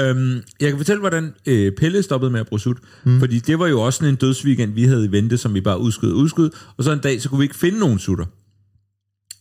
Øhm, 0.00 0.42
jeg 0.60 0.68
kan 0.68 0.76
fortælle, 0.76 1.00
hvordan 1.00 1.34
øh, 1.46 1.72
Pelle 1.78 2.02
stoppede 2.02 2.30
med 2.30 2.40
at 2.40 2.46
bruge 2.46 2.60
sut. 2.60 2.78
Mm. 3.04 3.18
Fordi 3.18 3.38
det 3.38 3.58
var 3.58 3.66
jo 3.66 3.80
også 3.80 3.96
sådan 3.96 4.08
en 4.08 4.16
dødsweekend, 4.16 4.72
vi 4.72 4.84
havde 4.84 5.04
i 5.04 5.12
vente, 5.12 5.38
som 5.38 5.54
vi 5.54 5.60
bare 5.60 5.78
udskød 5.78 6.12
og 6.12 6.16
udskød. 6.16 6.50
Og 6.76 6.84
så 6.84 6.92
en 6.92 6.98
dag, 6.98 7.22
så 7.22 7.28
kunne 7.28 7.38
vi 7.38 7.44
ikke 7.44 7.56
finde 7.56 7.78
nogen 7.78 7.98
sutter. 7.98 8.24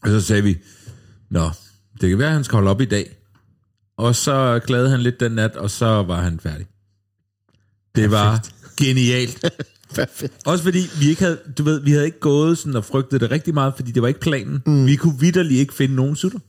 Og 0.02 0.10
så 0.10 0.22
sagde 0.22 0.44
vi, 0.44 0.58
Nå, 1.30 1.50
det 2.02 2.10
kan 2.10 2.20
være, 2.20 2.28
at 2.28 2.34
han 2.34 2.44
skal 2.44 2.56
holde 2.56 2.70
op 2.70 2.82
i 2.82 2.86
dag. 2.86 3.18
Og 3.98 4.16
så 4.16 4.60
klagede 4.66 4.90
han 4.90 5.00
lidt 5.00 5.20
den 5.20 5.32
nat, 5.32 5.56
og 5.56 5.72
så 5.72 5.86
var 5.86 6.22
han 6.22 6.40
færdig. 6.40 6.66
Det 7.96 8.12
var 8.12 8.46
genialt. 8.78 9.46
Perfekt. 9.96 10.34
Også 10.46 10.64
fordi 10.64 10.80
vi 11.00 11.10
ikke 11.10 11.22
havde, 11.22 11.40
du 11.58 11.64
ved, 11.64 11.82
vi 11.82 11.92
havde 11.92 12.06
ikke 12.06 12.20
gået 12.20 12.58
sådan 12.58 12.76
og 12.76 12.86
frygtet 12.86 13.22
det 13.22 13.32
rigtig 13.32 13.54
meget, 13.54 13.74
fordi 13.76 13.92
det 13.92 14.02
var 14.02 14.08
ikke 14.08 14.20
planen. 14.20 14.62
Mm. 14.66 14.86
Vi 14.86 14.96
kunne 14.96 15.20
vidderligt 15.20 15.60
ikke 15.60 15.74
finde 15.74 15.96
nogen 15.96 16.16
sutter. 16.16 16.40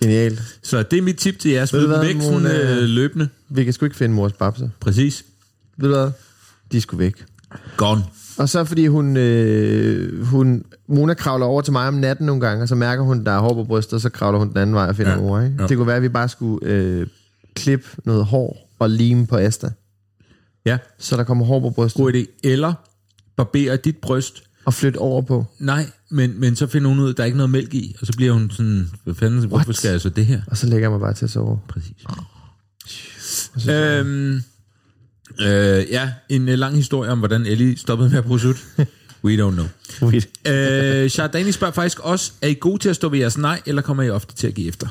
Genialt. 0.00 0.42
Så 0.62 0.82
det 0.82 0.98
er 0.98 1.02
mit 1.02 1.16
tip 1.16 1.38
til 1.38 1.50
jer. 1.50 1.64
Smid 1.64 1.82
dem 1.82 2.00
væk 2.00 2.22
sådan, 2.22 2.46
øh, 2.46 2.82
løbende. 2.82 3.28
Vi 3.48 3.64
kan 3.64 3.72
sgu 3.72 3.84
ikke 3.84 3.96
finde 3.96 4.14
mors 4.14 4.32
babser. 4.32 4.68
Præcis. 4.80 5.24
Ved 5.76 5.88
du 5.88 5.94
hvad? 5.94 6.10
De 6.72 6.80
skulle 6.80 7.04
væk. 7.04 7.24
Gone. 7.76 8.02
Og 8.38 8.48
så 8.48 8.64
fordi 8.64 8.86
hun, 8.86 9.16
øh, 9.16 10.26
hun, 10.26 10.64
Mona 10.88 11.14
kravler 11.14 11.46
over 11.46 11.62
til 11.62 11.72
mig 11.72 11.88
om 11.88 11.94
natten 11.94 12.26
nogle 12.26 12.40
gange, 12.40 12.62
og 12.62 12.68
så 12.68 12.74
mærker 12.74 13.02
hun, 13.02 13.24
der 13.24 13.32
er 13.32 13.38
hår 13.38 13.54
på 13.54 13.64
brystet, 13.64 13.92
og 13.92 14.00
så 14.00 14.08
kravler 14.08 14.38
hun 14.38 14.48
den 14.48 14.56
anden 14.56 14.74
vej 14.74 14.88
og 14.88 14.96
finder 14.96 15.12
ja. 15.12 15.18
mor. 15.18 15.40
Ikke? 15.40 15.56
ja. 15.60 15.66
Det 15.66 15.76
kunne 15.76 15.86
være, 15.86 15.96
at 15.96 16.02
vi 16.02 16.08
bare 16.08 16.28
skulle 16.28 16.66
øh, 16.66 17.06
klippe 17.54 17.86
noget 18.04 18.24
hår 18.24 18.74
og 18.78 18.90
lime 18.90 19.26
på 19.26 19.36
Asta, 19.36 19.70
Ja, 20.66 20.78
så 20.98 21.16
der 21.16 21.24
kommer 21.24 21.44
hår 21.44 21.60
på 21.60 21.70
brystet, 21.70 22.02
god 22.02 22.12
idé. 22.12 22.40
Eller 22.44 22.74
barbere 23.36 23.76
dit 23.76 23.96
bryst. 23.96 24.42
Og 24.68 24.74
flytte 24.74 24.96
over 24.98 25.22
på. 25.22 25.46
Nej, 25.58 25.86
men, 26.10 26.40
men 26.40 26.56
så 26.56 26.66
finder 26.66 26.88
hun 26.88 27.00
ud, 27.00 27.10
at 27.10 27.16
der 27.16 27.22
er 27.22 27.24
ikke 27.24 27.36
noget 27.36 27.50
mælk 27.50 27.74
i. 27.74 27.96
Og 28.00 28.06
så 28.06 28.12
bliver 28.16 28.32
hun 28.32 28.50
sådan, 28.50 28.90
hvad 29.04 29.14
fanden, 29.14 29.38
hvorfor 29.48 29.64
What? 29.64 29.76
skal 29.76 29.90
jeg 29.90 30.00
så 30.00 30.08
det 30.08 30.26
her? 30.26 30.40
Og 30.46 30.56
så 30.56 30.66
lægger 30.66 30.84
jeg 30.84 30.90
mig 30.90 31.00
bare 31.00 31.14
til 31.14 31.24
at 31.24 31.30
sove. 31.30 31.60
Præcis. 31.68 31.92
Så, 33.56 33.72
Øhm, 33.72 34.34
øh, 35.40 35.86
ja, 35.90 36.10
en 36.28 36.48
øh, 36.48 36.58
lang 36.58 36.76
historie 36.76 37.10
om, 37.10 37.18
hvordan 37.18 37.46
Ellie 37.46 37.76
stoppede 37.78 38.10
med 38.10 38.18
at 38.18 38.24
bruge 38.24 38.40
sut. 38.40 38.56
We 39.24 39.46
don't 39.46 39.50
know. 39.50 39.66
Weird. 40.02 41.02
Øh, 41.04 41.10
Chardani 41.10 41.52
spørger 41.52 41.72
faktisk 41.74 41.98
også, 42.00 42.32
er 42.42 42.48
I 42.48 42.56
gode 42.60 42.78
til 42.78 42.88
at 42.88 42.96
stå 42.96 43.08
ved 43.08 43.18
jeres 43.18 43.38
nej, 43.38 43.60
eller 43.66 43.82
kommer 43.82 44.02
I 44.02 44.10
ofte 44.10 44.34
til 44.34 44.46
at 44.46 44.54
give 44.54 44.68
efter? 44.68 44.86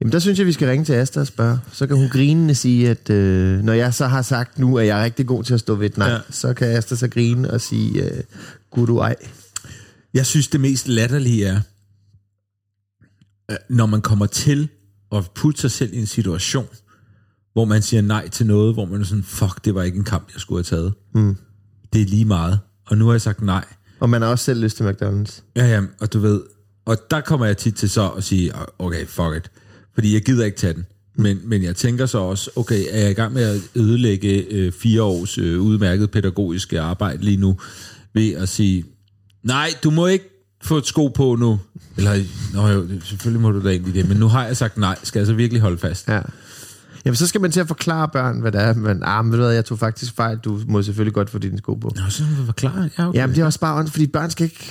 Jamen, 0.00 0.12
der 0.12 0.18
synes 0.18 0.38
jeg, 0.38 0.46
vi 0.46 0.52
skal 0.52 0.68
ringe 0.68 0.84
til 0.84 0.92
Asta 0.92 1.20
og 1.20 1.26
spørge. 1.26 1.58
Så 1.72 1.86
kan 1.86 1.96
hun 1.96 2.08
grinende 2.08 2.54
sige, 2.54 2.90
at 2.90 3.10
øh, 3.10 3.58
når 3.62 3.72
jeg 3.72 3.94
så 3.94 4.06
har 4.06 4.22
sagt 4.22 4.58
nu, 4.58 4.78
at 4.78 4.86
jeg 4.86 5.00
er 5.00 5.04
rigtig 5.04 5.26
god 5.26 5.44
til 5.44 5.54
at 5.54 5.60
stå 5.60 5.74
ved 5.74 5.86
et 5.86 5.96
nej, 5.98 6.08
Ja. 6.08 6.18
så 6.30 6.54
kan 6.54 6.68
Asta 6.68 6.94
så 6.96 7.08
grine 7.08 7.50
og 7.50 7.60
sige, 7.60 8.04
øh, 8.04 8.22
gud 8.70 8.86
du 8.86 8.98
ej. 8.98 9.16
Jeg 10.14 10.26
synes, 10.26 10.48
det 10.48 10.60
mest 10.60 10.88
latterlige 10.88 11.46
er, 11.46 11.60
når 13.72 13.86
man 13.86 14.00
kommer 14.00 14.26
til 14.26 14.68
at 15.12 15.24
putte 15.34 15.60
sig 15.60 15.70
selv 15.70 15.94
i 15.94 15.98
en 15.98 16.06
situation, 16.06 16.66
hvor 17.52 17.64
man 17.64 17.82
siger 17.82 18.00
nej 18.02 18.28
til 18.28 18.46
noget, 18.46 18.74
hvor 18.74 18.84
man 18.84 19.00
er 19.00 19.04
sådan, 19.04 19.24
fuck, 19.24 19.64
det 19.64 19.74
var 19.74 19.82
ikke 19.82 19.98
en 19.98 20.04
kamp, 20.04 20.28
jeg 20.34 20.40
skulle 20.40 20.58
have 20.58 20.78
taget. 20.78 20.94
Mm. 21.14 21.36
Det 21.92 22.02
er 22.02 22.06
lige 22.06 22.24
meget. 22.24 22.58
Og 22.86 22.98
nu 22.98 23.04
har 23.06 23.12
jeg 23.12 23.20
sagt 23.20 23.42
nej. 23.42 23.64
Og 24.00 24.10
man 24.10 24.22
har 24.22 24.28
også 24.28 24.44
selv 24.44 24.60
lyst 24.60 24.76
til 24.76 24.84
McDonald's. 24.84 25.42
Ja, 25.56 25.66
ja, 25.66 25.82
og 26.00 26.12
du 26.12 26.18
ved, 26.18 26.40
og 26.84 26.96
der 27.10 27.20
kommer 27.20 27.46
jeg 27.46 27.56
tit 27.56 27.74
til 27.74 27.90
så 27.90 28.08
at 28.08 28.24
sige, 28.24 28.52
okay, 28.78 29.06
fuck 29.06 29.36
it. 29.36 29.50
Fordi 29.96 30.14
jeg 30.14 30.22
gider 30.22 30.44
ikke 30.44 30.58
tage 30.58 30.74
den. 30.74 30.86
Men, 31.18 31.40
men 31.44 31.62
jeg 31.62 31.76
tænker 31.76 32.06
så 32.06 32.18
også, 32.18 32.50
okay, 32.56 32.84
er 32.90 33.00
jeg 33.00 33.10
i 33.10 33.14
gang 33.14 33.32
med 33.32 33.42
at 33.42 33.60
ødelægge 33.74 34.46
øh, 34.50 34.72
fire 34.72 35.02
års 35.02 35.38
øh, 35.38 35.60
udmærket 35.60 36.10
pædagogiske 36.10 36.80
arbejde 36.80 37.24
lige 37.24 37.36
nu, 37.36 37.56
ved 38.14 38.32
at 38.32 38.48
sige, 38.48 38.84
nej, 39.42 39.70
du 39.84 39.90
må 39.90 40.06
ikke 40.06 40.24
få 40.62 40.78
et 40.78 40.86
sko 40.86 41.08
på 41.08 41.36
nu. 41.36 41.60
Eller, 41.96 42.24
nå 42.54 42.68
jo, 42.68 42.88
selvfølgelig 43.04 43.42
må 43.42 43.50
du 43.50 43.64
da 43.64 43.68
egentlig 43.70 43.94
det, 43.94 44.08
men 44.08 44.16
nu 44.16 44.28
har 44.28 44.46
jeg 44.46 44.56
sagt 44.56 44.76
nej, 44.76 44.98
skal 45.02 45.20
jeg 45.20 45.26
så 45.26 45.34
virkelig 45.34 45.60
holde 45.62 45.78
fast? 45.78 46.08
Ja. 46.08 46.20
Jamen, 47.04 47.16
så 47.16 47.26
skal 47.26 47.40
man 47.40 47.50
til 47.50 47.60
at 47.60 47.68
forklare 47.68 48.08
børn, 48.08 48.40
hvad 48.40 48.52
det 48.52 48.60
er. 48.60 48.74
Men, 48.74 49.02
ah, 49.02 49.24
men 49.24 49.32
ved 49.32 49.38
du 49.38 49.44
hvad, 49.44 49.54
jeg 49.54 49.64
tog 49.64 49.78
faktisk 49.78 50.16
fejl. 50.16 50.38
Du 50.38 50.60
må 50.68 50.82
selvfølgelig 50.82 51.14
godt 51.14 51.30
få 51.30 51.38
dine 51.38 51.58
sko 51.58 51.74
på. 51.74 51.92
Nå, 51.96 52.02
så 52.08 52.22
må 52.38 52.44
forklare. 52.44 52.90
Ja, 52.98 53.08
okay. 53.08 53.18
Jamen, 53.18 53.36
det 53.36 53.42
er 53.42 53.46
også 53.46 53.60
bare 53.60 53.78
ånd, 53.78 53.88
fordi 53.88 54.06
børn 54.06 54.30
skal 54.30 54.44
ikke... 54.44 54.70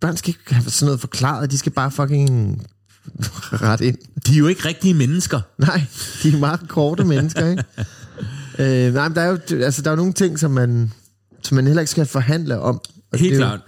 Børn 0.00 0.16
skal 0.16 0.28
ikke 0.28 0.54
have 0.54 0.70
sådan 0.70 0.86
noget 0.86 1.00
forklaret. 1.00 1.50
De 1.50 1.58
skal 1.58 1.72
bare 1.72 1.90
fucking 1.90 2.62
ret 3.68 3.80
ind. 3.80 3.96
De 4.26 4.32
er 4.34 4.38
jo 4.38 4.46
ikke 4.46 4.68
rigtige 4.68 4.94
mennesker. 4.94 5.40
Nej, 5.58 5.82
de 6.22 6.28
er 6.32 6.38
meget 6.38 6.60
korte 6.68 7.04
mennesker, 7.04 7.46
ikke? 7.50 7.64
øh, 8.88 8.94
nej, 8.94 9.08
men 9.08 9.16
der 9.16 9.22
er 9.22 9.28
jo 9.30 9.38
altså, 9.64 9.82
der 9.82 9.88
er 9.90 9.92
jo 9.92 9.96
nogle 9.96 10.12
ting, 10.12 10.38
som 10.38 10.50
man, 10.50 10.92
som 11.42 11.54
man 11.54 11.66
heller 11.66 11.80
ikke 11.80 11.90
skal 11.90 12.06
forhandle 12.06 12.58
om. 12.60 12.80
Og 13.12 13.18
Helt 13.18 13.30
det 13.32 13.40
er 13.40 13.44
jo- 13.44 13.48
klart. 13.48 13.60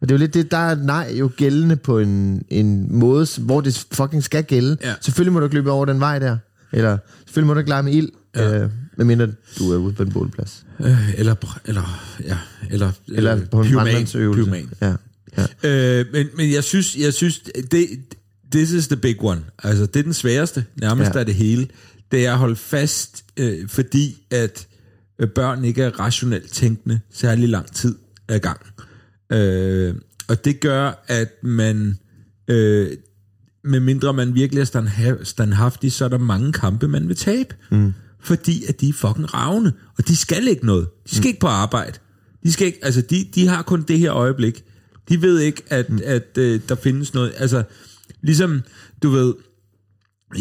Og 0.00 0.08
det 0.08 0.14
er 0.14 0.18
jo 0.18 0.20
lidt 0.20 0.34
det, 0.34 0.50
der 0.50 0.56
er 0.56 0.74
nej 0.74 1.14
jo 1.18 1.30
gældende 1.36 1.76
på 1.76 1.98
en, 1.98 2.42
en 2.48 2.98
måde, 2.98 3.26
hvor 3.38 3.60
det 3.60 3.86
fucking 3.92 4.24
skal 4.24 4.44
gælde. 4.44 4.76
Ja. 4.82 4.94
Selvfølgelig 5.00 5.32
må 5.32 5.38
du 5.40 5.46
ikke 5.46 5.54
løbe 5.56 5.70
over 5.70 5.84
den 5.84 6.00
vej 6.00 6.18
der. 6.18 6.36
Eller 6.72 6.98
selvfølgelig 7.24 7.46
må 7.46 7.54
du 7.54 7.58
ikke 7.58 7.68
lege 7.70 7.82
med 7.82 7.92
ild, 7.92 8.08
ja. 8.36 8.58
øh, 8.62 8.70
medmindre 8.96 9.26
du 9.58 9.72
er 9.72 9.76
ude 9.76 9.92
på 9.92 10.02
en 10.02 10.12
bålplads. 10.12 10.64
Øh, 10.80 11.18
eller, 11.18 11.34
eller, 11.64 12.00
ja, 12.24 12.36
eller, 12.70 12.90
Eller 13.08 13.36
øh, 13.36 13.48
på 13.50 13.60
en 13.60 13.66
pyroman- 13.66 14.12
pyroman. 14.12 14.68
Ja. 14.80 14.94
ja. 15.62 16.00
Øh, 16.00 16.06
men, 16.12 16.26
men 16.36 16.52
jeg 16.52 16.64
synes, 16.64 16.96
jeg 16.96 17.14
synes 17.14 17.40
det, 17.70 17.86
this 18.52 18.70
is 18.72 18.88
the 18.88 18.96
big 18.96 19.22
one. 19.24 19.40
Altså, 19.62 19.86
det 19.86 19.96
er 19.96 20.02
den 20.02 20.12
sværeste, 20.14 20.64
nærmest 20.80 21.14
Ja. 21.14 21.18
af 21.18 21.26
det 21.26 21.34
hele. 21.34 21.68
Det 22.12 22.26
er 22.26 22.32
at 22.32 22.38
holde 22.38 22.56
fast, 22.56 23.24
øh, 23.36 23.68
fordi 23.68 24.26
at 24.30 24.66
øh, 25.18 25.28
børn 25.28 25.64
ikke 25.64 25.82
er 25.82 26.00
rationelt 26.00 26.52
tænkende 26.52 27.00
særlig 27.12 27.48
lang 27.48 27.72
tid 27.72 27.94
ad 28.28 28.38
gang. 28.38 28.60
Øh, 29.32 29.94
og 30.28 30.44
det 30.44 30.60
gør, 30.60 31.04
at 31.06 31.28
man, 31.42 31.98
øh, 32.48 32.90
medmindre 33.64 34.12
man 34.12 34.34
virkelig 34.34 34.60
er 34.60 34.64
standha- 34.64 35.24
standhaftig, 35.24 35.92
så 35.92 36.04
er 36.04 36.08
der 36.08 36.18
mange 36.18 36.52
kampe, 36.52 36.88
man 36.88 37.08
vil 37.08 37.16
tabe. 37.16 37.54
Mm. 37.70 37.92
Fordi 38.20 38.64
at 38.68 38.80
de 38.80 38.88
er 38.88 38.92
fucking 38.92 39.34
ravne, 39.34 39.72
og 39.98 40.08
de 40.08 40.16
skal 40.16 40.48
ikke 40.48 40.66
noget. 40.66 40.88
De 41.10 41.14
skal 41.14 41.22
mm. 41.22 41.28
ikke 41.28 41.40
på 41.40 41.46
arbejde. 41.46 41.98
De, 42.44 42.52
skal 42.52 42.66
ikke, 42.66 42.78
altså 42.82 43.00
de, 43.00 43.26
de 43.34 43.46
har 43.48 43.62
kun 43.62 43.82
det 43.82 43.98
her 43.98 44.12
øjeblik. 44.14 44.64
De 45.08 45.22
ved 45.22 45.38
ikke, 45.40 45.62
at, 45.66 45.90
mm. 45.90 46.00
at 46.04 46.38
øh, 46.38 46.60
der 46.68 46.74
findes 46.74 47.14
noget. 47.14 47.32
Altså, 47.36 47.62
ligesom, 48.22 48.60
du 49.02 49.10
ved, 49.10 49.34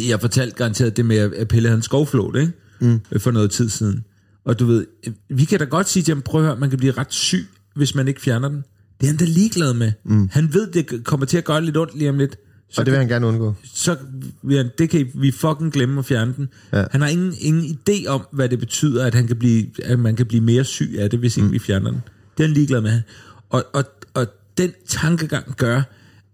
jeg 0.07 0.21
fortalte 0.21 0.55
garanteret 0.55 0.97
det 0.97 1.05
med, 1.05 1.17
at 1.17 1.47
Pelle 1.47 1.69
havde 1.69 1.77
en 1.77 1.83
skovflåt, 1.83 2.35
ikke? 2.35 2.51
Mm. 2.79 2.99
For 3.17 3.31
noget 3.31 3.51
tid 3.51 3.69
siden. 3.69 4.03
Og 4.45 4.59
du 4.59 4.65
ved, 4.65 4.85
vi 5.29 5.45
kan 5.45 5.59
da 5.59 5.65
godt 5.65 5.89
sige 5.89 6.03
til 6.03 6.13
ham, 6.13 6.21
prøv 6.21 6.41
at 6.41 6.47
høre, 6.47 6.57
man 6.59 6.69
kan 6.69 6.79
blive 6.79 6.91
ret 6.91 7.13
syg, 7.13 7.47
hvis 7.75 7.95
man 7.95 8.07
ikke 8.07 8.21
fjerner 8.21 8.49
den. 8.49 8.63
Det 9.01 9.05
er 9.05 9.07
han 9.07 9.17
da 9.17 9.25
ligeglad 9.25 9.73
med. 9.73 9.91
Mm. 10.05 10.29
Han 10.31 10.53
ved, 10.53 10.67
det 10.67 11.03
kommer 11.03 11.25
til 11.25 11.37
at 11.37 11.43
gøre 11.43 11.65
lidt 11.65 11.77
ondt 11.77 11.97
lige 11.97 12.09
om 12.09 12.17
lidt. 12.17 12.37
Så 12.71 12.81
Og 12.81 12.85
det 12.85 12.91
vil 12.91 12.97
han 12.99 13.07
gerne 13.07 13.27
undgå. 13.27 13.55
så 13.73 13.97
vil 14.43 14.57
han, 14.57 14.69
det 14.77 14.89
kan 14.89 15.07
vi 15.15 15.31
fucking 15.31 15.73
glemme 15.73 15.99
at 15.99 16.05
fjerne 16.05 16.33
den. 16.37 16.47
Ja. 16.73 16.83
Han 16.91 17.01
har 17.01 17.07
ingen, 17.07 17.33
ingen 17.39 17.79
idé 17.79 18.07
om, 18.07 18.27
hvad 18.31 18.49
det 18.49 18.59
betyder, 18.59 19.05
at, 19.05 19.13
han 19.13 19.27
kan 19.27 19.35
blive, 19.35 19.65
at 19.83 19.99
man 19.99 20.15
kan 20.15 20.25
blive 20.25 20.43
mere 20.43 20.63
syg 20.63 20.95
af 20.99 21.09
det, 21.09 21.19
hvis 21.19 21.37
ikke 21.37 21.47
mm. 21.47 21.53
vi 21.53 21.59
fjerner 21.59 21.91
den. 21.91 22.01
Det 22.37 22.43
er 22.43 22.47
han 22.47 22.53
ligeglad 22.53 22.81
med. 22.81 23.01
Og, 23.49 23.65
og, 23.73 23.83
og 24.13 24.27
den 24.57 24.71
tankegang 24.87 25.55
gør, 25.55 25.81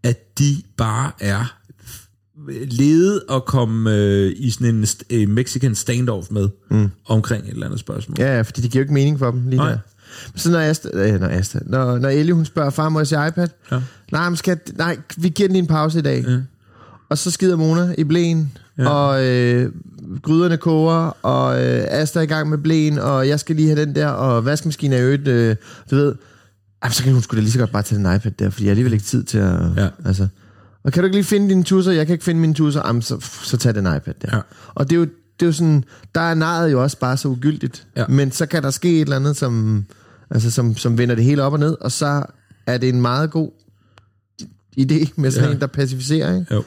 at 0.05 0.39
de 0.39 0.61
bare 0.77 1.11
er 1.19 1.57
ledet 2.69 3.21
og 3.29 3.45
komme 3.45 3.93
øh, 3.95 4.33
i 4.37 4.49
sådan 4.49 4.75
en 4.75 4.83
st- 4.83 5.01
øh, 5.09 5.29
Mexican 5.29 5.75
standoff 5.75 6.27
med 6.31 6.49
mm. 6.71 6.89
omkring 7.05 7.43
et 7.43 7.49
eller 7.49 7.65
andet 7.65 7.79
spørgsmål. 7.79 8.15
Ja, 8.19 8.35
ja, 8.35 8.41
fordi 8.41 8.61
det 8.61 8.71
giver 8.71 8.81
jo 8.81 8.83
ikke 8.83 8.93
mening 8.93 9.19
for 9.19 9.31
dem 9.31 9.47
lige 9.47 9.57
Nej. 9.57 9.69
der. 9.69 9.77
Så 10.35 10.51
når 10.51 10.59
Asta, 10.59 10.89
øh, 10.93 11.19
når, 11.19 11.27
Asta, 11.27 11.59
når, 11.65 11.99
når 11.99 12.09
Ellie 12.09 12.33
hun 12.33 12.45
spørger, 12.45 12.69
far 12.69 12.89
må 12.89 12.99
jeg 12.99 13.07
se 13.07 13.27
iPad? 13.27 13.47
Ja. 13.71 13.81
Nej, 14.11 14.29
men 14.29 14.37
skal, 14.37 14.59
nej, 14.75 14.97
vi 15.17 15.29
giver 15.29 15.47
den 15.47 15.53
lige 15.53 15.61
en 15.61 15.67
pause 15.67 15.99
i 15.99 16.01
dag. 16.01 16.23
Ja. 16.27 16.37
Og 17.09 17.17
så 17.17 17.31
skider 17.31 17.55
Mona 17.55 17.95
i 17.97 18.03
blæen, 18.03 18.57
ja. 18.77 18.89
og 18.89 19.25
øh, 19.25 19.71
gryderne 20.21 20.57
koger, 20.57 21.17
og 21.21 21.63
øh, 21.63 21.85
Asta 21.87 22.19
er 22.19 22.23
i 22.23 22.25
gang 22.25 22.49
med 22.49 22.57
blæen, 22.57 22.99
og 22.99 23.27
jeg 23.27 23.39
skal 23.39 23.55
lige 23.55 23.67
have 23.67 23.81
den 23.81 23.95
der, 23.95 24.07
og 24.07 24.45
vaskemaskinen 24.45 24.99
er 24.99 25.03
et, 25.05 25.27
øh, 25.27 25.55
du 25.91 25.95
ved, 25.95 26.15
ej, 26.85 26.91
så 26.91 27.03
kan 27.03 27.13
hun 27.13 27.21
sgu 27.21 27.35
da 27.35 27.41
lige 27.41 27.51
så 27.51 27.59
godt 27.59 27.71
bare 27.71 27.83
tage 27.83 28.03
den 28.03 28.15
iPad 28.15 28.31
der, 28.31 28.49
fordi 28.49 28.63
jeg 28.65 28.69
har 28.69 28.71
alligevel 28.71 28.93
ikke 28.93 29.05
tid 29.05 29.23
til 29.23 29.37
at, 29.37 29.59
Ja. 29.77 29.89
altså. 30.05 30.27
Og 30.83 30.91
kan 30.91 31.01
du 31.03 31.05
ikke 31.05 31.15
lige 31.15 31.23
finde 31.25 31.49
dine 31.49 31.63
tusser? 31.63 31.91
Jeg 31.91 32.05
kan 32.05 32.13
ikke 32.13 32.25
finde 32.25 32.41
mine 32.41 32.53
tusser. 32.53 32.81
Jamen, 32.85 33.01
så, 33.01 33.19
så 33.43 33.57
tag 33.57 33.75
den 33.75 33.85
iPad 33.85 34.13
der. 34.21 34.35
Ja. 34.35 34.41
Og 34.75 34.89
det 34.89 34.95
er 34.95 34.99
jo, 34.99 35.05
det 35.39 35.41
er 35.41 35.45
jo 35.45 35.51
sådan, 35.51 35.83
der 36.15 36.21
er 36.21 36.33
naret 36.33 36.71
jo 36.71 36.83
også 36.83 36.99
bare 36.99 37.17
så 37.17 37.27
ugyldigt. 37.27 37.87
Ja. 37.95 38.05
Men 38.07 38.31
så 38.31 38.45
kan 38.45 38.63
der 38.63 38.69
ske 38.69 38.95
et 38.95 39.01
eller 39.01 39.15
andet, 39.15 39.37
som, 39.37 39.85
altså, 40.29 40.51
som, 40.51 40.77
som 40.77 40.97
vender 40.97 41.15
det 41.15 41.23
hele 41.23 41.43
op 41.43 41.53
og 41.53 41.59
ned, 41.59 41.77
og 41.81 41.91
så 41.91 42.23
er 42.67 42.77
det 42.77 42.89
en 42.89 43.01
meget 43.01 43.31
god 43.31 43.51
idé 44.79 45.07
med 45.15 45.31
sådan 45.31 45.49
ja. 45.49 45.55
en, 45.55 45.61
der 45.61 45.67
pacificerer. 45.67 46.35
Ikke? 46.39 46.53
Jo. 46.55 46.63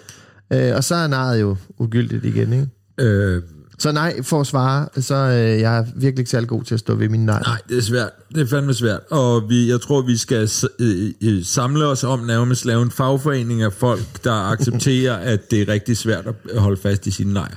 Øh, 0.52 0.76
og 0.76 0.84
så 0.84 0.94
er 0.94 1.06
naret 1.06 1.40
jo 1.40 1.56
ugyldigt 1.78 2.24
igen. 2.24 2.52
Ikke? 2.52 2.68
Øh, 2.98 3.42
Så 3.80 3.92
nej, 3.92 4.22
for 4.22 4.40
at 4.40 4.46
svare, 4.46 4.88
så 5.00 5.14
øh, 5.14 5.60
jeg 5.60 5.78
er 5.78 5.84
virkelig 5.96 6.18
ikke 6.18 6.30
særlig 6.30 6.48
god 6.48 6.62
til 6.64 6.74
at 6.74 6.80
stå 6.80 6.94
ved 6.94 7.08
min 7.08 7.26
nej. 7.26 7.42
Nej, 7.46 7.58
det 7.68 7.78
er 7.78 7.82
svært. 7.82 8.10
Det 8.34 8.40
er 8.42 8.46
fandme 8.46 8.74
svært. 8.74 9.00
Og 9.10 9.48
vi, 9.48 9.70
jeg 9.70 9.80
tror, 9.80 10.02
vi 10.02 10.16
skal 10.16 10.48
øh, 10.80 11.10
øh, 11.22 11.44
samle 11.44 11.86
os 11.86 12.04
om 12.04 12.20
nærmest 12.20 12.64
lave 12.64 12.82
en 12.82 12.90
fagforening 12.90 13.62
af 13.62 13.72
folk, 13.72 14.24
der 14.24 14.32
accepterer, 14.50 15.16
at 15.32 15.50
det 15.50 15.62
er 15.62 15.68
rigtig 15.72 15.96
svært 15.96 16.24
at 16.54 16.60
holde 16.60 16.80
fast 16.80 17.06
i 17.06 17.10
sine 17.10 17.32
nejer 17.32 17.54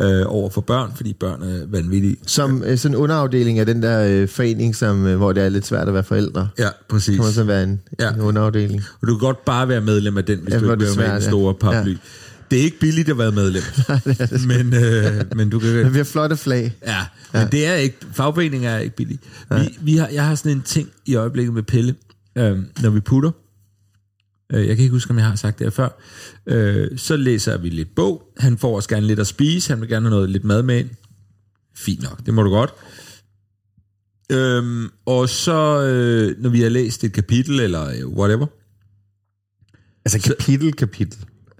øh, 0.00 0.22
over 0.26 0.50
for 0.50 0.60
børn, 0.60 0.92
fordi 0.96 1.12
børn 1.12 1.42
er 1.42 1.66
vanvittige. 1.68 2.16
Som 2.26 2.62
øh, 2.66 2.78
sådan 2.78 2.96
en 2.96 3.02
underafdeling 3.02 3.58
af 3.58 3.66
den 3.66 3.82
der 3.82 4.06
øh, 4.08 4.28
forening, 4.28 4.76
som, 4.76 5.06
øh, 5.06 5.16
hvor 5.16 5.32
det 5.32 5.42
er 5.42 5.48
lidt 5.48 5.66
svært 5.66 5.88
at 5.88 5.94
være 5.94 6.04
forældre. 6.04 6.48
Ja, 6.58 6.68
præcis. 6.88 7.14
Kan 7.16 7.24
man 7.24 7.32
så 7.32 7.44
være 7.44 7.62
en, 7.64 7.80
Ja. 8.00 8.10
en 8.12 8.20
underafdeling. 8.20 8.82
Og 9.02 9.08
du 9.08 9.12
kan 9.18 9.26
godt 9.26 9.44
bare 9.44 9.68
være 9.68 9.80
medlem 9.80 10.18
af 10.18 10.24
den, 10.24 10.38
hvis 10.42 10.54
Ja, 10.54 10.58
du 10.60 10.72
ikke 10.72 10.84
vil 10.84 10.96
være 10.98 11.08
med 11.08 11.16
i 11.18 11.22
den 11.22 11.30
store 11.30 11.54
paraply. 11.54 11.92
Ja. 11.92 11.96
Det 12.50 12.58
er 12.58 12.62
ikke 12.62 12.80
billigt 12.80 13.08
at 13.08 13.18
være 13.18 13.32
medlem. 13.32 13.62
men, 14.50 14.74
øh, 14.74 15.36
men 15.36 15.50
du 15.50 15.58
kan... 15.58 15.74
Men 15.74 15.92
vi 15.92 15.98
har 15.98 16.04
flotte 16.04 16.36
flag. 16.36 16.76
Ja, 16.86 17.06
men 17.32 17.48
det 17.52 17.66
er 17.66 17.74
ikke, 17.74 17.96
fagforeninger 18.12 18.70
er 18.70 18.78
ikke 18.78 18.96
billige. 18.96 19.18
Vi, 19.50 19.78
vi 19.80 19.96
har, 19.96 20.08
jeg 20.08 20.26
har 20.26 20.34
sådan 20.34 20.52
en 20.52 20.62
ting 20.62 20.88
i 21.06 21.14
øjeblikket 21.14 21.54
med 21.54 21.62
Pelle, 21.62 21.94
øh, 22.38 22.58
når 22.82 22.90
vi 22.90 23.00
putter. 23.00 23.30
Øh, 24.52 24.66
jeg 24.66 24.76
kan 24.76 24.82
ikke 24.82 24.92
huske, 24.92 25.10
om 25.10 25.18
jeg 25.18 25.26
har 25.26 25.36
sagt 25.36 25.58
det 25.58 25.64
her 25.64 25.70
før. 25.70 25.88
Øh, 26.46 26.98
så 26.98 27.16
læser 27.16 27.58
vi 27.58 27.68
lidt 27.68 27.94
bog. 27.94 28.22
Han 28.38 28.58
får 28.58 28.76
også 28.76 28.88
gerne 28.88 29.06
lidt 29.06 29.20
at 29.20 29.26
spise. 29.26 29.72
Han 29.72 29.80
vil 29.80 29.88
gerne 29.88 30.06
have 30.06 30.10
noget 30.10 30.30
lidt 30.30 30.44
mad 30.44 30.62
med 30.62 30.78
ind. 30.78 30.90
Fint 31.76 32.02
nok, 32.02 32.26
det 32.26 32.34
må 32.34 32.42
du 32.42 32.50
godt. 32.50 32.70
Øhm, 34.32 34.88
og 35.06 35.28
så, 35.28 35.82
øh, 35.82 36.42
når 36.42 36.50
vi 36.50 36.60
har 36.60 36.68
læst 36.68 37.04
et 37.04 37.12
kapitel, 37.12 37.60
eller 37.60 37.88
øh, 37.88 38.08
whatever, 38.08 38.46
Altså 40.04 40.20
kapitel, 40.28 40.72
kapitel. 40.72 41.18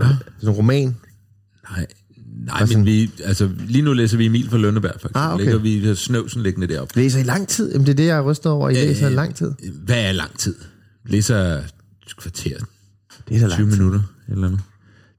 Sådan 0.09 0.49
en 0.49 0.57
roman. 0.57 0.97
Nej, 1.71 1.87
nej 2.47 2.67
men 2.67 2.87
vi, 2.87 3.11
altså, 3.25 3.51
lige 3.69 3.83
nu 3.83 3.93
læser 3.93 4.17
vi 4.17 4.27
Emil 4.27 4.51
fra 4.51 4.59
Lønneberg, 4.59 4.93
for 4.93 5.09
eksempel. 5.09 5.19
Ah, 5.19 5.35
okay. 5.35 5.45
Ligger 5.45 5.59
vi 5.91 5.95
snøvsen 5.95 6.43
liggende 6.43 6.67
deroppe. 6.67 6.97
Læser 6.97 7.21
i 7.21 7.23
lang 7.23 7.49
tid? 7.49 7.73
Jamen, 7.73 7.87
det 7.87 7.93
er 7.93 7.97
det, 7.97 8.07
jeg 8.07 8.17
er 8.19 8.23
rystet 8.23 8.53
over. 8.53 8.69
I 8.69 8.75
læser 8.75 9.09
i 9.09 9.13
lang 9.15 9.35
tid. 9.35 9.53
Hvad 9.85 10.05
er 10.05 10.13
lang 10.13 10.39
tid? 10.39 10.55
Læser 11.07 11.37
et 11.39 12.17
kvarter, 12.17 12.57
Det 13.29 13.37
er 13.37 13.39
20 13.39 13.49
lang 13.49 13.57
tid. 13.57 13.65
minutter, 13.79 14.01
eller 14.29 14.41
noget. 14.41 14.61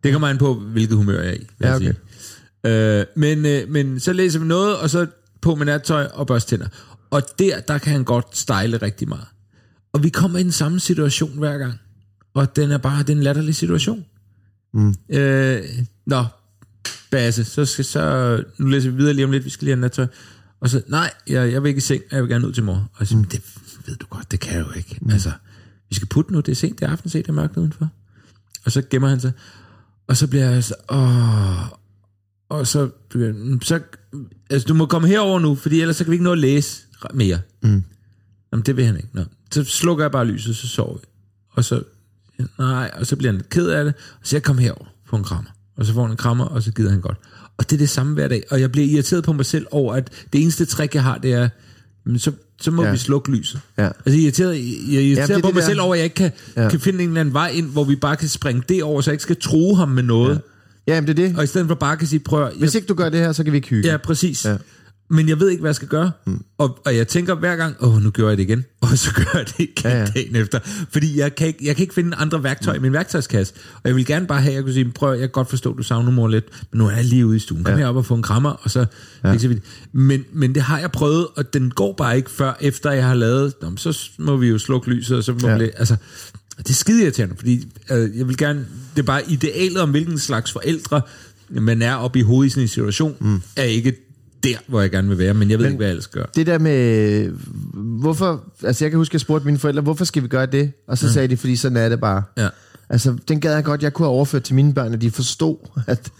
Det 0.03 0.11
kommer 0.11 0.27
an 0.27 0.37
på, 0.37 0.53
hvilket 0.53 0.97
humør 0.97 1.21
jeg 1.21 1.29
er 1.29 1.33
i, 1.33 1.37
vil 1.37 1.47
Ja, 1.61 1.67
jeg 1.67 1.75
okay. 1.75 1.93
sige. 2.65 2.99
Øh, 2.99 3.05
men, 3.15 3.45
øh, 3.45 3.69
men 3.69 3.99
så 3.99 4.13
læser 4.13 4.39
vi 4.39 4.45
noget, 4.45 4.77
og 4.77 4.89
så 4.89 5.07
på 5.41 5.55
med 5.55 5.65
nattøj 5.65 6.03
og 6.13 6.27
børste 6.27 6.49
tænder. 6.49 6.67
Og 7.11 7.21
der, 7.39 7.59
der 7.59 7.77
kan 7.77 7.91
han 7.91 8.03
godt 8.03 8.37
style 8.37 8.77
rigtig 8.77 9.09
meget. 9.09 9.25
Og 9.93 10.03
vi 10.03 10.09
kommer 10.09 10.39
i 10.39 10.43
den 10.43 10.51
samme 10.51 10.79
situation 10.79 11.37
hver 11.37 11.57
gang. 11.57 11.73
Og 12.33 12.55
den 12.55 12.71
er 12.71 12.77
bare 12.77 13.03
den 13.03 13.23
latterlige 13.23 13.53
situation. 13.53 14.05
Mm. 14.73 14.95
Øh, 15.09 15.63
nå, 16.05 16.25
Basse, 17.11 17.43
så, 17.43 17.65
skal, 17.65 17.85
så 17.85 18.43
nu 18.57 18.67
læser 18.67 18.89
vi 18.89 18.97
videre 18.97 19.13
lige 19.13 19.25
om 19.25 19.31
lidt, 19.31 19.45
vi 19.45 19.49
skal 19.49 19.65
lige 19.65 19.75
have 19.75 19.81
nattøj. 19.81 20.07
Og 20.59 20.69
så, 20.69 20.81
nej, 20.87 21.13
jeg, 21.27 21.51
jeg 21.51 21.63
vil 21.63 21.69
ikke 21.69 21.77
i 21.77 21.81
seng, 21.81 22.01
jeg 22.11 22.21
vil 22.21 22.29
gerne 22.29 22.47
ud 22.47 22.53
til 22.53 22.63
mor. 22.63 22.89
Og 22.93 23.07
siger, 23.07 23.19
mm. 23.19 23.25
det 23.25 23.41
ved 23.85 23.95
du 23.95 24.05
godt, 24.09 24.31
det 24.31 24.39
kan 24.39 24.57
jeg 24.57 24.65
jo 24.67 24.71
ikke. 24.77 24.97
Mm. 25.01 25.09
Altså, 25.09 25.31
vi 25.89 25.95
skal 25.95 26.07
putte 26.07 26.33
nu, 26.33 26.39
det 26.39 26.51
er 26.51 26.55
sent, 26.55 26.79
det 26.79 26.87
er 26.87 26.91
aften, 26.91 27.09
se, 27.09 27.17
det 27.17 27.29
er 27.29 27.33
mørkt 27.33 27.57
udenfor. 27.57 27.89
Og 28.65 28.71
så 28.71 28.81
gemmer 28.89 29.09
han 29.09 29.19
sig. 29.19 29.31
Og 30.07 30.17
så 30.17 30.27
bliver 30.27 30.49
jeg 30.49 30.63
så, 30.63 30.75
åh, 30.89 31.67
og 32.49 32.67
så, 32.67 32.89
så 33.61 33.79
altså 34.49 34.67
du 34.67 34.73
må 34.73 34.85
komme 34.85 35.07
herover 35.07 35.39
nu, 35.39 35.55
fordi 35.55 35.81
ellers 35.81 35.95
så 35.95 36.03
kan 36.03 36.11
vi 36.11 36.15
ikke 36.15 36.23
nå 36.23 36.31
at 36.31 36.37
læse 36.37 36.81
mere. 37.13 37.41
Mm. 37.63 37.83
Jamen 38.51 38.65
det 38.65 38.77
vil 38.77 38.85
han 38.85 38.95
ikke. 38.97 39.09
Nå. 39.13 39.23
Så 39.51 39.63
slukker 39.63 40.03
jeg 40.03 40.11
bare 40.11 40.25
lyset, 40.25 40.55
så 40.55 40.67
sover 40.67 40.97
vi. 40.97 41.05
Og 41.51 41.65
så, 41.65 41.83
nej, 42.59 42.91
og 42.99 43.05
så 43.05 43.15
bliver 43.15 43.31
han 43.31 43.37
lidt 43.37 43.49
ked 43.49 43.67
af 43.67 43.83
det, 43.85 43.93
og 44.13 44.19
så 44.23 44.35
jeg 44.35 44.43
kom 44.43 44.57
herover 44.57 44.85
på 45.09 45.15
en 45.15 45.23
krammer. 45.23 45.49
Og 45.77 45.85
så 45.85 45.93
får 45.93 46.01
han 46.01 46.11
en 46.11 46.17
krammer, 46.17 46.45
og 46.45 46.63
så 46.63 46.71
gider 46.71 46.89
han 46.91 47.01
godt. 47.01 47.17
Og 47.57 47.69
det 47.69 47.75
er 47.75 47.77
det 47.77 47.89
samme 47.89 48.13
hver 48.13 48.27
dag. 48.27 48.43
Og 48.51 48.61
jeg 48.61 48.71
bliver 48.71 48.87
irriteret 48.87 49.23
på 49.23 49.33
mig 49.33 49.45
selv 49.45 49.65
over, 49.71 49.93
at 49.95 50.09
det 50.33 50.41
eneste 50.41 50.65
trick, 50.65 50.95
jeg 50.95 51.03
har, 51.03 51.17
det 51.17 51.33
er, 51.33 51.49
men 52.05 52.19
så, 52.19 52.31
så 52.61 52.71
må 52.71 52.81
Ja. 52.81 52.87
ja. 52.87 52.91
vi 52.91 52.97
slukke 52.97 53.31
lyset. 53.31 53.59
Ja. 53.77 53.83
Altså, 53.85 53.93
jeg 54.05 54.15
er 54.17 54.21
irriteret, 54.23 54.55
jeg 54.91 54.95
er 54.95 55.01
irriteret 55.01 55.29
det 55.29 55.41
på 55.43 55.47
det 55.47 55.55
mig 55.55 55.61
der- 55.61 55.67
selv 55.67 55.81
over, 55.81 55.93
at 55.93 55.97
jeg 55.99 56.03
ikke 56.03 56.15
kan, 56.15 56.31
Ja. 56.55 56.63
ja. 56.63 56.69
kan 56.69 56.79
finde 56.79 57.03
en 57.03 57.09
eller 57.09 57.21
anden 57.21 57.33
vej 57.33 57.47
ind, 57.47 57.71
hvor 57.71 57.83
vi 57.83 57.95
bare 57.95 58.15
kan 58.15 58.29
springe 58.29 58.63
det 58.69 58.83
over, 58.83 59.01
så 59.01 59.11
jeg 59.11 59.13
ikke 59.13 59.23
skal 59.23 59.35
true 59.35 59.77
ham 59.77 59.89
med 59.89 60.03
noget. 60.03 60.33
Ja. 60.35 60.39
Ja, 60.87 60.95
jamen, 60.95 61.07
det 61.07 61.19
er 61.19 61.27
det. 61.27 61.37
Og 61.37 61.43
i 61.43 61.47
stedet 61.47 61.67
for 61.67 61.75
bare 61.75 61.97
kan 61.97 62.07
sige, 62.07 62.19
prøv 62.19 62.45
at- 62.47 62.53
Hvis 62.59 62.75
ikke 62.75 62.87
du 62.87 62.93
gør 62.93 63.09
det 63.09 63.19
her, 63.19 63.31
så 63.31 63.43
kan 63.43 63.53
vi 63.53 63.57
ikke 63.57 63.67
hygge. 63.69 63.89
Ja, 63.89 63.97
præcis. 63.97 64.45
Ja. 64.45 64.57
Men 65.11 65.29
jeg 65.29 65.39
ved 65.39 65.49
ikke, 65.49 65.61
hvad 65.61 65.69
jeg 65.69 65.75
skal 65.75 65.87
gøre. 65.87 66.11
Mm. 66.25 66.43
Og, 66.57 66.79
og 66.85 66.95
jeg 66.95 67.07
tænker 67.07 67.35
hver 67.35 67.55
gang, 67.55 67.75
åh, 67.79 68.03
nu 68.03 68.09
gør 68.09 68.27
jeg 68.27 68.37
det 68.37 68.43
igen. 68.43 68.65
Og 68.81 68.97
så 68.97 69.13
gør 69.13 69.37
jeg 69.37 69.47
det 69.47 69.59
igen 69.59 69.91
Ja, 69.91 69.99
ja, 69.99 70.05
dagen 70.05 70.35
efter. 70.35 70.59
Fordi 70.91 71.19
jeg 71.19 71.35
kan, 71.35 71.47
ikke, 71.47 71.65
jeg 71.65 71.75
kan 71.75 71.83
ikke 71.83 71.93
finde 71.93 72.17
andre 72.17 72.43
værktøj 72.43 72.73
mm. 72.73 72.79
i 72.79 72.81
min 72.81 72.93
værktøjskasse. 72.93 73.53
Og 73.73 73.81
jeg 73.85 73.95
vil 73.95 74.05
gerne 74.05 74.27
bare 74.27 74.41
have, 74.41 74.51
at 74.51 74.55
jeg 74.55 74.63
kunne 74.63 74.73
sige, 74.73 74.91
prøv, 74.91 75.11
jeg 75.11 75.19
kan 75.19 75.29
godt 75.29 75.49
forstå, 75.49 75.71
at 75.71 75.77
du 75.77 75.83
savner 75.83 76.11
mor 76.11 76.27
lidt, 76.27 76.45
men 76.71 76.77
nu 76.77 76.87
er 76.87 76.91
jeg 76.91 77.05
lige 77.05 77.25
ude 77.25 77.35
i 77.35 77.39
stuen. 77.39 77.63
Kom 77.63 77.73
Ja. 77.73 77.77
herop 77.79 77.95
og 77.95 78.05
få 78.05 78.15
en 78.15 78.21
krammer, 78.21 78.49
og 78.49 78.71
så... 78.71 78.85
Ja. 79.23 79.37
Så 79.37 79.47
vidt. 79.47 79.63
Men, 79.91 80.25
men 80.33 80.55
det 80.55 80.63
har 80.63 80.79
jeg 80.79 80.91
prøvet, 80.91 81.27
og 81.35 81.53
den 81.53 81.69
går 81.71 81.93
bare 81.93 82.17
ikke 82.17 82.31
før, 82.31 82.57
efter 82.61 82.91
jeg 82.91 83.05
har 83.05 83.13
lavet... 83.13 83.53
Nå, 83.61 83.71
så 83.77 84.09
må 84.19 84.37
vi 84.37 84.47
jo 84.47 84.57
slukke 84.57 84.89
lyset, 84.89 85.17
og 85.17 85.23
så 85.23 85.33
må 85.41 85.47
ja. 85.47 85.57
vi... 85.57 85.63
Altså, 85.63 85.95
det 86.57 86.69
er 86.69 86.73
skide 86.73 87.03
irriterende, 87.03 87.35
fordi 87.37 87.67
øh, 87.91 88.17
jeg 88.17 88.27
vil 88.27 88.37
gerne... 88.37 88.65
Det 88.95 89.01
er 89.01 89.05
bare 89.05 89.21
idealet 89.31 89.81
om, 89.81 89.89
hvilken 89.89 90.19
slags 90.19 90.51
forældre 90.51 91.01
man 91.49 91.81
er 91.81 91.95
oppe 91.95 92.19
i 92.19 92.21
hovedet 92.21 92.47
i 92.47 92.49
sådan 92.49 92.63
en 92.63 92.67
situation, 92.67 93.15
mm. 93.19 93.41
er 93.55 93.63
ikke 93.63 94.10
der, 94.43 94.57
hvor 94.67 94.81
jeg 94.81 94.91
gerne 94.91 95.07
vil 95.07 95.17
være, 95.17 95.33
men 95.33 95.49
jeg 95.49 95.59
ved 95.59 95.65
men, 95.65 95.71
ikke, 95.71 95.77
hvad 95.77 95.87
jeg 95.87 95.91
ellers 95.91 96.07
gør. 96.07 96.25
Det 96.35 96.47
der 96.47 96.59
med, 96.59 97.29
hvorfor, 98.01 98.43
altså 98.63 98.85
jeg 98.85 98.91
kan 98.91 98.97
huske, 98.97 99.11
at 99.11 99.13
jeg 99.13 99.21
spurgte 99.21 99.45
mine 99.45 99.59
forældre, 99.59 99.81
hvorfor 99.81 100.05
skal 100.05 100.23
vi 100.23 100.27
gøre 100.27 100.45
det? 100.45 100.71
Og 100.87 100.97
så 100.97 101.13
sagde 101.13 101.27
de, 101.27 101.37
fordi 101.37 101.55
sådan 101.55 101.77
er 101.77 101.89
det 101.89 101.99
bare. 101.99 102.23
Ja. 102.37 102.49
Altså, 102.89 103.17
den 103.27 103.41
gad 103.41 103.53
jeg 103.53 103.63
godt, 103.63 103.83
jeg 103.83 103.93
kunne 103.93 104.05
have 104.05 104.13
overført 104.13 104.43
til 104.43 104.55
mine 104.55 104.73
børn, 104.73 104.93
at 104.93 105.01
de 105.01 105.11
forstod, 105.11 105.57
at, 105.87 106.11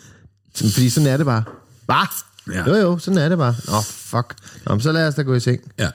sådan, 0.55 0.71
fordi 0.71 0.89
sådan 0.89 1.07
er 1.07 1.17
det 1.17 1.25
bare. 1.25 1.43
Bare? 1.87 2.07
Ja. 2.53 2.69
Jo 2.69 2.75
jo, 2.75 2.97
sådan 2.97 3.17
er 3.17 3.29
det 3.29 3.37
bare. 3.37 3.55
Åh, 3.67 3.77
oh, 3.77 3.83
fuck. 3.83 4.35
Nå, 4.65 4.73
men 4.73 4.81
så 4.81 4.91
lad 4.91 5.07
os 5.07 5.15
da 5.15 5.21
gå 5.21 5.33
i 5.33 5.39
seng. 5.39 5.71
Ja, 5.79 5.89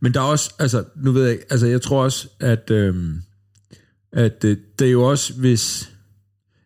men 0.00 0.14
der 0.14 0.20
er 0.20 0.24
også, 0.24 0.50
altså, 0.58 0.84
nu 0.96 1.12
ved 1.12 1.22
jeg 1.22 1.32
ikke, 1.32 1.44
altså, 1.50 1.66
jeg 1.66 1.82
tror 1.82 2.04
også, 2.04 2.28
at, 2.40 2.70
øhm, 2.70 3.22
at 4.12 4.44
øh, 4.44 4.56
det 4.78 4.86
er 4.86 4.90
jo 4.92 5.02
også, 5.02 5.32
hvis, 5.32 5.90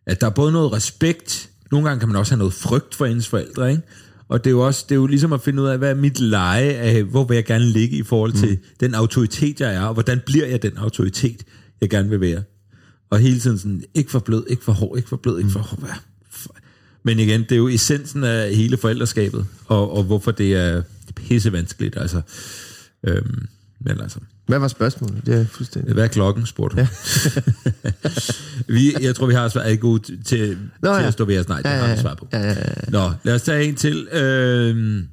at 0.05 0.21
der 0.21 0.27
er 0.27 0.31
både 0.31 0.51
noget 0.51 0.73
respekt, 0.73 1.49
nogle 1.71 1.87
gange 1.87 1.99
kan 1.99 2.09
man 2.09 2.15
også 2.15 2.31
have 2.31 2.39
noget 2.39 2.53
frygt 2.53 2.95
for 2.95 3.05
ens 3.05 3.27
forældre, 3.27 3.71
ikke? 3.71 3.83
Og 4.29 4.43
det 4.43 4.49
er 4.49 4.51
jo 4.51 4.65
også, 4.65 4.85
det 4.89 4.95
er 4.95 4.99
jo 4.99 5.07
ligesom 5.07 5.33
at 5.33 5.41
finde 5.41 5.63
ud 5.63 5.67
af, 5.67 5.77
hvad 5.77 5.89
er 5.89 5.95
mit 5.95 6.19
leje 6.19 6.69
af, 6.69 7.03
hvor 7.03 7.23
vil 7.23 7.35
jeg 7.35 7.45
gerne 7.45 7.65
ligge 7.65 7.97
i 7.97 8.03
forhold 8.03 8.33
til 8.33 8.49
mm. 8.49 8.57
den 8.79 8.95
autoritet, 8.95 9.61
jeg 9.61 9.75
er, 9.75 9.81
og 9.81 9.93
hvordan 9.93 10.21
bliver 10.25 10.45
jeg 10.45 10.61
den 10.61 10.77
autoritet, 10.77 11.43
jeg 11.81 11.89
gerne 11.89 12.09
vil 12.09 12.21
være. 12.21 12.43
Og 13.09 13.19
hele 13.19 13.39
tiden 13.39 13.57
sådan, 13.57 13.83
ikke 13.93 14.11
for 14.11 14.19
blød, 14.19 14.45
ikke 14.47 14.63
for 14.63 14.71
hård, 14.71 14.97
ikke 14.97 15.09
for 15.09 15.15
blød, 15.15 15.39
ikke 15.39 15.51
for 15.51 15.59
hård. 15.59 15.79
Hvad? 15.79 15.89
Men 17.03 17.19
igen, 17.19 17.41
det 17.41 17.51
er 17.51 17.55
jo 17.55 17.67
essensen 17.67 18.23
af 18.23 18.55
hele 18.55 18.77
forældreskabet, 18.77 19.45
og, 19.65 19.91
og 19.91 20.03
hvorfor 20.03 20.31
det 20.31 20.55
er 20.55 20.81
pisse 21.15 21.51
vanskeligt, 21.51 21.97
altså. 21.97 22.21
Øhm, 23.03 23.47
men 23.79 24.01
altså, 24.01 24.19
Hvad 24.47 24.59
var 24.59 24.67
spørgsmålet? 24.67 25.25
Det 25.25 25.41
er 25.41 25.45
fuldstændig... 25.45 25.93
hvad 25.93 26.03
er 26.03 26.07
klokken, 26.07 26.45
spurgte 26.45 26.77
ja. 26.77 26.87
vi, 28.69 28.95
Jeg 29.01 29.15
tror, 29.15 29.25
vi 29.27 29.33
har 29.33 29.47
svar, 29.49 29.61
er 29.61 29.75
gode 29.75 30.03
til, 30.03 30.23
til 30.23 30.57
Nå, 30.81 30.89
ja. 30.89 31.07
at 31.07 31.13
stå 31.13 31.25
ved 31.25 31.39
os. 31.39 31.47
Nej, 31.49 31.61
det 31.61 31.69
Ja, 31.69 31.75
har 31.75 31.81
ja, 31.81 31.85
vi 31.85 31.91
ja. 31.95 32.01
svar 32.01 32.13
på. 32.15 32.27
Ja, 32.33 32.39
ja, 32.41 32.49
ja. 32.49 32.63
Nå, 32.87 33.11
lad 33.23 33.35
os 33.35 33.41
tage 33.41 33.63
en 33.65 33.75
til. 33.75 34.07
Øh, 34.11 35.03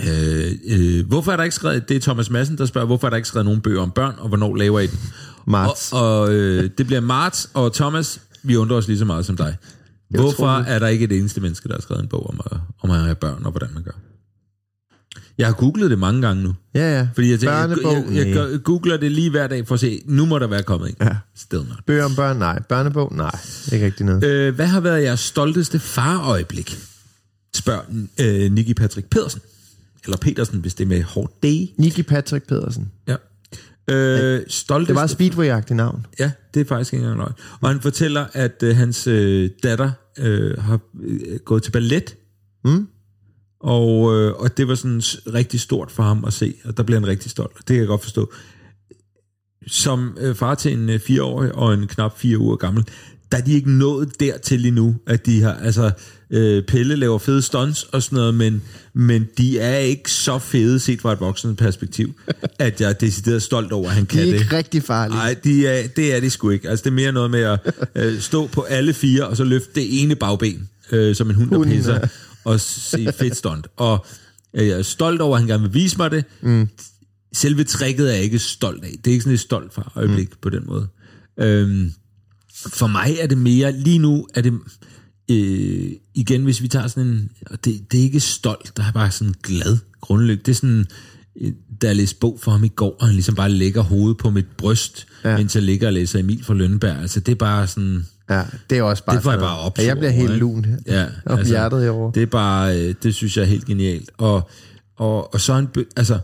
øh, 0.00 0.52
øh, 0.68 1.06
hvorfor 1.06 1.32
er 1.32 1.36
der 1.36 1.44
ikke 1.44 1.54
skrevet, 1.56 1.88
det 1.88 1.96
er 1.96 2.00
Thomas 2.00 2.30
Madsen, 2.30 2.58
der 2.58 2.66
spørger, 2.66 2.86
hvorfor 2.86 3.06
er 3.06 3.10
der 3.10 3.16
ikke 3.16 3.28
skrevet 3.28 3.44
nogen 3.44 3.60
bøger 3.60 3.80
om 3.82 3.90
børn, 3.90 4.14
og 4.18 4.28
hvornår 4.28 4.56
laver 4.56 4.80
I 4.80 4.86
den? 4.86 4.98
Marts. 5.46 5.92
Og, 5.92 6.20
og 6.20 6.32
øh, 6.32 6.70
det 6.78 6.86
bliver 6.86 7.00
Marts, 7.00 7.50
og 7.54 7.74
Thomas, 7.74 8.20
vi 8.42 8.56
undrer 8.56 8.76
os 8.76 8.88
lige 8.88 8.98
så 8.98 9.04
meget 9.04 9.26
som 9.26 9.36
dig. 9.36 9.56
Hvorfor 10.10 10.36
tror 10.36 10.48
er 10.48 10.78
der 10.78 10.86
ikke 10.86 11.04
et 11.04 11.12
eneste 11.12 11.40
menneske, 11.40 11.68
der 11.68 11.74
har 11.74 11.80
skrevet 11.82 12.02
en 12.02 12.08
bog 12.08 12.26
om, 12.30 12.40
om 12.82 12.90
at 12.90 13.00
have 13.00 13.14
børn, 13.14 13.44
og 13.44 13.50
hvordan 13.50 13.68
man 13.74 13.82
gør? 13.82 13.92
Jeg 15.40 15.48
har 15.48 15.54
googlet 15.54 15.90
det 15.90 15.98
mange 15.98 16.22
gange 16.22 16.42
nu. 16.42 16.54
Ja, 16.74 16.98
ja. 16.98 17.08
Fordi 17.14 17.30
jeg, 17.30 17.40
tænker, 17.40 17.56
jeg, 17.58 17.68
jeg, 18.10 18.26
jeg, 18.26 18.34
gør- 18.34 18.56
googler 18.58 18.96
det 18.96 19.12
lige 19.12 19.30
hver 19.30 19.46
dag 19.46 19.66
for 19.66 19.74
at 19.74 19.80
se, 19.80 20.02
nu 20.06 20.26
må 20.26 20.38
der 20.38 20.46
være 20.46 20.62
kommet 20.62 20.88
en. 20.88 20.96
Ja. 21.00 21.16
Still 21.36 21.62
not. 21.68 21.78
Bøger 21.86 22.04
om 22.04 22.14
børn? 22.16 22.36
Nej. 22.36 22.62
Børnebog? 22.62 23.12
Nej. 23.16 23.38
Ikke 23.72 23.86
rigtig 23.86 24.06
noget. 24.06 24.24
Øh, 24.24 24.54
hvad 24.54 24.66
har 24.66 24.80
været 24.80 25.02
jeres 25.02 25.20
stolteste 25.20 25.78
farøjeblik? 25.78 26.78
Spørger 27.54 27.82
øh, 28.20 28.52
Nicky 28.52 28.72
Patrick 28.72 29.08
Pedersen. 29.10 29.40
Eller 30.04 30.16
Petersen, 30.16 30.60
hvis 30.60 30.74
det 30.74 30.84
er 30.84 30.88
med 30.88 31.02
hårdt 31.02 31.42
D. 31.42 31.44
Nicky 31.76 32.00
Patrick 32.00 32.46
Pedersen. 32.48 32.90
Ja. 33.08 33.16
Øh, 33.90 34.40
stolteste... 34.48 34.88
Det 34.94 35.00
var 35.00 35.04
et 35.04 35.10
speedway-agtigt 35.10 35.74
navn. 35.74 36.06
Ja, 36.18 36.30
det 36.54 36.60
er 36.60 36.64
faktisk 36.64 36.92
ikke 36.92 37.02
engang 37.02 37.18
løgn. 37.18 37.32
Og 37.60 37.68
han 37.68 37.80
fortæller, 37.80 38.26
at 38.32 38.62
øh, 38.62 38.76
hans 38.76 39.06
øh, 39.06 39.50
datter 39.62 39.90
øh, 40.18 40.58
har 40.58 40.78
øh, 41.02 41.38
gået 41.44 41.62
til 41.62 41.70
ballet. 41.70 42.16
Mm. 42.64 42.86
Og, 43.60 44.16
øh, 44.16 44.32
og 44.32 44.56
det 44.56 44.68
var 44.68 44.74
sådan 44.74 45.02
rigtig 45.34 45.60
stort 45.60 45.90
for 45.90 46.02
ham 46.02 46.24
at 46.24 46.32
se, 46.32 46.54
og 46.64 46.76
der 46.76 46.82
blev 46.82 46.98
han 47.00 47.08
rigtig 47.08 47.30
stolt. 47.30 47.56
Det 47.58 47.66
kan 47.66 47.76
jeg 47.76 47.86
godt 47.86 48.02
forstå. 48.02 48.32
Som 49.66 50.16
øh, 50.20 50.34
far 50.34 50.54
til 50.54 50.72
en 50.72 50.90
øh, 50.90 51.00
fireårig 51.00 51.54
og 51.54 51.74
en 51.74 51.86
knap 51.86 52.18
fire 52.18 52.38
uger 52.38 52.56
gammel, 52.56 52.84
der 53.32 53.38
er 53.38 53.42
de 53.42 53.52
ikke 53.52 53.70
nået 53.70 54.20
dertil 54.20 54.66
endnu, 54.66 54.96
at 55.06 55.26
de 55.26 55.42
har, 55.42 55.52
altså, 55.54 55.90
øh, 56.30 56.62
Pelle 56.62 56.96
laver 56.96 57.18
fede 57.18 57.42
stunts 57.42 57.82
og 57.82 58.02
sådan 58.02 58.16
noget, 58.16 58.34
men, 58.34 58.62
men 58.94 59.28
de 59.38 59.58
er 59.58 59.76
ikke 59.78 60.10
så 60.10 60.38
fede 60.38 60.80
set 60.80 61.00
fra 61.00 61.12
et 61.12 61.20
voksen 61.20 61.56
perspektiv, 61.56 62.14
at 62.58 62.80
jeg 62.80 62.88
er 62.88 62.92
decideret 62.92 63.42
stolt 63.42 63.72
over, 63.72 63.88
at 63.88 63.94
han 63.94 64.04
De 64.04 64.08
kan 64.08 64.20
er 64.20 64.24
det. 64.24 64.40
ikke 64.40 64.56
rigtig 64.56 64.82
farlige. 64.82 65.16
Nej, 65.16 65.34
de 65.44 65.66
er, 65.66 65.88
det 65.88 66.14
er 66.16 66.20
de 66.20 66.30
sgu 66.30 66.50
ikke. 66.50 66.68
Altså, 66.68 66.82
det 66.82 66.90
er 66.90 66.94
mere 66.94 67.12
noget 67.12 67.30
med 67.30 67.40
at 67.40 67.58
øh, 67.94 68.20
stå 68.20 68.46
på 68.46 68.60
alle 68.62 68.92
fire, 68.92 69.26
og 69.26 69.36
så 69.36 69.44
løfte 69.44 69.70
det 69.74 70.02
ene 70.02 70.14
bagben, 70.14 70.68
øh, 70.92 71.14
som 71.14 71.30
en 71.30 71.36
hund, 71.36 71.50
der 71.50 71.64
pisser. 71.64 72.08
Og 72.44 72.60
se 72.60 73.12
fedt 73.18 73.36
stunt. 73.36 73.66
Og 73.76 74.06
øh, 74.54 74.68
jeg 74.68 74.78
er 74.78 74.82
stolt 74.82 75.20
over, 75.20 75.36
at 75.36 75.40
han 75.40 75.48
gerne 75.48 75.62
vil 75.62 75.74
vise 75.74 75.96
mig 75.96 76.10
det. 76.10 76.24
Mm. 76.40 76.68
Selve 77.32 77.64
tricket 77.64 78.10
er 78.10 78.14
jeg 78.14 78.22
ikke 78.22 78.38
stolt 78.38 78.84
af. 78.84 78.94
Det 79.04 79.10
er 79.10 79.12
ikke 79.12 79.22
sådan 79.22 79.34
et 79.34 79.40
stolt 79.40 79.74
for 79.74 79.92
øjeblik 79.94 80.30
mm. 80.30 80.36
på 80.42 80.50
den 80.50 80.66
måde. 80.66 80.88
Øhm, 81.40 81.92
for 82.66 82.86
mig 82.86 83.16
er 83.20 83.26
det 83.26 83.38
mere, 83.38 83.72
lige 83.72 83.98
nu 83.98 84.26
er 84.34 84.40
det, 84.40 84.52
øh, 85.30 85.92
igen 86.14 86.44
hvis 86.44 86.62
vi 86.62 86.68
tager 86.68 86.88
sådan 86.88 87.08
en, 87.08 87.30
og 87.46 87.64
det, 87.64 87.92
det 87.92 88.00
er 88.00 88.04
ikke 88.04 88.20
stolt, 88.20 88.72
der 88.76 88.84
er 88.84 88.92
bare 88.92 89.10
sådan 89.10 89.34
glad 89.42 89.78
grundlykke. 90.00 90.42
Det 90.42 90.52
er 90.52 90.56
sådan, 90.56 90.86
øh, 91.40 91.52
da 91.82 91.86
jeg 91.86 91.96
læste 91.96 92.18
bog 92.20 92.38
for 92.42 92.50
ham 92.50 92.64
i 92.64 92.68
går, 92.68 92.96
og 93.00 93.06
han 93.06 93.14
ligesom 93.14 93.34
bare 93.34 93.50
lægger 93.50 93.82
hovedet 93.82 94.18
på 94.18 94.30
mit 94.30 94.46
bryst, 94.56 95.06
ja. 95.24 95.36
mens 95.36 95.54
jeg 95.54 95.62
ligger 95.62 95.86
og 95.86 95.92
læser 95.92 96.18
Emil 96.18 96.44
fra 96.44 96.54
Lønneberg. 96.54 96.96
Altså 96.96 97.20
det 97.20 97.32
er 97.32 97.36
bare 97.36 97.66
sådan, 97.66 98.06
Ja, 98.30 98.42
det 98.70 98.78
er 98.78 98.82
også 98.82 99.04
bare 99.04 99.16
det 99.16 99.22
får 99.22 99.30
jeg 99.30 99.40
bare 99.40 99.58
op. 99.58 99.78
Ja, 99.78 99.84
jeg 99.86 99.96
bliver 99.96 100.10
helt 100.10 100.36
lun 100.36 100.64
her. 100.64 100.76
Ja, 100.86 101.06
Og 101.24 101.44
hjertet 101.46 101.82
herovre. 101.82 102.12
Det 102.14 102.22
er 102.22 102.26
bare, 102.26 102.78
øh, 102.78 102.94
det 103.02 103.14
synes 103.14 103.36
jeg 103.36 103.42
er 103.42 103.46
helt 103.46 103.66
genialt. 103.66 104.10
Og, 104.18 104.50
og, 104.96 105.34
og 105.34 105.40
så 105.40 105.52
er 105.52 105.56
han, 105.56 105.66
be- 105.66 105.84
altså, 105.96 106.18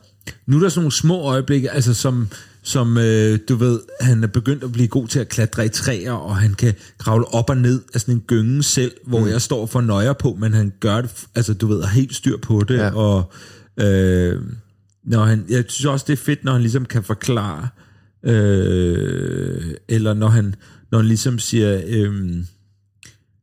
nu 0.46 0.56
er 0.56 0.60
der 0.60 0.68
sådan 0.68 0.80
nogle 0.80 0.92
små 0.92 1.22
øjeblikke, 1.22 1.70
altså 1.70 1.94
som, 1.94 2.28
som 2.62 2.98
øh, 2.98 3.38
du 3.48 3.56
ved, 3.56 3.80
han 4.00 4.22
er 4.22 4.26
begyndt 4.26 4.64
at 4.64 4.72
blive 4.72 4.88
god 4.88 5.08
til 5.08 5.18
at 5.18 5.28
klatre 5.28 5.66
i 5.66 5.68
træer, 5.68 6.12
og 6.12 6.36
han 6.36 6.54
kan 6.54 6.74
kravle 6.98 7.34
op 7.34 7.50
og 7.50 7.56
ned 7.56 7.82
af 7.94 8.00
sådan 8.00 8.14
en 8.14 8.20
gynge 8.26 8.62
selv, 8.62 8.92
hvor 9.06 9.20
mm. 9.20 9.28
jeg 9.28 9.42
står 9.42 9.66
for 9.66 9.80
nøjer 9.80 10.12
på, 10.12 10.36
men 10.40 10.54
han 10.54 10.72
gør 10.80 11.00
det, 11.00 11.10
altså 11.34 11.54
du 11.54 11.66
ved, 11.66 11.82
har 11.82 11.90
helt 11.94 12.14
styr 12.14 12.36
på 12.36 12.64
det, 12.68 12.76
Ja. 12.76 12.84
ja. 12.84 12.94
og 12.94 13.32
øh, 13.80 14.40
når 15.04 15.24
han, 15.24 15.44
jeg 15.48 15.64
synes 15.68 15.84
også, 15.86 16.04
det 16.08 16.12
er 16.12 16.22
fedt, 16.24 16.44
når 16.44 16.52
han 16.52 16.60
ligesom 16.60 16.84
kan 16.84 17.02
forklare, 17.02 17.68
øh, 18.24 19.60
eller 19.88 20.14
når 20.14 20.28
han, 20.28 20.54
når 20.90 20.98
han 20.98 21.06
ligesom 21.06 21.38
siger, 21.38 21.80
øh, 21.86 22.34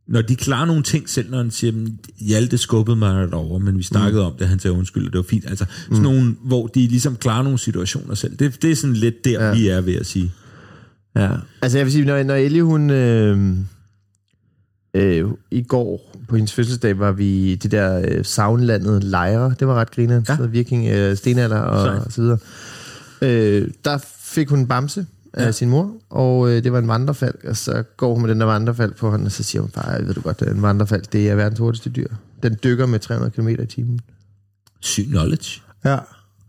når 0.08 0.22
de 0.22 0.36
klarer 0.36 0.66
nogle 0.66 0.84
ting 0.84 1.10
selv, 1.10 1.30
når 1.32 1.38
han 1.38 1.52
siger, 1.52 1.72
"Men 1.74 2.00
Hjalte 2.20 2.58
skubbede 2.58 2.96
mig 2.96 3.34
over, 3.34 3.60
men 3.60 3.78
vi 3.78 3.84
snakkede 3.84 4.22
mm. 4.22 4.28
om 4.28 4.34
det, 4.40 4.48
han 4.48 4.60
sagde 4.60 4.78
undskyld, 4.78 5.06
og 5.08 5.14
det 5.14 5.18
var 5.18 5.26
fint. 5.30 5.46
Altså 5.48 5.66
sådan 5.84 5.98
Mm. 5.98 6.04
nogle, 6.04 6.36
hvor 6.44 6.68
de 6.68 6.80
ligesom 6.88 7.16
klarer 7.16 7.44
nogle 7.44 7.60
situationer 7.60 8.16
selv. 8.16 8.36
Det, 8.38 8.62
det 8.62 8.72
er 8.72 8.76
sådan 8.76 8.96
lidt 8.96 9.26
der, 9.26 9.46
ja. 9.46 9.54
vi 9.54 9.68
er 9.68 9.82
ved 9.82 9.96
at 9.96 10.06
sige. 10.06 10.32
Ja. 11.16 11.30
Altså 11.62 11.78
jeg 11.78 11.86
vil 11.86 11.92
sige, 11.94 12.06
når, 12.06 12.24
når 12.24 12.36
Ellie 12.36 12.64
hun... 12.64 12.90
Øh, 12.90 13.58
øh, 14.94 15.26
I 15.52 15.62
går 15.62 16.18
på 16.30 16.36
hendes 16.36 16.54
fødselsdag 16.54 17.00
var 17.00 17.12
vi 17.12 17.52
i 17.52 17.56
det 17.56 17.72
der 17.72 18.02
øh, 18.08 18.26
savnlandet 18.26 19.04
Lejre. 19.04 19.56
Det 19.60 19.68
var 19.68 19.74
ret 19.76 19.92
grinerende. 19.92 20.38
Ja. 20.40 20.46
Viking, 20.46 20.88
øh, 20.88 21.18
stenalder 21.18 21.58
og, 21.60 21.86
Sejt. 21.86 22.06
og 22.06 22.12
så 22.12 22.22
videre. 22.22 22.38
Øh, 23.22 23.68
der 23.86 23.98
fik 24.24 24.50
hun 24.50 24.60
en 24.60 24.68
bamse 24.68 25.06
af 25.34 25.46
ja. 25.46 25.52
sin 25.52 25.70
mor, 25.70 25.96
og 26.10 26.50
øh, 26.50 26.64
det 26.64 26.72
var 26.74 26.80
en 26.80 26.88
vandrefalk, 26.88 27.44
og 27.44 27.58
så 27.58 27.84
går 27.98 28.14
hun 28.14 28.22
med 28.22 28.30
den 28.30 28.40
der 28.40 28.46
vandrefalk 28.46 28.96
på 28.98 29.10
hånden, 29.10 29.26
og 29.26 29.32
så 29.32 29.44
siger 29.44 29.62
hun 29.62 29.72
bare, 29.72 30.08
ved 30.08 30.14
du 30.14 30.22
godt, 30.22 30.42
en 30.42 30.62
vandrefalk, 30.62 31.14
det 31.14 31.30
er 31.30 31.36
verdens 31.36 31.60
hurtigste 31.60 31.90
dyr. 31.90 32.08
Den 32.44 32.58
dykker 32.64 32.86
med 32.86 33.00
300 33.00 33.32
km 33.32 33.48
i 33.48 33.66
timen. 33.66 34.00
Syg 34.80 35.06
knowledge. 35.06 35.62
Ja. 35.86 35.98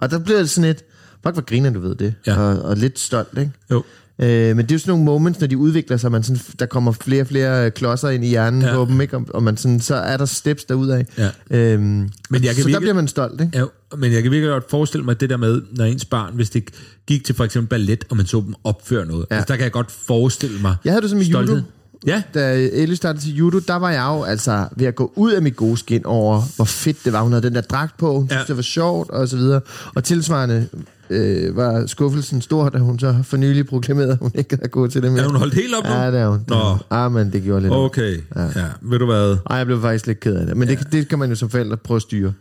Og 0.01 0.11
der 0.11 0.19
bliver 0.19 0.39
det 0.39 0.51
sådan 0.51 0.71
et, 0.71 0.83
fuck 1.23 1.35
hvor 1.35 1.45
griner 1.45 1.71
du 1.71 1.81
ved 1.81 1.95
det, 1.95 2.15
Ja. 2.27 2.41
og, 2.41 2.63
og 2.63 2.77
lidt 2.77 2.99
stolt, 2.99 3.39
ikke? 3.39 3.53
Jo. 3.71 3.83
Øh, 4.19 4.57
men 4.57 4.59
det 4.59 4.71
er 4.71 4.75
jo 4.75 4.79
sådan 4.79 4.91
nogle 4.91 5.05
moments, 5.05 5.41
når 5.41 5.47
de 5.47 5.59
udvikler 5.59 5.97
sig, 5.97 6.13
man 6.13 6.23
sådan, 6.23 6.41
der 6.59 6.67
kommer 6.67 6.93
flere 6.93 7.21
og 7.23 7.27
flere 7.27 7.71
klodser 7.71 8.09
ind 8.09 8.25
i 8.25 8.29
hjernen 8.29 8.63
Ja. 8.63 8.75
på 8.75 8.85
dem, 8.85 9.01
ikke? 9.01 9.17
Og, 9.17 9.25
og 9.29 9.43
man 9.43 9.57
sådan, 9.57 9.81
så 9.81 9.95
er 9.95 10.17
der 10.17 10.25
steps 10.25 10.65
derudad. 10.65 11.05
Ja. 11.19 11.31
Øhm, 11.51 11.81
Men 11.83 12.11
jeg 12.33 12.41
kan 12.41 12.41
så 12.43 12.61
der 12.61 12.65
virkelig- 12.65 12.81
bliver 12.81 12.95
man 12.95 13.09
stolt, 13.09 13.41
ikke? 13.41 13.59
Ja, 13.59 13.65
men 13.99 14.13
jeg 14.13 14.23
kan 14.23 14.33
virkelig 14.33 14.51
godt 14.53 14.71
forestille 14.71 15.05
mig 15.05 15.21
det 15.21 15.31
der 15.31 15.37
med, 15.37 15.63
når 15.77 15.85
ens 15.85 16.05
barn, 16.05 16.35
hvis 16.35 16.51
det 16.51 16.65
gik 17.07 17.25
til 17.25 17.35
for 17.35 17.45
eksempel 17.45 17.69
ballet, 17.69 18.05
og 18.11 18.17
man 18.17 18.27
så 18.27 18.41
dem 18.47 18.55
opføre 18.65 19.07
noget. 19.07 19.27
Ja. 19.31 19.35
Altså, 19.37 19.47
der 19.49 19.57
kan 19.57 19.65
jeg 19.65 19.73
godt 19.73 19.91
forestille 19.91 20.59
mig 20.63 20.77
Jeg 20.85 20.93
havde 20.93 21.03
det 21.03 21.11
som 21.11 21.21
i 21.21 21.25
judo. 21.25 21.59
Ja, 22.07 22.23
Da 22.35 22.55
Ellie 22.73 22.97
startede 22.97 23.25
til 23.25 23.35
judo, 23.37 23.59
der 23.59 23.77
var 23.77 23.91
jeg 23.91 24.07
jo 24.19 24.23
altså 24.23 24.69
ved 24.77 24.87
at 24.87 24.95
gå 24.95 25.13
ud 25.17 25.33
af 25.33 25.43
mit 25.43 25.57
gode 25.57 25.77
skin 25.77 26.07
over, 26.07 26.43
hvor 26.57 26.65
fedt 26.65 27.05
det 27.05 27.13
var. 27.13 27.23
Hun 27.23 27.33
havde 27.33 27.43
den 27.47 27.55
der 27.55 27.61
dragt 27.61 27.97
på, 27.97 28.13
hun 28.15 28.27
Ja. 28.31 28.35
synes, 28.35 28.47
det 28.47 28.57
var 28.57 28.63
sjovt, 28.63 29.11
og 29.11 29.29
så 29.29 29.37
videre. 29.37 29.61
Og 29.95 30.05
tilsvarende 30.05 30.69
øh, 31.11 31.57
var 31.57 31.87
skuffelsen 31.87 32.41
stor, 32.41 32.69
da 32.69 32.79
hun 32.79 32.99
så 32.99 33.17
for 33.23 33.37
nylig 33.37 33.67
proklamerede, 33.67 34.13
at 34.13 34.19
hun 34.19 34.31
ikke 34.35 34.57
havde 34.57 34.69
gået 34.69 34.93
til 34.93 35.03
det 35.03 35.13
mere. 35.13 35.23
er 35.23 35.27
hun 35.27 35.37
holdt 35.37 35.55
helt 35.55 35.75
op 35.75 35.85
nu? 35.85 35.91
Ja, 35.91 36.11
det 36.11 36.21
er 36.21 36.29
hun. 36.29 36.41
Nå. 36.49 36.77
Ah, 36.91 37.13
men 37.13 37.33
det 37.33 37.43
gjorde 37.43 37.61
lidt. 37.63 37.73
Okay, 37.73 38.21
ja. 38.37 38.43
ja. 38.43 38.67
Ved 38.83 38.99
du 38.99 39.07
hvad? 39.07 39.37
Ej, 39.51 39.57
jeg 39.57 39.67
blev 39.67 39.81
faktisk 39.81 40.07
lidt 40.07 40.21
ked 40.21 40.35
af 40.37 40.47
det. 40.47 40.57
Men 40.57 40.69
ja. 40.69 40.75
det, 40.75 40.93
det 40.93 41.09
kan 41.09 41.19
man 41.19 41.29
jo 41.29 41.35
som 41.37 41.51
forældre 41.51 41.77
prøve 41.77 41.97
at 41.97 42.03
styre. 42.03 42.33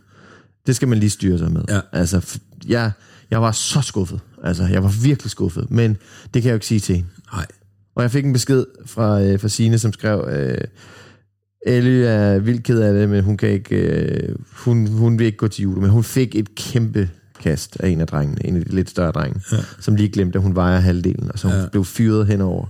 Det 0.66 0.76
skal 0.76 0.88
man 0.88 0.98
lige 0.98 1.10
styre 1.10 1.38
sig 1.38 1.52
med. 1.52 1.62
Ja. 1.68 1.80
Altså, 1.92 2.38
jeg, 2.68 2.90
jeg 3.30 3.42
var 3.42 3.52
så 3.52 3.80
skuffet. 3.80 4.20
Altså, 4.44 4.64
jeg 4.66 4.82
var 4.82 4.92
virkelig 5.02 5.30
skuffet. 5.30 5.70
Men 5.70 5.90
det 6.34 6.42
kan 6.42 6.44
jeg 6.44 6.50
jo 6.50 6.54
ikke 6.54 6.66
sige 6.66 6.80
til 6.80 6.94
hende. 6.94 7.08
Og 7.94 8.02
jeg 8.02 8.10
fik 8.10 8.24
en 8.24 8.32
besked 8.32 8.64
fra, 8.86 9.22
øh, 9.22 9.40
fra 9.40 9.48
Signe, 9.48 9.78
som 9.78 9.92
skrev, 9.92 10.28
øh, 10.32 10.58
Ellie 11.66 12.06
er 12.06 12.38
vildt 12.38 12.62
ked 12.62 12.80
af 12.80 12.94
det, 12.94 13.08
men 13.08 13.24
hun 13.24 13.36
kan 13.36 13.48
ikke, 13.48 13.76
øh, 13.76 14.36
hun, 14.52 14.86
hun 14.86 15.18
vil 15.18 15.26
ikke 15.26 15.38
gå 15.38 15.48
til 15.48 15.62
judo. 15.62 15.80
Men 15.80 15.90
hun 15.90 16.04
fik 16.04 16.34
et 16.36 16.54
kæmpe 16.54 17.10
kast 17.42 17.76
af 17.80 17.88
en 17.88 18.00
af 18.00 18.06
drengene, 18.06 18.46
en 18.46 18.56
af 18.56 18.64
de 18.64 18.74
lidt 18.74 18.90
større 18.90 19.12
drenge, 19.12 19.40
ja. 19.52 19.56
som 19.80 19.94
lige 19.94 20.08
glemte, 20.08 20.36
at 20.38 20.42
hun 20.42 20.54
vejer 20.54 20.78
halvdelen, 20.78 21.30
og 21.32 21.38
så 21.38 21.48
hun 21.48 21.56
Ja. 21.56 21.66
blev 21.72 21.84
fyret 21.84 22.26
henover. 22.26 22.66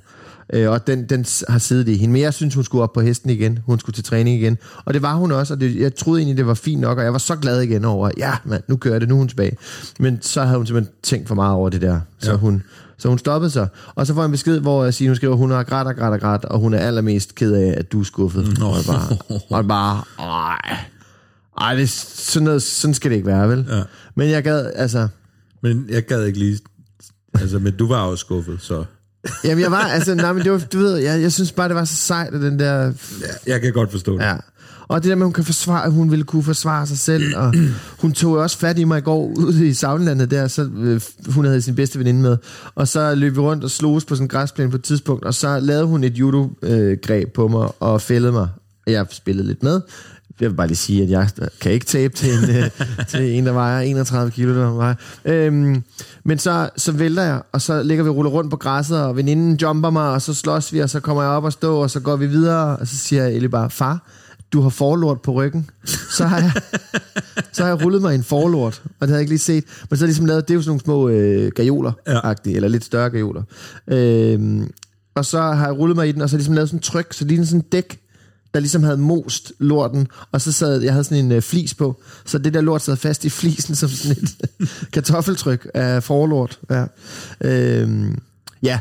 Øh, 0.53 0.70
og 0.70 0.87
den, 0.87 1.05
den 1.09 1.25
har 1.49 1.59
siddet 1.59 1.89
i 1.89 1.97
hende. 1.97 2.12
Men 2.12 2.22
jeg 2.22 2.35
synes, 2.35 2.55
hun 2.55 2.64
skulle 2.64 2.83
op 2.83 2.93
på 2.93 3.01
hesten 3.01 3.31
igen. 3.31 3.59
Hun 3.66 3.79
skulle 3.79 3.95
til 3.95 4.05
træning 4.05 4.41
igen. 4.41 4.59
Og 4.85 4.95
det 4.95 5.03
var 5.03 5.14
hun 5.14 5.33
også, 5.33 5.55
og 5.55 5.61
det, 5.61 5.77
jeg 5.77 5.95
troede 5.95 6.20
egentlig, 6.20 6.37
det 6.37 6.47
var 6.47 6.55
fint 6.55 6.81
nok, 6.81 6.99
og 6.99 7.05
jeg 7.05 7.12
var 7.12 7.18
så 7.18 7.37
glad 7.37 7.61
igen 7.61 7.85
over, 7.85 8.11
ja, 8.18 8.33
mand, 8.45 8.62
nu 8.68 8.77
kører 8.77 8.99
det, 8.99 9.09
nu 9.09 9.14
er 9.14 9.18
hun 9.18 9.29
tilbage. 9.29 9.57
Men 10.01 10.18
så 10.22 10.43
havde 10.45 10.57
hun 10.57 10.66
simpelthen 10.66 10.95
tænkt 11.03 11.29
for 11.29 11.35
meget 11.35 11.55
over 11.55 11.68
det 11.68 11.81
der. 11.83 12.01
Så, 12.18 12.31
ja. 12.31 12.37
hun, 12.37 12.62
så 12.99 13.09
hun 13.09 13.19
stoppede 13.19 13.51
sig. 13.51 13.69
Og 13.95 14.07
så 14.07 14.15
får 14.15 14.21
jeg 14.21 14.27
en 14.27 14.31
besked, 14.31 14.61
hvor 14.61 14.85
jeg 14.85 14.95
siger, 14.95 15.09
hun 15.11 15.17
skriver, 15.17 15.37
hun 15.37 15.51
har 15.51 15.63
grædt 15.63 15.89
og 15.89 15.97
grædt 15.97 16.15
og 16.15 16.21
grædt, 16.21 16.45
og 16.45 16.59
hun 16.59 16.75
er 16.75 16.79
allermest 16.79 17.35
ked 17.35 17.53
af, 17.53 17.75
at 17.77 17.93
du 17.93 18.01
er 18.01 18.05
skuffet. 18.05 18.59
Nå. 18.59 18.67
Og 18.67 18.77
jeg 18.77 18.85
bare, 18.87 19.17
og 19.51 19.57
jeg 19.57 19.69
bare 19.69 20.05
ej, 20.19 20.79
ej 21.61 21.75
det, 21.75 21.91
sådan, 21.91 22.45
noget, 22.45 22.63
sådan 22.63 22.95
skal 22.95 23.11
det 23.11 23.17
ikke 23.17 23.27
være, 23.27 23.49
vel? 23.49 23.67
Ja. 23.71 23.83
Men 24.15 24.31
jeg 24.31 24.43
gad, 24.43 24.71
altså, 24.75 25.09
Men 25.63 25.87
jeg 25.89 26.07
gad 26.07 26.25
ikke 26.25 26.39
lige... 26.39 26.59
Altså, 27.35 27.59
men 27.59 27.77
du 27.77 27.89
var 27.89 28.09
jo 28.09 28.17
skuffet, 28.17 28.59
så... 28.61 28.85
jamen 29.45 29.63
jeg 29.63 29.71
var, 29.71 29.81
altså, 29.81 30.15
nej, 30.15 30.33
men 30.33 30.45
det 30.45 30.53
var, 30.53 30.59
du 30.73 30.79
ved, 30.79 30.97
jeg, 30.97 31.23
jeg 31.23 31.33
synes 31.33 31.53
bare, 31.53 31.69
det 31.69 31.77
var 31.77 31.85
så 31.85 31.97
sejt, 31.97 32.35
at 32.35 32.41
den 32.41 32.59
der 32.59 32.93
Ja, 33.21 33.53
jeg 33.53 33.61
kan 33.61 33.73
godt 33.73 33.91
forstå 33.91 34.19
det. 34.19 34.25
Ja. 34.25 34.37
Og 34.89 35.03
det 35.03 35.09
der 35.09 35.14
med, 35.14 35.22
at 35.22 35.26
hun 35.26 35.32
kan 35.32 35.45
forsvare, 35.45 35.85
at 35.85 35.93
hun 35.93 36.11
ville 36.11 36.24
kunne 36.24 36.43
forsvare 36.43 36.87
sig 36.87 36.99
selv, 36.99 37.37
og 37.37 37.55
hun 38.03 38.12
tog 38.12 38.32
også 38.32 38.59
fat 38.59 38.78
i 38.78 38.85
mig 38.85 38.99
i 38.99 39.01
går 39.01 39.26
ude 39.26 39.68
i 39.68 39.72
savnlandet 39.72 40.30
der, 40.30 40.49
så 40.49 40.70
øh, 40.76 41.01
hun 41.28 41.45
havde 41.45 41.62
sin 41.62 41.74
bedste 41.74 41.99
veninde 41.99 42.22
med, 42.22 42.37
og 42.74 42.89
så 42.89 43.14
løb 43.14 43.35
vi 43.35 43.41
rundt 43.41 43.64
og 43.64 43.70
sloges 43.70 44.05
på 44.05 44.14
sådan 44.14 44.24
en 44.24 44.28
græsplæne 44.28 44.70
på 44.70 44.76
et 44.76 44.82
tidspunkt, 44.82 45.24
og 45.24 45.35
så 45.35 45.61
lavede 45.61 45.87
hun 45.87 46.05
et 46.05 46.18
judo-greb 46.18 47.32
på 47.32 47.49
mig 47.49 47.68
og 47.80 48.01
fældede 48.01 48.32
mig. 48.32 48.49
Jeg 48.87 49.07
spillede 49.11 49.47
lidt 49.47 49.62
med. 49.62 49.80
Jeg 50.41 50.51
vil 50.51 50.57
bare 50.57 50.66
lige 50.66 50.76
sige, 50.76 51.03
at 51.03 51.11
jeg 51.11 51.28
kan 51.61 51.72
ikke 51.72 51.87
tabe 51.87 52.14
til 52.16 52.32
en, 52.32 52.57
øh, 52.57 52.70
til 53.09 53.39
en 53.39 53.47
der 53.47 53.53
vejer 53.53 53.80
31 53.80 54.30
kilo. 54.30 54.55
Der 54.55 54.70
vejer. 54.70 54.95
Øhm, 55.24 55.82
men 56.24 56.39
så, 56.39 56.70
så 56.76 56.93
vælter 56.93 57.22
jeg, 57.22 57.43
og 57.53 57.62
så 57.62 57.82
ligger 57.82 58.05
vi 58.05 58.11
og 58.11 58.16
ruller 58.16 58.30
rundt 58.30 58.51
på 58.51 58.57
græsset, 58.57 59.01
og 59.03 59.16
veninden 59.16 59.57
jumper 59.62 59.91
mig, 59.91 60.11
og 60.11 60.22
så 60.22 60.35
slås 60.35 60.72
vi, 60.72 60.78
og 60.78 60.91
så 60.91 61.01
kommer 61.01 61.22
jeg 61.22 61.30
op 61.30 61.45
og 61.45 61.53
stå, 61.53 61.76
og 61.76 61.91
så 61.91 62.01
går 62.01 62.16
vi 62.16 62.26
videre, 62.26 62.76
og 62.76 62.89
så 62.89 62.97
siger 62.97 63.26
Ellie 63.26 63.49
bare, 63.49 63.70
far, 63.70 64.03
du 64.53 64.61
har 64.61 64.69
forlort 64.69 65.21
på 65.23 65.33
ryggen. 65.33 65.71
Så 66.11 66.27
har 66.27 66.39
jeg, 66.41 66.53
så 67.53 67.63
har 67.63 67.69
jeg 67.71 67.85
rullet 67.85 68.03
mig 68.03 68.13
i 68.13 68.15
en 68.15 68.25
forlort, 68.25 68.83
og 68.85 68.91
det 69.01 69.09
havde 69.09 69.13
jeg 69.15 69.21
ikke 69.21 69.31
lige 69.31 69.39
set. 69.39 69.65
Men 69.91 69.97
så 69.97 70.05
har 70.05 70.07
jeg 70.07 70.09
ligesom 70.09 70.27
lavet, 70.27 70.49
det 70.49 70.55
er 70.55 70.55
jo 70.55 70.63
sådan 70.63 70.71
nogle 70.71 70.81
små 70.81 71.09
øh, 71.09 71.53
gajoler 71.57 71.93
Ja. 72.07 72.35
eller 72.47 72.69
lidt 72.69 72.85
større 72.85 73.11
gajoler. 73.11 73.43
Øhm, 73.89 74.71
og 75.15 75.25
så 75.25 75.41
har 75.41 75.67
jeg 75.67 75.79
rullet 75.79 75.97
mig 75.97 76.09
i 76.09 76.13
den, 76.13 76.23
og 76.23 76.31
så 76.31 76.35
har 76.35 76.39
jeg 76.39 76.41
ligesom 76.41 76.55
lavet 76.55 76.69
sådan 76.69 76.79
en 76.79 76.83
tryk, 76.83 77.13
så 77.13 77.25
det 77.25 77.41
er 77.41 77.45
sådan 77.45 77.61
en 77.61 77.67
dæk, 77.73 78.01
der 78.55 78.61
ligesom 78.61 78.83
havde 78.83 78.97
most 78.97 79.53
lorten, 79.59 80.07
og 80.33 80.41
så 80.41 80.53
sad, 80.53 80.81
jeg 80.83 80.93
havde 80.93 81.05
sådan 81.05 81.25
en 81.25 81.33
øh, 81.33 81.43
flis 81.43 81.75
på, 81.75 82.03
så 82.25 82.39
det 82.39 82.55
der 82.55 82.61
lort 82.61 82.83
sad 82.83 82.97
fast 82.97 83.25
i 83.25 83.31
flisen 83.31 83.75
som 83.75 83.89
sådan 83.89 84.17
et 84.23 84.37
kartoffeltryk 84.93 85.67
af 85.75 86.03
forlort. 86.03 86.61
Ja, 86.71 86.85
øhm, 87.41 88.19
ja. 88.63 88.81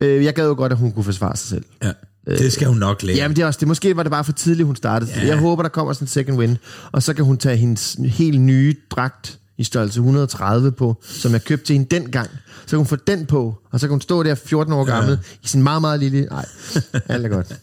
Øh, 0.00 0.24
jeg 0.24 0.34
gad 0.34 0.46
jo 0.46 0.54
godt, 0.54 0.72
at 0.72 0.78
hun 0.78 0.92
kunne 0.92 1.04
forsvare 1.04 1.36
sig 1.36 1.48
selv. 1.48 1.64
Ja. 1.82 1.92
Det 2.26 2.52
skal 2.52 2.68
hun 2.68 2.76
nok 2.76 3.02
lære. 3.02 3.16
Jamen 3.16 3.36
det 3.36 3.42
er 3.42 3.46
også 3.46 3.60
det. 3.60 3.68
Måske 3.68 3.96
var 3.96 4.02
det 4.02 4.12
bare 4.12 4.24
for 4.24 4.32
tidligt, 4.32 4.66
hun 4.66 4.76
startede. 4.76 5.10
Ja. 5.16 5.26
Jeg 5.26 5.36
håber, 5.38 5.62
der 5.62 5.70
kommer 5.70 5.92
sådan 5.92 6.04
en 6.04 6.08
second 6.08 6.38
win. 6.38 6.58
Og 6.92 7.02
så 7.02 7.14
kan 7.14 7.24
hun 7.24 7.38
tage 7.38 7.56
hendes 7.56 7.96
helt 8.04 8.40
nye 8.40 8.74
dragt 8.90 9.38
i 9.58 9.64
størrelse 9.64 10.00
130 10.00 10.72
på, 10.72 10.96
som 11.02 11.32
jeg 11.32 11.44
købte 11.44 11.66
til 11.66 11.72
hende 11.72 11.94
dengang. 11.94 12.30
Så 12.66 12.70
kan 12.70 12.76
hun 12.76 12.86
få 12.86 12.96
den 12.96 13.26
på, 13.26 13.58
og 13.70 13.80
så 13.80 13.86
kan 13.86 13.92
hun 13.92 14.00
stå 14.00 14.22
der 14.22 14.34
14 14.34 14.72
år 14.72 14.84
gammel, 14.84 15.10
ja. 15.10 15.36
i 15.42 15.46
sin 15.46 15.62
meget, 15.62 15.80
meget 15.80 16.00
lille... 16.00 16.20
Nej, 16.24 16.46
alt 17.08 17.26
er 17.26 17.28
godt. 17.28 17.56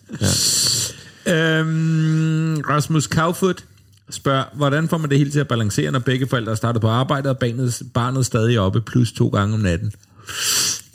Ja. 1.25 1.59
Øhm, 1.59 2.61
Rasmus 2.61 3.07
Kaufut 3.07 3.65
spørger, 4.09 4.43
hvordan 4.53 4.87
får 4.87 4.97
man 4.97 5.09
det 5.09 5.17
hele 5.17 5.31
til 5.31 5.39
at 5.39 5.47
balancere, 5.47 5.91
når 5.91 5.99
begge 5.99 6.27
forældre 6.27 6.51
er 6.51 6.55
startet 6.55 6.81
på 6.81 6.87
arbejde, 6.87 7.29
og 7.29 7.37
barnet, 7.37 7.81
barnet 7.93 8.25
stadig 8.25 8.55
er 8.55 8.59
oppe 8.59 8.81
plus 8.81 9.11
to 9.11 9.27
gange 9.27 9.53
om 9.53 9.59
natten? 9.59 9.91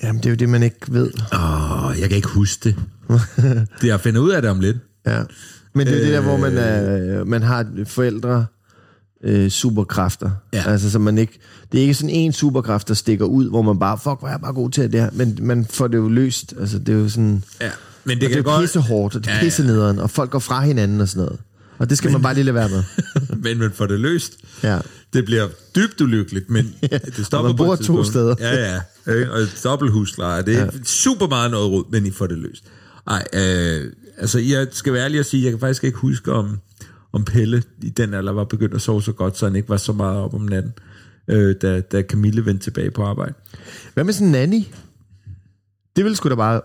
Jamen, 0.02 0.16
det 0.18 0.26
er 0.26 0.30
jo 0.30 0.36
det, 0.36 0.48
man 0.48 0.62
ikke 0.62 0.76
ved. 0.88 1.10
Åh, 1.32 2.00
jeg 2.00 2.08
kan 2.08 2.16
ikke 2.16 2.28
huske 2.28 2.60
det. 2.64 2.76
det 3.80 3.88
jeg 3.88 4.00
finder 4.00 4.20
ud 4.20 4.30
af 4.30 4.42
det 4.42 4.50
om 4.50 4.60
lidt. 4.60 4.76
Ja. 5.06 5.22
Men 5.74 5.86
det 5.86 5.94
er 5.94 5.98
jo 5.98 6.04
det 6.04 6.12
der, 6.12 6.20
hvor 6.20 6.36
man, 6.36 6.56
er, 6.58 7.24
man 7.24 7.42
har 7.42 7.66
forældre 7.86 8.46
øh, 9.24 9.48
superkræfter. 9.50 10.30
Ja. 10.52 10.62
Altså, 10.66 10.90
så 10.90 10.98
man 10.98 11.18
ikke, 11.18 11.38
det 11.72 11.78
er 11.78 11.82
ikke 11.82 11.94
sådan 11.94 12.10
en 12.10 12.32
superkraft, 12.32 12.88
der 12.88 12.94
stikker 12.94 13.24
ud, 13.24 13.48
hvor 13.50 13.62
man 13.62 13.78
bare, 13.78 13.98
fuck, 13.98 14.18
hvor 14.18 14.26
er 14.28 14.32
jeg 14.32 14.40
bare 14.40 14.52
god 14.52 14.70
til 14.70 14.92
det 14.92 15.00
her. 15.00 15.10
Men 15.12 15.38
man 15.42 15.66
får 15.70 15.86
det 15.88 15.98
jo 15.98 16.08
løst. 16.08 16.54
Altså, 16.60 16.78
det 16.78 16.88
er 16.88 16.98
jo 16.98 17.08
sådan... 17.08 17.42
Ja, 17.60 17.70
men 18.04 18.16
det 18.16 18.20
Det, 18.20 18.28
kan 18.30 18.38
det 18.38 18.46
er 18.46 18.52
godt... 18.52 18.60
pisse 18.62 18.80
hårdt, 18.80 19.16
og 19.16 19.24
det 19.24 19.28
er 19.28 19.32
Ja, 19.32 19.36
ja, 19.36 19.42
ja. 19.44 19.46
pisse 19.46 19.62
nederen, 19.62 19.98
og 19.98 20.10
folk 20.10 20.30
går 20.30 20.38
fra 20.38 20.60
hinanden 20.64 21.00
og 21.00 21.08
sådan 21.08 21.24
noget. 21.24 21.38
Og 21.78 21.90
det 21.90 21.98
skal 21.98 22.12
man 22.12 22.22
bare 22.22 22.34
lige 22.34 22.44
lade 22.44 22.54
være 22.54 22.68
med. 22.68 22.82
men 23.44 23.58
man 23.58 23.70
får 23.74 23.86
det 23.86 24.00
løst. 24.00 24.32
Ja. 24.62 24.78
Det 25.12 25.24
bliver 25.24 25.48
dybt 25.76 26.00
ulykkeligt, 26.00 26.50
men 26.50 26.74
det 27.16 27.26
stopper 27.26 27.38
og 27.38 27.44
man 27.44 27.56
på 27.56 27.64
bor 27.64 27.72
et 27.74 27.80
to 27.80 28.04
steder. 28.04 28.34
Ja, 28.40 28.74
ja. 29.06 29.12
Ikke? 29.14 29.32
Og 29.32 29.40
dobbelthusleje. 29.64 30.42
Det 30.42 30.56
er 30.56 30.64
ja. 30.64 30.70
super 30.84 31.28
meget 31.28 31.50
noget 31.50 31.70
rod, 31.70 31.84
men 31.90 32.06
I 32.06 32.10
får 32.10 32.26
det 32.26 32.38
løst. 32.38 32.64
Ej, 33.06 33.24
øh, 33.34 33.92
altså 34.18 34.38
jeg 34.38 34.66
skal 34.70 34.92
være 34.92 35.04
ærlig 35.04 35.20
og 35.20 35.26
sige, 35.26 35.42
jeg 35.42 35.52
kan 35.52 35.60
faktisk 35.60 35.84
ikke 35.84 35.98
huske, 35.98 36.32
om, 36.32 36.58
om 37.12 37.24
Pelle 37.24 37.62
i 37.82 37.88
den 37.88 38.14
alder 38.14 38.32
var 38.32 38.44
begyndt 38.44 38.74
at 38.74 38.80
sove 38.80 39.02
så 39.02 39.12
godt, 39.12 39.38
så 39.38 39.46
han 39.46 39.56
ikke 39.56 39.68
var 39.68 39.76
så 39.76 39.92
meget 39.92 40.18
op 40.18 40.34
om 40.34 40.42
natten, 40.42 40.72
øh, 41.28 41.54
da, 41.62 41.80
da 41.80 42.02
Camille 42.02 42.46
vendte 42.46 42.64
tilbage 42.64 42.90
på 42.90 43.04
arbejde. 43.04 43.34
Hvad 43.94 44.04
med 44.04 44.12
sådan 44.12 44.26
en 44.26 44.32
nanny? 44.32 44.64
Det 45.96 46.04
ville 46.04 46.16
sgu 46.16 46.28
da 46.28 46.34
bare 46.34 46.60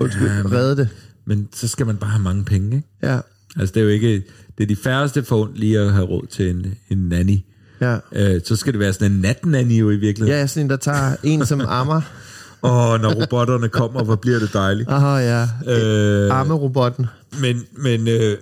undskyld, 0.00 0.26
ja, 0.28 0.42
men- 0.42 0.52
redde 0.52 0.76
det. 0.76 0.88
Men 1.24 1.48
så 1.54 1.68
skal 1.68 1.86
man 1.86 1.96
bare 1.96 2.10
have 2.10 2.22
mange 2.22 2.44
penge, 2.44 2.76
ikke? 2.76 2.88
Ja, 3.02 3.20
Altså 3.56 3.72
det 3.74 3.80
er 3.80 3.84
jo 3.84 3.90
ikke, 3.90 4.22
det 4.58 4.64
er 4.64 4.68
de 4.68 4.76
færreste 4.76 5.24
for 5.24 5.50
lige 5.54 5.78
at 5.80 5.92
have 5.92 6.06
råd 6.06 6.26
til 6.26 6.50
en, 6.50 6.74
en 6.88 6.98
nanny. 7.08 7.38
Ja. 7.80 7.98
Øh, 8.12 8.40
så 8.44 8.56
skal 8.56 8.72
det 8.72 8.80
være 8.80 8.92
sådan 8.92 9.12
en 9.12 9.20
natnanny 9.20 9.80
jo 9.80 9.90
i 9.90 9.96
virkeligheden. 9.96 10.40
Ja, 10.40 10.46
sådan 10.46 10.66
en, 10.66 10.70
der 10.70 10.76
tager 10.76 11.16
en 11.22 11.46
som 11.46 11.60
ammer. 11.60 12.00
Og 12.62 13.00
når 13.00 13.22
robotterne 13.22 13.68
kommer, 13.68 14.04
hvor 14.04 14.16
bliver 14.16 14.38
det 14.38 14.52
dejligt. 14.52 14.88
Aha, 14.88 15.16
ja. 15.16 15.42
Øh, 15.66 16.40
Arme-robotten. 16.40 17.06
Men, 17.40 17.64
men, 17.72 18.08
øh, 18.08 18.36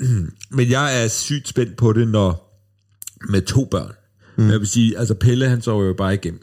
men 0.56 0.70
jeg 0.70 1.04
er 1.04 1.08
sygt 1.08 1.48
spændt 1.48 1.76
på 1.76 1.92
det, 1.92 2.08
når 2.08 2.60
med 3.28 3.42
to 3.42 3.64
børn. 3.64 3.92
Mm. 4.36 4.50
Jeg 4.50 4.60
vil 4.60 4.68
sige, 4.68 4.98
altså 4.98 5.14
Pelle, 5.14 5.48
han 5.48 5.62
sover 5.62 5.84
jo 5.84 5.92
bare 5.92 6.14
igennem. 6.14 6.40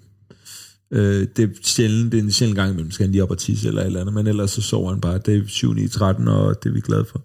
Øh, 0.92 1.28
det 1.36 1.44
er 1.44 1.48
sjældent, 1.64 2.12
det 2.12 2.18
er 2.18 2.24
en 2.24 2.32
sjældent 2.32 2.58
gang 2.58 2.72
imellem, 2.72 2.92
skal 2.92 3.04
han 3.04 3.12
lige 3.12 3.24
op 3.24 3.32
og 3.32 3.38
tisse 3.38 3.68
eller 3.68 3.82
et 3.82 3.86
eller 3.86 4.02
andet, 4.02 4.14
men 4.14 4.28
ellers 4.28 4.52
så 4.52 4.62
sover 4.62 4.89
han 4.89 5.02
bare. 5.02 5.18
Det 5.18 5.38
er 5.38 5.42
7, 5.48 5.74
9, 5.74 5.88
13, 5.88 6.28
og 6.28 6.64
det 6.64 6.70
er 6.70 6.74
vi 6.74 6.80
glade 6.80 7.06
for. 7.06 7.22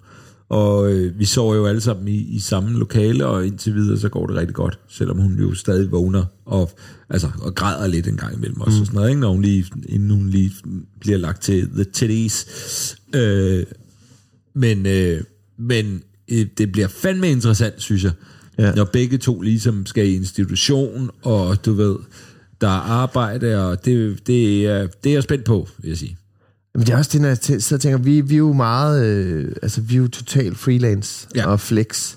Og 0.49 0.93
øh, 0.93 1.19
vi 1.19 1.25
sover 1.25 1.55
jo 1.55 1.67
alle 1.67 1.81
sammen 1.81 2.09
i, 2.09 2.17
i 2.17 2.39
samme 2.39 2.79
lokale, 2.79 3.27
og 3.27 3.47
indtil 3.47 3.75
videre, 3.75 3.99
så 3.99 4.09
går 4.09 4.27
det 4.27 4.37
rigtig 4.37 4.55
godt, 4.55 4.79
selvom 4.89 5.19
hun 5.19 5.39
jo 5.39 5.55
stadig 5.55 5.91
vågner 5.91 6.25
og, 6.45 6.71
altså, 7.11 7.31
og 7.41 7.55
græder 7.55 7.87
lidt 7.87 8.09
en 8.09 8.17
gang 8.17 8.35
imellem 8.35 8.61
os, 8.61 8.75
mm. 8.75 8.81
og 8.81 8.87
sådan 8.87 8.95
noget, 8.97 9.09
ikke? 9.09 9.21
Når 9.21 9.33
hun 9.33 9.43
lige, 9.43 9.67
inden 9.89 10.11
hun 10.11 10.29
lige 10.29 10.53
bliver 11.01 11.19
lagt 11.19 11.43
til 11.43 11.69
the 11.75 11.85
titties. 11.85 12.47
Øh, 13.15 13.65
men 14.55 14.87
øh, 14.87 15.21
men 15.59 16.03
øh, 16.29 16.47
det 16.59 16.73
bliver 16.73 16.89
fandme 16.89 17.31
interessant, 17.31 17.83
synes 17.83 18.05
jeg, 18.05 18.13
Ja. 18.59 18.73
når 18.75 18.85
begge 18.85 19.19
to 19.19 19.41
ligesom 19.41 19.87
skal 19.87 20.07
i 20.09 20.15
institution, 20.15 21.11
og 21.23 21.65
du 21.65 21.73
ved, 21.73 21.97
der 22.61 22.67
er 22.67 22.81
arbejde, 22.81 23.67
og 23.69 23.85
det, 23.85 24.27
det, 24.27 24.67
er, 24.67 24.87
det 24.87 25.11
er 25.11 25.15
jeg 25.15 25.23
spændt 25.23 25.45
på, 25.45 25.69
vil 25.79 25.89
jeg 25.89 25.99
sige. 25.99 26.17
Men 26.77 26.87
det 26.87 26.93
er 26.93 26.97
også 26.99 27.11
det, 27.13 27.21
når 27.21 27.29
jeg 27.29 27.39
tæ- 27.39 27.59
sidder 27.59 27.77
og 27.77 27.81
tænker, 27.81 27.99
vi, 27.99 28.21
vi 28.21 28.35
er 28.35 28.39
jo 28.39 28.53
meget, 28.53 29.05
øh, 29.05 29.53
altså 29.63 29.81
vi 29.81 29.95
er 29.95 29.99
jo 29.99 30.09
totalt 30.09 30.59
freelance 30.59 31.29
ja. 31.35 31.47
Og 31.47 31.61
flex. 31.61 32.15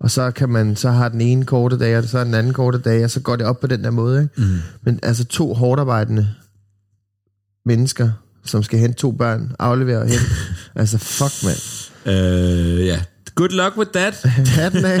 Og 0.00 0.10
så 0.10 0.30
kan 0.30 0.48
man, 0.48 0.76
så 0.76 0.90
har 0.90 1.08
den 1.08 1.20
ene 1.20 1.44
korte 1.44 1.78
dag, 1.78 1.98
og 1.98 2.04
så 2.04 2.16
har 2.16 2.24
den 2.24 2.34
anden 2.34 2.52
korte 2.52 2.78
dag, 2.78 3.04
og 3.04 3.10
så 3.10 3.20
går 3.20 3.36
det 3.36 3.46
op 3.46 3.60
på 3.60 3.66
den 3.66 3.84
der 3.84 3.90
måde, 3.90 4.22
ikke? 4.22 4.34
Mm. 4.36 4.58
Men 4.82 5.00
altså 5.02 5.24
to 5.24 5.54
hårdt 5.54 5.80
arbejdende 5.80 6.28
mennesker, 7.66 8.10
som 8.44 8.62
skal 8.62 8.78
hente 8.78 8.98
to 8.98 9.10
børn, 9.12 9.52
aflevere 9.58 9.98
og 9.98 10.06
hente. 10.08 10.24
altså 10.74 10.98
fuck, 10.98 11.44
mand. 11.44 11.58
Øh, 12.16 12.86
ja, 12.86 13.00
good 13.34 13.48
luck 13.48 13.76
with 13.76 13.90
that. 13.90 14.14
Hatten 14.58 14.84
af, 14.84 15.00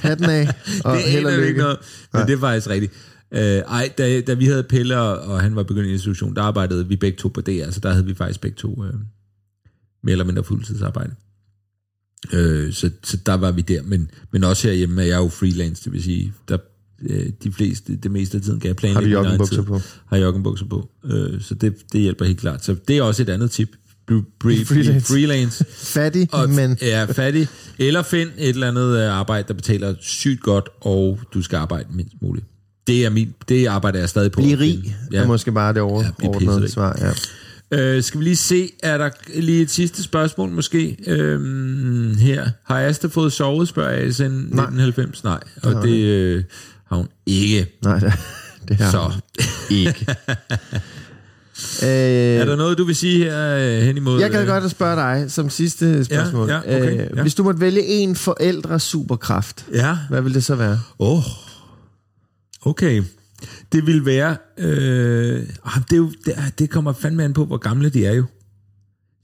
hatten 0.00 0.30
af, 0.30 0.48
og 0.84 0.96
det 0.96 1.02
held 1.04 1.26
og 1.26 1.32
lykke. 1.32 1.60
noget, 1.60 1.78
men 2.12 2.26
det 2.26 2.32
er 2.34 2.40
faktisk 2.40 2.68
rigtigt. 2.68 2.92
Øh, 3.34 3.40
ej, 3.40 3.92
da, 3.98 4.20
da 4.20 4.34
vi 4.34 4.46
havde 4.46 4.62
Pelle, 4.62 4.98
og, 4.98 5.40
han 5.40 5.56
var 5.56 5.62
begyndt 5.62 5.88
i 5.88 5.92
institution, 5.92 6.36
der 6.36 6.42
arbejdede 6.42 6.88
vi 6.88 6.96
begge 6.96 7.18
to 7.18 7.28
på 7.28 7.40
det, 7.40 7.62
altså 7.62 7.80
der 7.80 7.90
havde 7.90 8.06
vi 8.06 8.14
faktisk 8.14 8.40
begge 8.40 8.56
to 8.56 8.84
øh, 8.84 8.94
mere 10.02 10.12
eller 10.12 10.24
mindre 10.24 10.44
fuldtidsarbejde. 10.44 11.14
Øh, 12.32 12.72
så, 12.72 12.90
så 13.04 13.16
der 13.26 13.34
var 13.34 13.52
vi 13.52 13.60
der, 13.60 13.82
men, 13.82 14.10
men 14.30 14.44
også 14.44 14.68
herhjemme 14.68 15.02
er 15.02 15.06
jeg 15.06 15.16
jo 15.16 15.28
freelance, 15.28 15.84
det 15.84 15.92
vil 15.92 16.02
sige, 16.02 16.32
der, 16.48 16.58
øh, 17.02 17.26
de 17.44 17.52
fleste, 17.52 17.96
det 17.96 18.10
meste 18.10 18.36
af 18.36 18.42
tiden 18.42 18.60
kan 18.60 18.68
jeg 18.68 18.76
planlægge 18.76 19.10
Har 19.10 19.16
egen 19.16 19.26
joggenbukser 19.26 19.62
på? 19.62 19.80
Har 20.06 20.16
joggenbukser 20.16 20.66
på, 20.66 20.90
øh, 21.04 21.40
så 21.40 21.54
det, 21.54 21.92
det 21.92 22.00
hjælper 22.00 22.24
helt 22.24 22.40
klart. 22.40 22.64
Så 22.64 22.76
det 22.88 22.98
er 22.98 23.02
også 23.02 23.22
et 23.22 23.28
andet 23.28 23.50
tip. 23.50 23.68
Blive, 24.06 24.66
Freelance. 24.66 25.12
freelance. 25.12 25.64
Fattig, 25.94 26.28
og 26.32 26.50
men 26.50 26.78
er 26.80 27.06
fattig, 27.06 27.48
eller 27.78 28.02
find 28.02 28.30
et 28.38 28.48
eller 28.48 28.68
andet 28.68 28.98
øh, 28.98 29.12
arbejde, 29.12 29.48
der 29.48 29.54
betaler 29.54 29.94
sygt 30.00 30.40
godt, 30.40 30.68
og 30.80 31.20
du 31.34 31.42
skal 31.42 31.56
arbejde 31.56 31.88
mindst 31.92 32.14
muligt. 32.22 32.46
Det 32.86 33.04
er 33.04 33.10
min, 33.10 33.34
det 33.48 33.66
arbejder 33.66 33.98
jeg 33.98 34.08
stadig 34.08 34.32
på. 34.32 34.40
blive 34.40 34.58
rig, 34.58 34.96
ja. 35.12 35.18
er 35.18 35.26
måske 35.26 35.52
bare 35.52 35.68
det 35.72 35.76
Ja, 35.76 35.82
overordnede 35.82 36.38
blive 36.38 36.60
ja, 36.60 36.66
svar. 36.68 36.98
Ja. 37.00 37.12
Øh, 37.80 38.02
skal 38.02 38.20
vi 38.20 38.24
lige 38.24 38.36
se, 38.36 38.70
er 38.82 38.98
der 38.98 39.10
lige 39.34 39.62
et 39.62 39.70
sidste 39.70 40.02
spørgsmål 40.02 40.50
måske 40.50 40.96
øhm, 41.06 42.16
her? 42.18 42.50
Har 42.64 42.80
Asta 42.80 43.06
fået 43.06 43.32
sovet, 43.32 43.68
spørger 43.68 43.90
jeg 43.90 44.14
siden 44.14 44.32
1990? 44.32 45.24
Nej, 45.24 45.40
og 45.62 45.82
det 45.82 45.98
øh, 46.04 46.44
har 46.88 46.96
hun 46.96 47.08
ikke. 47.26 47.78
Nej, 47.82 47.98
det, 47.98 48.12
det 48.68 48.76
her 48.76 48.90
Så 48.90 49.12
ikke. 49.70 50.06
øh, 51.82 51.88
er 52.40 52.44
der 52.44 52.56
noget, 52.56 52.78
du 52.78 52.84
vil 52.84 52.96
sige 52.96 53.24
her 53.24 53.56
øh, 53.56 53.82
hen 53.82 53.96
imod? 53.96 54.20
Jeg 54.20 54.30
gad 54.30 54.42
øh, 54.42 54.48
godt 54.48 54.64
at 54.64 54.70
spørge 54.70 54.96
dig 54.96 55.30
som 55.30 55.50
sidste 55.50 56.04
spørgsmål. 56.04 56.48
ja, 56.48 56.58
okay, 56.58 56.92
Øh, 56.92 57.16
ja. 57.16 57.22
Hvis 57.22 57.34
du 57.34 57.42
måtte 57.42 57.60
vælge 57.60 57.82
en 57.84 58.16
forældre 58.16 58.80
superkraft, 58.80 59.64
Ja, 59.72 59.96
hvad 60.10 60.20
vil 60.22 60.34
det 60.34 60.44
så 60.44 60.54
være? 60.54 60.80
Åh, 60.98 61.16
oh. 61.18 61.22
Okay. 62.62 63.02
Det 63.72 63.86
vil 63.86 64.04
være... 64.06 64.36
Øh, 64.58 65.42
ah, 65.64 65.82
det, 65.90 65.92
er 65.92 65.96
jo, 65.96 66.12
det, 66.26 66.34
det 66.58 66.70
kommer 66.70 66.92
fandme 66.92 67.24
an 67.24 67.32
på, 67.32 67.44
hvor 67.44 67.56
gamle 67.56 67.88
de 67.88 68.06
er 68.06 68.12
jo. 68.12 68.24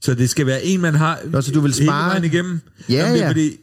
Så 0.01 0.13
det 0.13 0.29
skal 0.29 0.45
være 0.45 0.63
en, 0.63 0.81
man 0.81 0.95
har 0.95 1.19
Nå, 1.31 1.41
så 1.41 1.51
du 1.51 1.59
vil 1.59 1.73
hele 1.73 1.85
spare- 1.85 2.09
vejen 2.09 2.23
igennem. 2.23 2.59
Ja, 2.89 2.93
Jamen, 2.95 3.13
det 3.13 3.21
er 3.21 3.25
ja. 3.25 3.29
Fordi, 3.29 3.57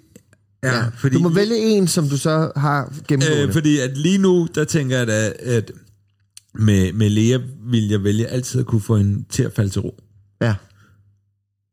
ja, 0.64 0.76
Ja, 0.76 0.84
fordi, 0.98 1.14
du 1.16 1.22
må 1.22 1.28
vælge 1.28 1.56
en, 1.56 1.88
som 1.88 2.08
du 2.08 2.16
så 2.16 2.52
har 2.56 2.92
gennemgående. 3.08 3.46
øh, 3.46 3.52
fordi 3.52 3.78
at 3.78 3.96
lige 3.98 4.18
nu, 4.18 4.48
der 4.54 4.64
tænker 4.64 4.98
jeg 4.98 5.06
da, 5.06 5.32
at 5.40 5.72
med, 6.54 6.92
med 6.92 7.10
Lea 7.10 7.38
vil 7.70 7.88
jeg 7.88 8.04
vælge 8.04 8.26
altid 8.26 8.60
at 8.60 8.66
kunne 8.66 8.80
få 8.80 8.96
hende 8.96 9.24
til 9.30 9.42
at 9.42 9.52
falde 9.52 9.70
til 9.70 9.80
ro. 9.80 10.00
ja. 10.40 10.54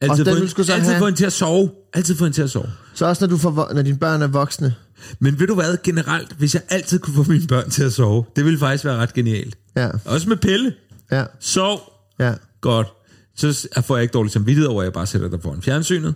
Altid, 0.04 0.26
den 0.26 0.34
få, 0.34 0.40
hende, 0.40 0.64
så 0.64 0.74
altid 0.74 0.88
have- 0.90 1.00
få 1.00 1.06
hende 1.06 1.20
til 1.20 1.26
at 1.26 1.34
sove. 1.34 1.70
Altid 1.94 2.16
få 2.16 2.24
hende 2.26 2.38
til 2.38 2.42
at 2.42 2.50
sove. 2.50 2.70
Så 2.94 3.06
også 3.06 3.24
når, 3.26 3.30
du 3.30 3.38
får, 3.38 3.72
når 3.74 3.82
dine 3.82 3.98
børn 3.98 4.22
er 4.22 4.28
voksne. 4.28 4.76
Men 5.20 5.40
ved 5.40 5.48
du 5.48 5.56
hvad, 5.56 5.78
generelt, 5.84 6.34
hvis 6.38 6.54
jeg 6.54 6.62
altid 6.70 7.00
kunne 7.00 7.16
få 7.16 7.32
mine 7.32 7.48
børn 7.48 7.70
til 7.70 7.84
at 7.84 7.94
sove, 7.94 8.24
det 8.36 8.46
ville 8.46 8.60
faktisk 8.60 8.86
være 8.86 8.98
ret 8.98 9.14
genialt. 9.14 9.58
Ja, 9.76 9.90
Også 10.06 10.30
med 10.30 10.38
Pelle. 10.38 10.74
ja, 11.12 11.24
Sov. 11.40 11.82
ja. 12.20 12.34
Godt. 12.62 12.88
Så 13.36 13.68
får 13.86 13.96
jeg 13.96 14.02
ikke 14.04 14.14
dårlig 14.14 14.32
samvittighed 14.32 14.68
over, 14.70 14.82
at 14.82 14.86
jeg 14.86 14.94
bare 14.94 15.06
sætter 15.06 15.30
dig 15.30 15.40
foran 15.44 15.62
fjernsynet. 15.62 16.14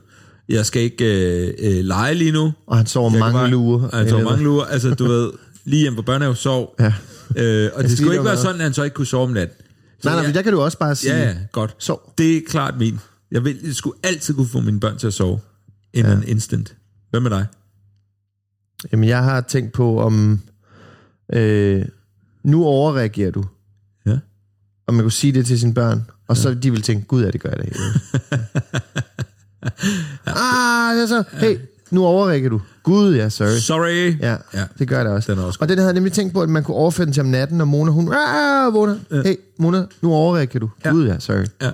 Jeg 0.49 0.65
skal 0.65 0.81
ikke 0.81 1.05
øh, 1.05 1.53
øh, 1.59 1.85
lege 1.85 2.13
lige 2.13 2.31
nu. 2.31 2.53
Og 2.67 2.77
han 2.77 2.85
sover 2.85 3.11
Jeg 3.11 3.19
mange 3.19 3.33
bare- 3.39 3.49
lurer. 3.49 3.89
Han 3.97 4.09
sover 4.09 4.23
mange 4.23 4.43
lurer. 4.43 4.65
Altså, 4.65 4.93
du 4.93 5.05
ved, 5.07 5.31
lige 5.65 5.81
hjemme 5.81 5.95
på 5.95 6.01
børnehave, 6.01 6.35
sov. 6.35 6.75
Ja. 6.79 6.93
Øh, 7.35 7.69
og 7.73 7.83
det 7.83 7.91
skal 7.91 7.97
skulle 7.97 8.13
ikke 8.13 8.23
være 8.25 8.33
være- 8.33 8.37
sådan, 8.41 8.55
at 8.55 8.61
han 8.63 8.73
så 8.73 8.83
ikke 8.83 8.93
kunne 8.93 9.05
sove 9.07 9.23
om 9.23 9.29
natten. 9.29 9.57
Så 9.57 9.63
Nej, 10.03 10.13
nej, 10.13 10.21
jeg- 10.21 10.27
men 10.27 10.35
der 10.35 10.41
kan 10.41 10.53
du 10.53 10.61
også 10.61 10.77
bare 10.77 10.95
sige, 10.95 11.15
Ja, 11.15 11.23
ja, 11.27 11.35
godt. 11.51 11.75
Sov. 11.79 12.13
Det 12.17 12.37
er 12.37 12.41
klart 12.49 12.73
min. 12.79 12.99
Jeg, 13.31 13.43
vil, 13.43 13.59
jeg 13.63 13.75
skulle 13.75 13.97
altid 14.03 14.33
kunne 14.33 14.47
få 14.47 14.59
mine 14.61 14.79
børn 14.79 14.97
til 14.97 15.07
at 15.07 15.13
sove. 15.13 15.39
In 15.93 16.05
ja. 16.05 16.11
an 16.11 16.23
instant. 16.27 16.75
Hvad 17.09 17.19
med 17.19 17.29
dig? 17.29 17.45
jamen 18.91 19.09
jeg 19.09 19.23
har 19.23 19.41
tænkt 19.41 19.73
på, 19.73 19.99
om 20.01 20.41
øh, 21.33 21.85
nu 22.43 22.65
overreagerer 22.65 23.31
du. 23.31 23.45
Ja. 24.05 24.17
Og 24.87 24.93
man 24.93 25.03
kunne 25.03 25.11
sige 25.11 25.33
det 25.33 25.45
til 25.45 25.59
sine 25.59 25.73
børn, 25.73 26.09
og 26.27 26.37
så 26.37 26.53
de 26.53 26.71
vil 26.71 26.81
tænke, 26.81 27.07
gud 27.07 27.23
ja, 27.23 27.31
det 27.31 27.41
gør 27.41 27.49
jeg 27.49 27.57
da 27.57 27.63
ikke. 27.63 27.79
ah, 30.25 31.07
så, 31.07 31.23
hey, 31.31 31.57
nu 31.91 32.05
overreagerer 32.05 32.49
du. 32.49 32.61
Gud 32.83 33.15
ja, 33.15 33.29
sorry. 33.29 33.57
Sorry. 33.59 34.19
Ja, 34.19 34.31
Ja. 34.31 34.37
ja, 34.53 34.65
det 34.79 34.87
gør 34.87 35.03
det 35.03 35.11
også. 35.11 35.31
Den 35.31 35.41
er 35.41 35.43
også 35.45 35.59
og 35.61 35.69
den 35.69 35.77
havde 35.77 35.87
jeg 35.87 35.93
nemlig 35.93 36.13
tænkt 36.13 36.33
på, 36.33 36.41
at 36.41 36.49
man 36.49 36.63
kunne 36.63 36.77
overføre 36.77 37.05
den 37.05 37.13
til 37.13 37.21
om 37.21 37.27
natten, 37.27 37.57
når 37.57 37.65
Mona, 37.65 37.91
hun 37.91 38.13
ah, 38.13 38.73
vågner. 38.73 38.97
Ja. 39.11 39.21
Hey, 39.21 39.35
Mona, 39.59 39.85
nu 40.01 40.13
overreagerer 40.13 40.59
du. 40.59 40.69
Ja. 40.85 40.89
Gud 40.89 41.07
ja, 41.07 41.19
sorry. 41.19 41.45
Ja. 41.61 41.71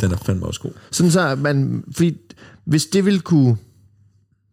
Den 0.00 0.12
er 0.12 0.16
fandme 0.16 0.46
også 0.46 0.60
god. 0.60 0.70
Sådan 0.90 1.10
så, 1.12 1.20
at 1.28 1.38
man, 1.38 1.84
fordi 1.96 2.16
hvis 2.64 2.86
det 2.86 3.04
ville 3.04 3.20
kunne 3.20 3.56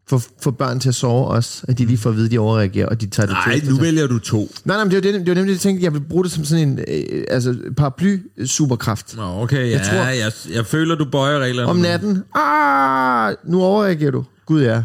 få, 0.09 0.21
få 0.41 0.51
børn 0.51 0.79
til 0.79 0.89
at 0.89 0.95
sove 0.95 1.27
også, 1.27 1.65
at 1.67 1.77
de 1.77 1.86
lige 1.86 1.97
får 1.97 2.09
at 2.09 2.15
vide, 2.15 2.25
at 2.25 2.31
de 2.31 2.39
overreagerer, 2.39 2.88
og 2.88 3.01
de 3.01 3.07
tager 3.07 3.27
det 3.27 3.33
Nej, 3.47 3.59
til. 3.59 3.69
nu 3.69 3.75
vælger 3.77 4.07
du 4.07 4.19
to. 4.19 4.51
Nej, 4.65 4.75
nej, 4.77 4.83
men 4.83 4.91
det 4.91 4.95
var, 4.95 5.01
det, 5.11 5.13
det 5.13 5.27
var 5.27 5.33
nemlig 5.36 5.47
det, 5.49 5.53
jeg 5.53 5.59
tænkte, 5.59 5.83
jeg 5.83 5.93
ville 5.93 6.07
bruge 6.07 6.23
det 6.23 6.31
som 6.31 6.45
sådan 6.45 6.67
en 6.69 6.79
øh, 6.88 7.23
altså, 7.29 7.55
paraply-superkraft. 7.77 9.15
Nå, 9.15 9.41
okay, 9.41 9.57
ja, 9.57 9.69
Jeg 9.69 9.81
tror- 9.88 10.09
jeg, 10.09 10.31
jeg 10.55 10.65
føler, 10.65 10.95
du 10.95 11.05
bøjer 11.05 11.39
reglerne. 11.39 11.69
Om 11.69 11.77
natten, 11.77 12.23
ah, 12.36 13.36
nu 13.45 13.63
overreagerer 13.63 14.11
du. 14.11 14.25
Gud 14.45 14.61
ja. 14.61 14.83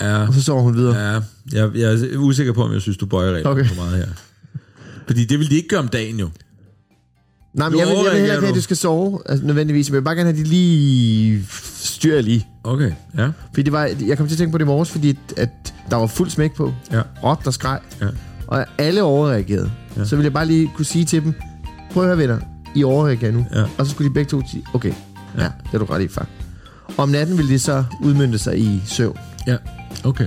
Ja, 0.00 0.26
Og 0.26 0.34
så 0.34 0.42
sover 0.42 0.62
hun 0.62 0.74
videre. 0.76 0.96
Ja. 0.96 1.12
ja 1.14 1.20
jeg, 1.52 1.70
jeg 1.74 1.92
er 2.12 2.16
usikker 2.18 2.52
på, 2.52 2.62
om 2.64 2.72
jeg 2.72 2.80
synes, 2.82 2.96
du 2.98 3.06
bøjer 3.06 3.32
reglerne 3.32 3.50
okay. 3.60 3.66
for 3.68 3.74
meget 3.74 3.96
her. 3.96 4.06
Fordi 5.06 5.24
det 5.24 5.38
vil 5.38 5.50
de 5.50 5.56
ikke 5.56 5.68
gøre 5.68 5.80
om 5.80 5.88
dagen 5.88 6.18
jo. 6.20 6.28
Nej, 7.54 7.68
men 7.68 7.72
Nu 7.72 7.78
jeg 7.78 7.88
vil, 7.88 7.94
jeg 7.94 8.04
vil 8.04 8.20
heller 8.20 8.34
ikke 8.34 8.40
have, 8.40 8.48
at 8.48 8.54
du. 8.54 8.60
skal 8.60 8.76
sove, 8.76 9.20
altså, 9.26 9.46
nødvendigvis. 9.46 9.90
Men 9.90 9.94
jeg 9.94 10.00
vil 10.00 10.04
bare 10.04 10.14
gerne 10.14 10.30
have, 10.30 10.40
at 10.40 10.44
de 10.44 10.50
lige 10.50 11.44
styrer 11.76 12.22
lige. 12.22 12.46
Okay, 12.64 12.92
ja. 13.18 13.30
Fordi 13.48 13.62
det 13.62 13.72
var, 13.72 13.90
jeg 14.06 14.18
kom 14.18 14.26
til 14.26 14.34
at 14.34 14.38
tænke 14.38 14.52
på 14.52 14.58
det 14.58 14.64
i 14.64 14.66
morges, 14.66 14.90
fordi 14.90 15.18
at, 15.36 15.48
der 15.90 15.96
var 15.96 16.06
fuld 16.06 16.30
smæk 16.30 16.54
på. 16.54 16.72
Ja. 16.92 17.02
Råbt 17.24 17.46
og 17.46 17.54
skreg. 17.54 17.78
Ja. 18.00 18.06
Og 18.46 18.66
alle 18.78 19.02
overreagerede. 19.02 19.70
Ja. 19.96 20.04
Så 20.04 20.16
ville 20.16 20.24
jeg 20.24 20.32
bare 20.32 20.46
lige 20.46 20.70
kunne 20.76 20.84
sige 20.84 21.04
til 21.04 21.24
dem, 21.24 21.34
prøv 21.92 22.02
at 22.02 22.06
høre 22.08 22.18
venner, 22.18 22.38
I 22.74 22.84
overreagerer 22.84 23.32
nu. 23.32 23.46
Ja. 23.54 23.62
Og 23.78 23.86
så 23.86 23.92
skulle 23.92 24.08
de 24.08 24.14
begge 24.14 24.30
to 24.30 24.42
sige, 24.50 24.64
okay, 24.74 24.92
ja, 25.36 25.42
ja 25.42 25.48
det 25.64 25.74
er 25.74 25.78
du 25.78 25.84
ret 25.84 26.02
i, 26.02 26.08
far. 26.08 26.26
Og 26.86 26.98
om 26.98 27.08
natten 27.08 27.38
ville 27.38 27.52
det 27.52 27.60
så 27.60 27.84
udmyndte 28.02 28.38
sig 28.38 28.58
i 28.58 28.82
søvn. 28.86 29.18
Ja, 29.46 29.56
okay. 30.04 30.26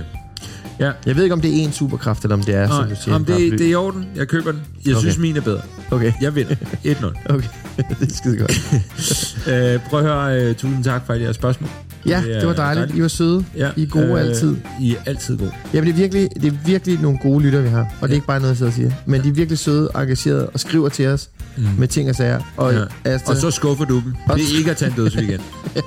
Ja, 0.86 0.92
Jeg 1.06 1.16
ved 1.16 1.22
ikke, 1.22 1.32
om 1.32 1.40
det 1.40 1.50
er 1.60 1.64
en 1.64 1.72
superkraft, 1.72 2.22
eller 2.22 2.36
om 2.36 2.42
det 2.42 2.54
er, 2.54 2.66
som 2.68 2.76
Nej, 2.76 2.88
du 2.88 2.94
siger, 3.04 3.14
om 3.14 3.24
det, 3.24 3.52
det 3.52 3.60
er 3.60 3.70
i 3.70 3.74
orden. 3.74 4.06
Jeg 4.16 4.28
køber 4.28 4.52
den. 4.52 4.60
Jeg 4.86 4.94
Okay. 4.94 5.00
synes, 5.00 5.18
min 5.18 5.36
er 5.36 5.40
bedre. 5.40 5.60
Okay, 5.90 6.12
Jeg 6.20 6.34
vinder. 6.34 6.54
1-0. 6.84 7.32
okay. 7.34 7.48
det 8.00 8.10
er 8.10 8.14
skide 8.14 8.36
godt. 8.38 8.52
Øh, 9.48 9.80
prøv 9.90 10.00
at 10.00 10.06
høre, 10.06 10.50
uh, 10.50 10.56
tusind 10.56 10.84
tak 10.84 11.06
for 11.06 11.12
alle 11.12 11.24
jeres 11.24 11.36
spørgsmål. 11.36 11.70
Ja, 12.06 12.22
Det 12.26 12.34
det 12.40 12.46
var 12.48 12.54
dejligt. 12.54 12.94
I 12.94 13.02
var 13.02 13.08
søde. 13.08 13.44
Ja, 13.56 13.70
I 13.76 13.82
er 13.82 13.86
gode 13.86 14.06
øh, 14.06 14.20
altid. 14.20 14.56
I 14.80 14.92
er 14.94 14.98
altid 15.06 15.38
gode. 15.38 15.50
Jamen, 15.74 15.86
det 15.86 15.92
er, 15.92 15.96
virkelig, 15.96 16.28
det 16.40 16.44
er 16.52 16.56
virkelig 16.66 17.00
nogle 17.00 17.18
gode 17.22 17.44
lytter, 17.44 17.60
vi 17.60 17.68
har. 17.68 17.80
Og 18.00 18.08
det 18.08 18.10
er 18.10 18.14
ikke 18.14 18.26
bare 18.26 18.40
noget, 18.40 18.48
jeg 18.48 18.56
sidder 18.56 18.70
og 18.70 18.76
siger. 18.76 18.90
Men 19.06 19.22
de 19.22 19.28
er 19.28 19.32
virkelig 19.32 19.58
søde, 19.58 19.90
engagerede 19.94 20.48
og 20.48 20.60
skriver 20.60 20.88
til 20.88 21.06
os 21.06 21.28
mm. 21.56 21.64
med 21.78 21.88
ting 21.88 22.08
og 22.10 22.14
sager. 22.16 22.40
Og, 22.56 22.72
Ja. 22.74 22.84
Asta, 23.04 23.30
Og 23.30 23.36
så 23.36 23.50
skuffer 23.50 23.84
du 23.84 23.94
dem. 23.94 24.14
Det 24.36 24.42
er 24.54 24.58
ikke 24.58 24.70
at 24.70 24.76
tage 24.76 24.90
en 24.90 24.96
dødsweekend. 24.96 25.40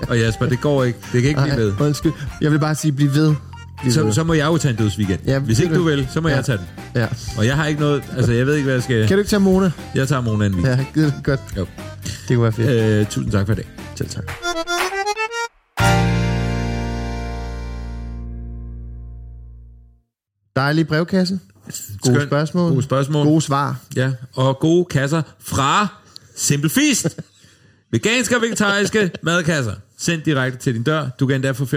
Og 0.09 0.19
Jasper, 0.19 0.45
det 0.45 0.61
går 0.61 0.83
ikke. 0.83 0.99
Det 1.13 1.21
kan 1.21 1.29
ikke 1.29 1.41
blive 1.41 1.57
ved. 1.57 1.73
Ej, 1.79 1.85
undskyld. 1.85 2.11
Jeg 2.41 2.51
vil 2.51 2.59
bare 2.59 2.75
sige, 2.75 2.91
bliv 2.91 3.13
ved. 3.15 3.33
Så, 3.91 4.11
så 4.11 4.23
må 4.23 4.33
jeg 4.33 4.45
jo 4.45 4.57
tage 4.57 4.71
en 4.71 4.77
dødsweekend. 4.77 5.19
Ja, 5.27 5.39
Hvis 5.39 5.59
ikke 5.59 5.75
du- 5.75 5.83
vil, 5.83 6.07
så 6.13 6.21
må 6.21 6.29
Ja. 6.29 6.35
jeg 6.35 6.45
tage 6.45 6.57
den. 6.57 6.65
Ja. 6.95 7.07
Og 7.37 7.45
jeg 7.45 7.55
har 7.55 7.65
ikke 7.65 7.81
noget... 7.81 8.03
Altså, 8.17 8.31
jeg 8.31 8.45
ved 8.47 8.53
ikke, 8.55 8.63
hvad 8.65 8.73
jeg 8.73 8.83
skal... 8.83 9.07
Kan 9.07 9.17
du 9.17 9.19
ikke 9.19 9.29
tage 9.29 9.39
Mona? 9.39 9.71
Jeg 9.95 10.07
tager 10.07 10.21
Mona 10.21 10.45
en 10.45 10.55
week. 10.55 10.65
Ja, 10.67 10.85
det 11.01 11.13
godt. 11.23 11.39
Jo. 11.57 11.65
Det 12.05 12.35
kunne 12.37 12.43
være 12.43 12.51
fedt. 12.51 12.69
Øh, 12.69 13.05
tusind 13.05 13.31
tak 13.31 13.45
for 13.45 13.53
i 13.53 13.55
dag. 13.55 13.65
Selv 13.95 14.09
tak. 14.09 14.31
Dejlig 20.55 20.87
brevkasse. 20.87 21.39
Gode 22.01 22.15
Skønt. 22.15 22.29
spørgsmål. 22.29 22.71
Gode 22.71 22.83
spørgsmål. 22.83 23.25
Gode 23.25 23.41
svar. 23.41 23.79
Ja, 23.95 24.11
og 24.33 24.59
gode 24.59 24.85
kasser 24.85 25.21
fra 25.39 25.87
Simple 26.35 26.69
Feast. 26.69 27.19
Veganske 27.91 28.35
og 28.35 28.41
vegetariske 28.41 29.11
madkasser. 29.23 29.73
Sendt 29.97 30.25
direkte 30.25 30.59
til 30.59 30.73
din 30.73 30.83
dør. 30.83 31.09
Du 31.19 31.27
kan 31.27 31.35
endda 31.35 31.51
få 31.51 31.63
25% 31.63 31.67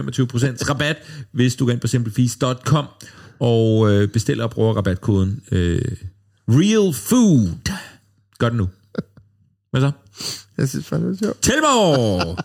rabat, 0.70 0.96
hvis 1.32 1.56
du 1.56 1.64
går 1.64 1.72
ind 1.72 1.80
på 1.80 1.86
simplefeast.com 1.86 2.86
og 3.40 3.92
øh, 3.92 4.08
bestiller 4.08 4.44
og 4.44 4.50
bruger 4.50 4.74
rabatkoden 4.74 5.42
øh, 5.52 5.82
Real 6.48 6.94
Food. 6.94 7.48
Gør 8.38 8.48
det 8.48 8.58
nu. 8.58 8.68
Hvad 9.70 9.80
så? 9.80 9.90
Jeg 10.58 10.68
synes 10.68 10.86
faktisk, 10.86 11.20
det 11.20 11.28
er 11.28 11.32
sjovt. 11.32 11.42
Telmor! 11.42 12.44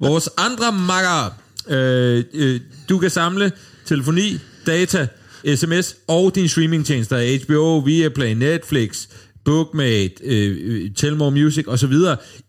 Vores 0.00 0.28
andre 0.36 0.72
makker. 0.72 1.38
Øh, 1.68 2.24
øh, 2.34 2.60
du 2.88 2.98
kan 2.98 3.10
samle 3.10 3.52
telefoni, 3.86 4.38
data, 4.66 5.08
sms 5.56 5.96
og 6.08 6.34
din 6.34 6.48
streamingtjenester. 6.48 7.44
HBO, 7.44 7.78
Viaplay, 7.78 8.32
Netflix, 8.32 9.06
Bookmate, 9.44 10.14
øh, 10.24 10.56
øh, 10.60 10.90
Telmor 10.94 11.30
Music 11.30 11.64
osv. 11.68 11.92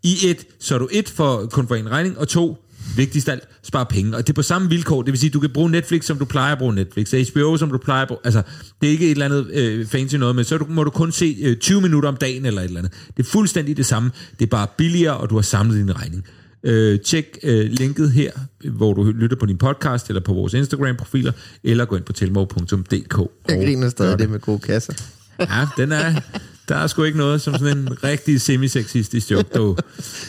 i 0.04 0.16
et, 0.24 0.48
så 0.60 0.76
er 0.76 0.80
du 0.80 0.90
et 0.92 1.10
for 1.10 1.46
kun 1.52 1.68
for 1.68 1.76
en 1.76 1.92
regning, 1.92 2.18
og 2.18 2.28
to, 2.28 2.66
vigtigst 2.96 3.30
alt, 3.30 3.44
spare 3.64 3.86
penge. 3.86 4.18
Og 4.18 4.28
det 4.28 4.34
er 4.34 4.36
på 4.36 4.42
samme 4.42 4.70
vilkår, 4.70 5.02
det 5.02 5.12
vil 5.12 5.20
sige, 5.20 5.30
du 5.30 5.40
kan 5.40 5.50
bruge 5.50 5.72
Netflix, 5.72 6.06
som 6.06 6.18
du 6.18 6.26
plejer 6.26 6.52
at 6.52 6.58
bruge 6.58 6.76
Netflix, 6.76 7.32
HBO, 7.32 7.58
som 7.58 7.70
du 7.70 7.78
plejer 7.78 8.02
at 8.02 8.08
bruge, 8.08 8.20
altså, 8.24 8.42
det 8.82 8.88
er 8.88 8.92
ikke 8.92 9.06
et 9.06 9.12
eller 9.12 9.26
andet 9.26 9.48
øh, 9.52 9.88
fancy 9.88 10.16
noget, 10.16 10.36
men 10.36 10.46
så 10.46 10.58
du, 10.58 10.66
må 10.70 10.84
du 10.84 10.90
kun 10.90 11.12
se 11.12 11.38
øh, 11.42 11.58
20 11.58 11.82
minutter 11.82 12.10
om 12.10 12.18
dagen 12.18 12.46
eller 12.46 12.62
et 12.62 12.66
eller 12.66 12.80
andet. 12.80 12.94
Det 13.18 13.26
er 13.26 13.30
fuldstændig 13.30 13.78
det 13.78 13.86
samme, 13.86 14.12
det 14.40 14.46
er 14.46 14.50
bare 14.50 14.68
billigere, 14.78 15.18
og 15.18 15.30
du 15.30 15.36
har 15.36 15.42
samlet 15.42 15.78
din 15.78 16.00
regning. 16.00 16.26
Øh, 16.64 17.00
tjek 17.00 17.38
øh, 17.44 17.72
linket 17.72 18.12
her, 18.12 18.32
hvor 18.72 18.94
du 18.94 19.04
lytter 19.04 19.38
på 19.38 19.46
din 19.46 19.58
podcast, 19.58 20.10
eller 20.10 20.22
på 20.22 20.34
vores 20.34 20.54
Instagram-profiler, 20.54 21.32
eller 21.64 21.86
gå 21.86 21.96
ind 21.96 22.04
på 22.04 22.14
telmo.dk. 22.14 23.18
Jeg 23.50 23.66
griner 23.66 23.90
stadig 23.90 24.20
det 24.20 24.30
med 24.30 24.40
gode 24.40 24.60
kasser. 24.60 24.94
Ja, 25.40 25.68
den 25.78 25.92
er, 25.92 26.22
der 26.68 26.76
er 26.76 26.88
sgu 26.88 27.04
ikke 27.04 27.18
noget 27.18 27.42
som 27.42 27.54
sådan 27.58 27.78
en 27.78 28.04
rigtig 28.04 28.42
semi-sexistisk 28.42 29.32
joke. 29.32 29.50
Du. 29.56 29.78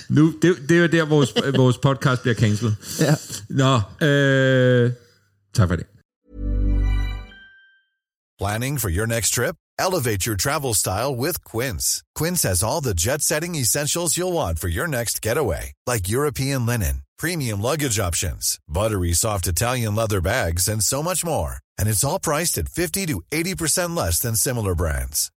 Nu, 0.09 0.35
det, 0.43 0.57
det 0.69 0.77
er 0.77 0.81
jo 0.81 0.87
der, 0.87 1.05
vores, 1.05 1.35
vores 1.57 1.79
podcast 1.79 2.23
bliver 2.23 2.35
cancelled. 2.35 2.75
Ja. 3.01 3.15
Nå, 3.49 4.07
øh, 4.07 4.93
tak 5.55 5.69
for 5.69 5.77
det. 5.77 5.87
Planning 8.39 8.81
for 8.81 8.91
your 8.91 9.07
next 9.07 9.33
trip? 9.35 9.57
Elevate 9.79 10.27
your 10.27 10.37
travel 10.37 10.75
style 10.75 11.15
with 11.15 11.43
Quince. 11.45 12.03
Quince 12.15 12.43
has 12.43 12.63
all 12.63 12.81
the 12.81 12.95
jet 12.95 13.23
setting 13.23 13.55
essentials 13.55 14.17
you'll 14.17 14.33
want 14.33 14.59
for 14.59 14.69
your 14.69 14.87
next 14.87 15.23
getaway, 15.23 15.73
like 15.87 16.09
European 16.09 16.67
linen, 16.67 17.03
premium 17.19 17.61
luggage 17.61 17.99
options, 17.99 18.59
buttery 18.69 19.13
soft 19.13 19.47
Italian 19.47 19.95
leather 19.95 20.21
bags, 20.21 20.69
and 20.69 20.83
so 20.83 21.03
much 21.03 21.25
more. 21.25 21.59
And 21.79 21.89
it's 21.89 22.05
all 22.05 22.19
priced 22.19 22.59
at 22.59 22.69
50 22.69 23.07
to 23.07 23.23
80% 23.33 23.97
less 23.97 24.19
than 24.21 24.35
similar 24.37 24.75
brands. 24.75 25.31